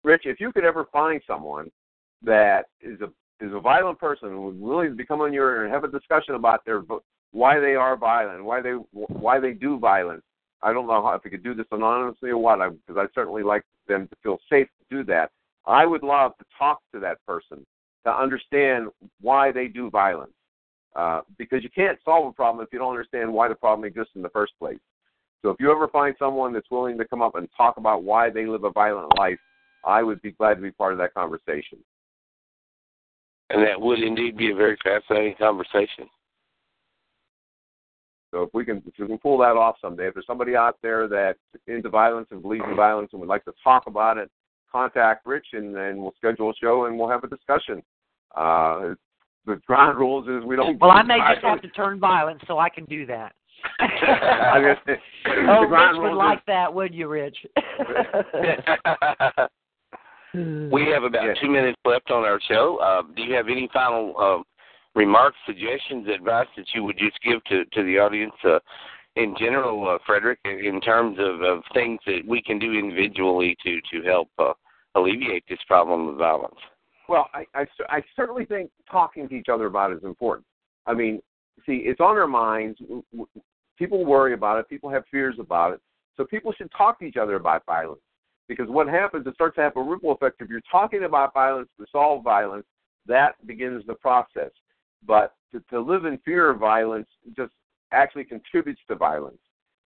Rich, 0.05 0.23
if 0.25 0.41
you 0.41 0.53
could 0.53 0.65
ever 0.65 0.87
find 0.93 1.21
someone 1.27 1.71
that 2.23 2.67
is 2.81 3.01
a 3.01 3.11
is 3.41 3.53
a 3.53 3.61
violent 3.61 3.99
person 3.99 4.31
who 4.31 4.43
would 4.43 4.61
willing 4.61 4.97
to 4.97 5.07
come 5.07 5.21
on 5.21 5.33
your 5.33 5.65
and 5.65 5.73
have 5.73 5.85
a 5.85 5.89
discussion 5.89 6.35
about 6.35 6.65
their 6.65 6.83
why 7.33 7.59
they 7.59 7.75
are 7.75 7.97
violent, 7.97 8.45
why 8.45 8.61
they 8.61 8.73
why 8.93 9.41
they 9.41 9.53
do 9.53 9.79
violence. 9.79 10.23
I 10.63 10.73
don't 10.73 10.87
know 10.87 11.03
how, 11.03 11.15
if 11.15 11.25
we 11.25 11.31
could 11.31 11.45
do 11.45 11.55
this 11.55 11.67
anonymously 11.73 12.31
or 12.31 12.39
what, 12.39 12.59
because 12.87 12.97
I 12.99 13.07
certainly 13.15 13.43
like 13.43 13.65
them 13.87 14.09
to 14.09 14.17
feel 14.23 14.39
safe 14.49 14.67
to 14.67 14.97
do 14.97 15.05
that. 15.05 15.31
I 15.67 15.85
would 15.85 16.03
love 16.03 16.37
to 16.39 16.45
talk 16.59 16.81
to 16.95 17.01
that 17.01 17.19
person 17.27 17.67
to 18.05 18.13
understand 18.13 18.89
why 19.21 19.53
they 19.53 19.69
do 19.69 19.91
violence. 19.91 20.33
Uh, 20.97 21.23
because 21.39 21.63
you 21.65 21.71
can't 21.75 21.99
solve 22.05 22.27
a 22.27 22.33
problem 22.33 22.65
if 22.65 22.73
you 22.73 22.79
don't 22.79 22.91
understand 22.91 23.33
why 23.33 23.49
the 23.49 23.55
problem 23.55 23.85
exists 23.87 24.13
in 24.15 24.23
the 24.23 24.29
first 24.29 24.53
place. 24.59 24.79
So 25.43 25.51
if 25.51 25.57
you 25.59 25.73
ever 25.73 25.89
find 25.89 26.15
someone 26.19 26.53
that's 26.53 26.71
willing 26.71 26.97
to 26.99 27.05
come 27.05 27.21
up 27.21 27.35
and 27.35 27.49
talk 27.57 27.77
about 27.77 28.05
why 28.05 28.31
they 28.31 28.47
live 28.47 28.65
a 28.65 28.71
violent 28.71 29.19
life, 29.19 29.39
I 29.85 30.03
would 30.03 30.23
be 30.23 30.31
glad 30.31 30.55
to 30.55 30.63
be 30.63 30.71
part 30.71 30.93
of 30.93 30.99
that 30.99 31.13
conversation. 31.13 31.79
And 33.55 33.65
that 33.65 33.81
would 33.81 34.01
indeed 34.01 34.37
be 34.37 34.51
a 34.51 34.55
very 34.55 34.77
fascinating 34.83 35.37
conversation. 35.39 36.09
So 38.33 38.43
if 38.43 38.51
we 38.53 38.65
can 38.65 38.79
if 38.79 38.99
we 38.99 39.07
can 39.07 39.19
pull 39.19 39.39
that 39.39 39.57
off 39.57 39.77
someday, 39.81 40.09
if 40.09 40.15
there's 40.15 40.27
somebody 40.27 40.57
out 40.57 40.77
there 40.83 41.07
that's 41.07 41.39
into 41.69 41.89
violence 41.89 42.27
and 42.33 42.43
believes 42.43 42.65
in 42.69 42.75
violence 42.75 43.11
and 43.13 43.21
would 43.21 43.29
like 43.29 43.45
to 43.45 43.53
talk 43.63 43.85
about 43.87 44.19
it, 44.19 44.29
contact 44.73 45.25
Rich 45.25 45.47
and 45.53 45.73
then 45.75 45.99
we'll 46.03 46.15
schedule 46.17 46.51
a 46.51 46.55
show 46.61 46.87
and 46.87 46.99
we'll 46.99 47.09
have 47.09 47.23
a 47.23 47.29
discussion. 47.29 47.81
Uh, 48.35 48.95
the 49.47 49.61
ground 49.67 49.99
rules 49.99 50.27
is 50.27 50.45
we 50.45 50.57
don't. 50.57 50.81
Well, 50.81 50.91
I 50.91 51.03
may 51.03 51.19
just 51.33 51.45
have 51.45 51.63
to 51.63 51.69
turn 51.69 52.01
violent 52.01 52.43
so 52.49 52.59
I 52.59 52.69
can 52.69 52.87
do 52.87 53.07
that. 53.07 53.35
I 53.79 54.59
was 54.59 54.77
gonna 55.25 55.53
oh, 55.53 55.67
Rich 55.67 55.99
would 55.99 56.17
like 56.17 56.39
is, 56.39 56.45
that, 56.49 56.75
would 56.75 56.93
you, 56.93 57.07
Rich? 57.07 57.37
we 60.35 60.87
have 60.93 61.05
about 61.05 61.25
Yes. 61.25 61.37
two 61.41 61.51
minutes 61.51 61.79
left 61.85 62.11
on 62.11 62.25
our 62.25 62.41
show. 62.49 62.79
Uh, 62.79 63.03
do 63.15 63.23
you 63.23 63.35
have 63.35 63.49
any 63.49 63.69
final 63.73 64.15
uh, 64.19 64.43
remarks, 64.95 65.37
suggestions, 65.47 66.09
advice 66.09 66.49
that 66.57 66.67
you 66.75 66.85
would 66.85 66.99
just 66.99 67.21
give 67.23 67.43
to, 67.45 67.65
to 67.67 67.83
the 67.85 67.99
audience 67.99 68.35
uh, 68.45 68.59
in 69.17 69.35
general, 69.39 69.89
uh, 69.89 69.99
Frederick, 70.05 70.41
in 70.45 70.81
terms 70.81 71.19
of, 71.21 71.43
of 71.43 71.63
things 71.73 72.01
that 72.07 72.21
we 72.27 72.43
can 72.43 72.59
do 72.59 72.73
individually 72.73 73.57
to, 73.65 73.81
to 73.93 74.05
help 74.05 74.29
uh, 74.39 74.53
alleviate 74.97 75.45
this 75.49 75.59
problem 75.69 76.09
of 76.09 76.17
violence? 76.17 76.59
Well, 77.09 77.29
I, 77.33 77.45
I, 77.55 77.67
I 77.89 78.03
certainly 78.17 78.45
think 78.45 78.71
talking 78.91 79.29
to 79.29 79.35
each 79.35 79.49
other 79.49 79.67
about 79.67 79.93
it 79.93 79.99
is 79.99 80.05
important. 80.05 80.47
I 80.87 80.95
mean, 80.95 81.21
see, 81.65 81.83
it's 81.85 82.01
on 82.01 82.17
our 82.17 82.27
minds. 82.27 82.81
People 83.79 84.05
worry 84.05 84.33
about 84.33 84.59
it. 84.59 84.69
People 84.69 84.91
have 84.91 85.05
fears 85.11 85.37
about 85.39 85.75
it. 85.75 85.81
So 86.17 86.25
people 86.25 86.53
should 86.53 86.71
talk 86.77 86.99
to 87.01 87.05
each 87.05 87.17
other 87.17 87.35
about 87.35 87.65
violence. 87.67 88.01
Because 88.49 88.69
what 88.69 88.89
happens, 88.89 89.27
it 89.27 89.35
starts 89.35 89.57
to 89.57 89.63
have 89.63 89.77
a 89.77 89.83
ripple 89.83 90.13
effect. 90.13 90.41
If 90.41 90.49
you're 90.49 90.61
talking 90.71 91.05
about 91.05 91.33
violence 91.33 91.69
to 91.79 91.87
solve 91.91 92.23
violence, 92.23 92.67
that 93.07 93.35
begins 93.47 93.85
the 93.87 93.95
process. 93.95 94.51
But 95.07 95.35
to, 95.53 95.63
to 95.71 95.81
live 95.81 96.05
in 96.05 96.19
fear 96.25 96.51
of 96.51 96.59
violence 96.59 97.09
just 97.37 97.53
actually 97.93 98.25
contributes 98.25 98.81
to 98.89 98.97
violence. 98.97 99.39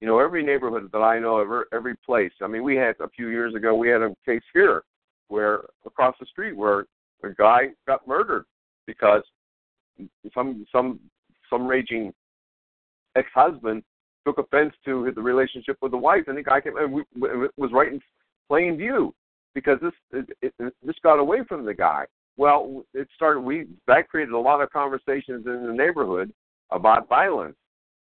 You 0.00 0.08
know, 0.08 0.18
every 0.18 0.42
neighborhood 0.42 0.90
that 0.92 0.98
I 0.98 1.18
know, 1.18 1.38
every, 1.38 1.62
every 1.72 1.96
place. 2.04 2.32
I 2.42 2.46
mean, 2.46 2.64
we 2.64 2.76
had 2.76 2.96
a 3.00 3.08
few 3.08 3.28
years 3.28 3.54
ago, 3.54 3.74
we 3.74 3.88
had 3.88 4.02
a 4.02 4.14
case 4.26 4.42
here 4.52 4.82
where 5.28 5.60
across 5.86 6.14
the 6.20 6.26
street 6.26 6.56
where 6.56 6.86
a 7.22 7.32
guy 7.38 7.68
got 7.86 8.06
murdered 8.06 8.44
because 8.86 9.22
some 10.34 10.66
some 10.72 10.98
some 11.48 11.66
raging 11.66 12.12
ex-husband 13.16 13.82
took 14.26 14.38
offense 14.38 14.74
to 14.84 15.10
the 15.14 15.22
relationship 15.22 15.76
with 15.82 15.92
the 15.92 15.96
wife, 15.96 16.24
and 16.26 16.36
the 16.36 16.42
guy 16.42 16.60
came 16.60 16.76
and 16.76 16.92
we, 16.92 17.02
was 17.56 17.70
right 17.72 17.92
in 17.92 18.00
plain 18.48 18.76
view 18.76 19.14
because 19.54 19.78
this 19.80 19.92
it, 20.12 20.36
it, 20.42 20.74
this 20.82 20.96
got 21.02 21.18
away 21.18 21.38
from 21.48 21.64
the 21.64 21.74
guy. 21.74 22.04
Well, 22.36 22.84
it 22.94 23.08
started. 23.14 23.40
We 23.40 23.66
that 23.86 24.08
created 24.08 24.32
a 24.32 24.38
lot 24.38 24.62
of 24.62 24.70
conversations 24.70 25.46
in 25.46 25.66
the 25.66 25.72
neighborhood 25.72 26.32
about 26.70 27.08
violence, 27.08 27.56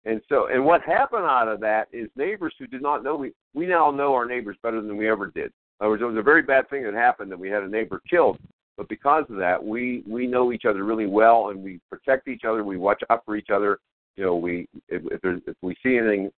and 0.05 0.21
so 0.29 0.47
and 0.47 0.63
what 0.63 0.81
happened 0.81 1.25
out 1.25 1.47
of 1.47 1.59
that 1.61 1.87
is 1.91 2.09
neighbors 2.15 2.53
who 2.57 2.67
did 2.67 2.81
not 2.81 3.03
know 3.03 3.15
we 3.15 3.33
we 3.53 3.67
now 3.67 3.91
know 3.91 4.13
our 4.13 4.25
neighbors 4.25 4.57
better 4.63 4.81
than 4.81 4.97
we 4.97 5.09
ever 5.09 5.27
did. 5.27 5.45
In 5.45 5.85
other 5.85 5.89
words, 5.89 6.01
it 6.01 6.05
was 6.05 6.17
a 6.17 6.21
very 6.21 6.43
bad 6.43 6.69
thing 6.69 6.83
that 6.83 6.93
happened 6.93 7.31
that 7.31 7.39
we 7.39 7.49
had 7.49 7.63
a 7.63 7.67
neighbor 7.67 8.01
killed, 8.09 8.37
but 8.77 8.87
because 8.87 9.25
of 9.29 9.35
that, 9.37 9.61
we 9.63 10.03
we 10.07 10.27
know 10.27 10.53
each 10.53 10.65
other 10.65 10.85
really 10.85 11.07
well 11.07 11.49
and 11.49 11.61
we 11.61 11.79
protect 11.89 12.27
each 12.27 12.43
other. 12.47 12.63
We 12.63 12.77
watch 12.77 13.01
out 13.09 13.23
for 13.25 13.35
each 13.35 13.49
other. 13.49 13.79
You 14.15 14.25
know, 14.25 14.35
we 14.35 14.67
if, 14.89 15.03
if, 15.11 15.21
there's, 15.21 15.41
if 15.45 15.55
we 15.61 15.75
see 15.83 15.97
anything 15.97 16.31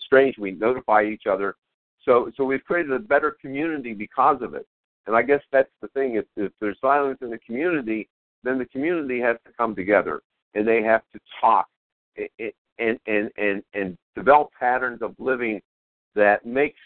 strange, 0.00 0.36
we 0.38 0.52
notify 0.52 1.04
each 1.04 1.24
other. 1.30 1.56
So 2.08 2.30
so 2.36 2.44
we've 2.44 2.64
created 2.64 2.92
a 2.92 2.98
better 2.98 3.36
community 3.38 3.92
because 3.92 4.40
of 4.40 4.54
it. 4.54 4.66
And 5.06 5.14
I 5.14 5.22
guess 5.22 5.42
that's 5.52 5.70
the 5.82 5.88
thing. 5.88 6.16
If, 6.16 6.24
if 6.36 6.52
there's 6.60 6.78
violence 6.80 7.18
in 7.20 7.30
the 7.30 7.38
community, 7.38 8.08
then 8.44 8.58
the 8.58 8.64
community 8.66 9.20
has 9.20 9.36
to 9.46 9.52
come 9.56 9.74
together 9.74 10.22
and 10.54 10.66
they 10.66 10.82
have 10.82 11.02
to 11.12 11.20
talk 11.40 11.66
and 12.78 12.98
and 13.06 13.30
and 13.36 13.62
and, 13.74 13.98
develop 14.16 14.48
patterns 14.58 15.00
of 15.00 15.14
living 15.18 15.60
that 16.16 16.44
makes 16.44 16.80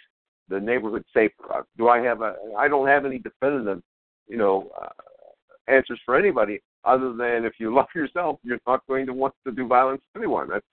the 0.49 0.61
neighborhood 0.61 1.05
safer. 1.15 1.33
Uh, 1.51 1.63
Do 1.79 1.89
I 1.89 1.99
have 2.01 2.21
a? 2.21 2.35
I 2.59 2.69
don't 2.69 2.89
have 2.89 3.07
any 3.07 3.19
definitive, 3.19 3.81
you 4.29 4.37
know, 4.37 4.71
uh, 4.81 4.89
answers 5.69 6.01
for 6.05 6.17
anybody 6.17 6.61
other 6.85 7.15
than 7.15 7.45
if 7.45 7.55
you 7.59 7.75
love 7.75 7.87
yourself, 7.95 8.39
you're 8.43 8.59
not 8.67 8.87
going 8.87 9.07
to 9.07 9.15
want 9.15 9.35
to 9.47 9.53
do 9.53 9.67
violence 9.67 10.03
to 10.13 10.21
anyone. 10.21 10.49
That's 10.49 10.67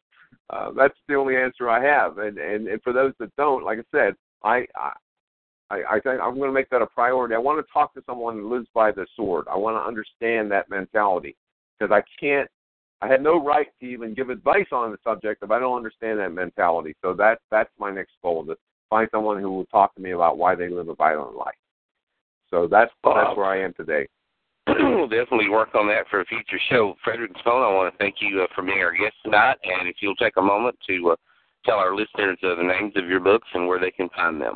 uh, 0.49 0.71
that's 0.75 0.97
the 1.07 1.15
only 1.15 1.37
answer 1.37 1.69
I 1.69 1.81
have. 1.83 2.17
And, 2.17 2.37
and 2.37 2.67
and 2.67 2.81
for 2.81 2.91
those 2.91 3.13
that 3.19 3.33
don't, 3.37 3.63
like 3.63 3.79
I 3.79 3.83
said, 3.95 4.15
I 4.43 4.65
I 4.75 4.91
I 5.71 5.99
think 5.99 6.19
I'm 6.21 6.35
going 6.35 6.49
to 6.49 6.53
make 6.53 6.69
that 6.71 6.81
a 6.81 6.87
priority. 6.87 7.35
I 7.35 7.39
want 7.39 7.63
to 7.63 7.71
talk 7.71 7.93
to 7.93 8.03
someone 8.05 8.35
who 8.37 8.53
lives 8.53 8.67
by 8.73 8.91
the 8.91 9.05
sword. 9.15 9.45
I 9.51 9.55
want 9.55 9.75
to 9.75 9.87
understand 9.87 10.51
that 10.51 10.69
mentality 10.69 11.35
because 11.77 11.91
I 11.93 12.01
can't 12.19 12.49
I 13.01 13.07
had 13.07 13.23
no 13.23 13.43
right 13.43 13.67
to 13.79 13.85
even 13.85 14.13
give 14.13 14.29
advice 14.29 14.67
on 14.71 14.91
the 14.91 14.97
subject 15.03 15.41
if 15.43 15.51
I 15.51 15.59
don't 15.59 15.77
understand 15.77 16.19
that 16.19 16.31
mentality. 16.33 16.95
So 17.01 17.13
that 17.13 17.39
that's 17.49 17.69
my 17.79 17.91
next 17.91 18.13
goal 18.21 18.45
to 18.45 18.57
find 18.89 19.07
someone 19.11 19.39
who 19.41 19.51
will 19.51 19.65
talk 19.65 19.95
to 19.95 20.01
me 20.01 20.11
about 20.11 20.37
why 20.37 20.55
they 20.55 20.69
live 20.69 20.89
a 20.89 20.95
violent 20.95 21.35
life. 21.35 21.55
So 22.49 22.67
that's 22.69 22.91
that's 23.03 23.37
where 23.37 23.45
I 23.45 23.63
am 23.63 23.73
today. 23.73 24.07
we'll 24.67 25.07
definitely 25.07 25.49
work 25.49 25.75
on 25.75 25.87
that 25.87 26.07
for 26.09 26.21
a 26.21 26.25
future 26.25 26.59
show. 26.69 26.95
Frederick 27.03 27.31
Zapone, 27.35 27.69
I 27.69 27.73
want 27.73 27.93
to 27.93 27.97
thank 27.97 28.15
you 28.19 28.41
uh, 28.41 28.47
for 28.53 28.63
being 28.63 28.79
our 28.79 28.91
guest 28.91 29.15
tonight, 29.23 29.57
and 29.63 29.87
if 29.87 29.97
you'll 30.01 30.15
take 30.15 30.37
a 30.37 30.41
moment 30.41 30.75
to 30.87 31.11
uh, 31.11 31.15
tell 31.65 31.77
our 31.77 31.95
listeners 31.95 32.37
uh, 32.43 32.55
the 32.55 32.63
names 32.63 32.93
of 32.95 33.07
your 33.07 33.19
books 33.19 33.47
and 33.53 33.67
where 33.67 33.79
they 33.79 33.91
can 33.91 34.09
find 34.15 34.41
them. 34.41 34.55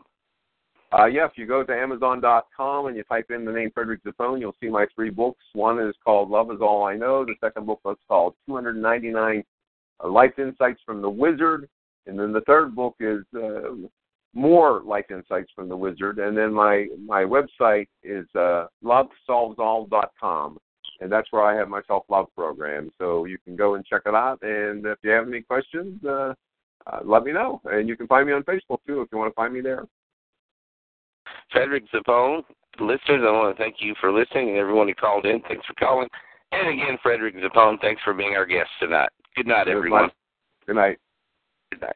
Uh, 0.98 1.06
yeah, 1.06 1.26
if 1.26 1.32
you 1.36 1.48
go 1.48 1.64
to 1.64 1.74
Amazon.com 1.74 2.86
and 2.86 2.96
you 2.96 3.04
type 3.04 3.26
in 3.32 3.46
the 3.46 3.52
name 3.52 3.72
Frederick 3.74 4.02
Zapone, 4.04 4.40
you'll 4.40 4.56
see 4.62 4.70
my 4.70 4.86
three 4.94 5.10
books. 5.10 5.44
One 5.54 5.80
is 5.80 5.96
called 6.04 6.30
Love 6.30 6.52
Is 6.52 6.60
All 6.62 6.84
I 6.86 6.96
Know. 6.96 7.26
The 7.26 7.34
second 7.42 7.66
book 7.66 7.80
was 7.84 7.98
called 8.08 8.36
299 8.48 9.44
uh, 10.04 10.08
Life 10.08 10.38
Insights 10.38 10.82
from 10.86 11.02
the 11.02 11.10
Wizard. 11.10 11.68
And 12.06 12.20
then 12.20 12.32
the 12.32 12.42
third 12.42 12.76
book 12.76 12.96
is 13.00 13.24
uh, 13.36 13.88
more 14.34 14.82
life 14.84 15.06
insights 15.10 15.52
from 15.56 15.70
the 15.70 15.78
wizard. 15.78 16.20
And 16.20 16.38
then 16.38 16.54
my 16.54 16.88
my 17.06 17.24
website 17.24 17.88
is 18.04 18.26
uh, 18.36 18.68
lovesolvesall.com, 18.84 20.58
and 21.02 21.12
that's 21.12 21.32
where 21.32 21.44
I 21.44 21.56
have 21.56 21.70
my 21.70 21.82
self 21.88 22.04
love 22.10 22.28
program. 22.36 22.92
So 22.98 23.26
you 23.26 23.38
can 23.44 23.56
go 23.56 23.76
and 23.76 23.86
check 23.86 24.02
it 24.06 24.16
out. 24.16 24.40
And 24.42 24.86
if 24.86 24.98
you 25.04 25.12
have 25.12 25.28
any 25.28 25.42
questions, 25.42 26.04
uh, 26.04 26.34
uh, 26.88 27.00
let 27.04 27.24
me 27.24 27.32
know. 27.32 27.62
And 27.66 27.88
you 27.88 27.96
can 27.96 28.08
find 28.08 28.28
me 28.28 28.34
on 28.34 28.44
Facebook 28.44 28.80
too 28.88 29.02
if 29.02 29.10
you 29.12 29.18
want 29.18 29.32
to 29.32 29.36
find 29.36 29.54
me 29.54 29.62
there. 29.62 29.86
Frederick 31.52 31.84
Zapone, 31.94 32.44
listeners, 32.80 33.22
I 33.26 33.32
want 33.32 33.56
to 33.56 33.64
thank 33.64 33.76
you 33.80 33.94
for 34.02 34.12
listening, 34.12 34.50
and 34.50 34.58
everyone 34.58 34.88
who 34.88 34.96
called 34.96 35.26
in, 35.26 35.42
thanks 35.48 35.66
for 35.66 35.74
calling. 35.76 36.08
And 36.52 36.68
again, 36.68 36.98
Frederick 37.02 37.36
Zapone, 37.36 37.80
thanks 37.82 38.02
for 38.04 38.14
being 38.14 38.36
our 38.36 38.46
guest 38.46 38.70
tonight. 38.80 39.10
Good 39.36 39.48
night, 39.48 39.68
everyone. 39.68 40.10
Good 40.66 40.76
night. 40.76 40.98
Good 41.72 41.82
night. 41.82 41.96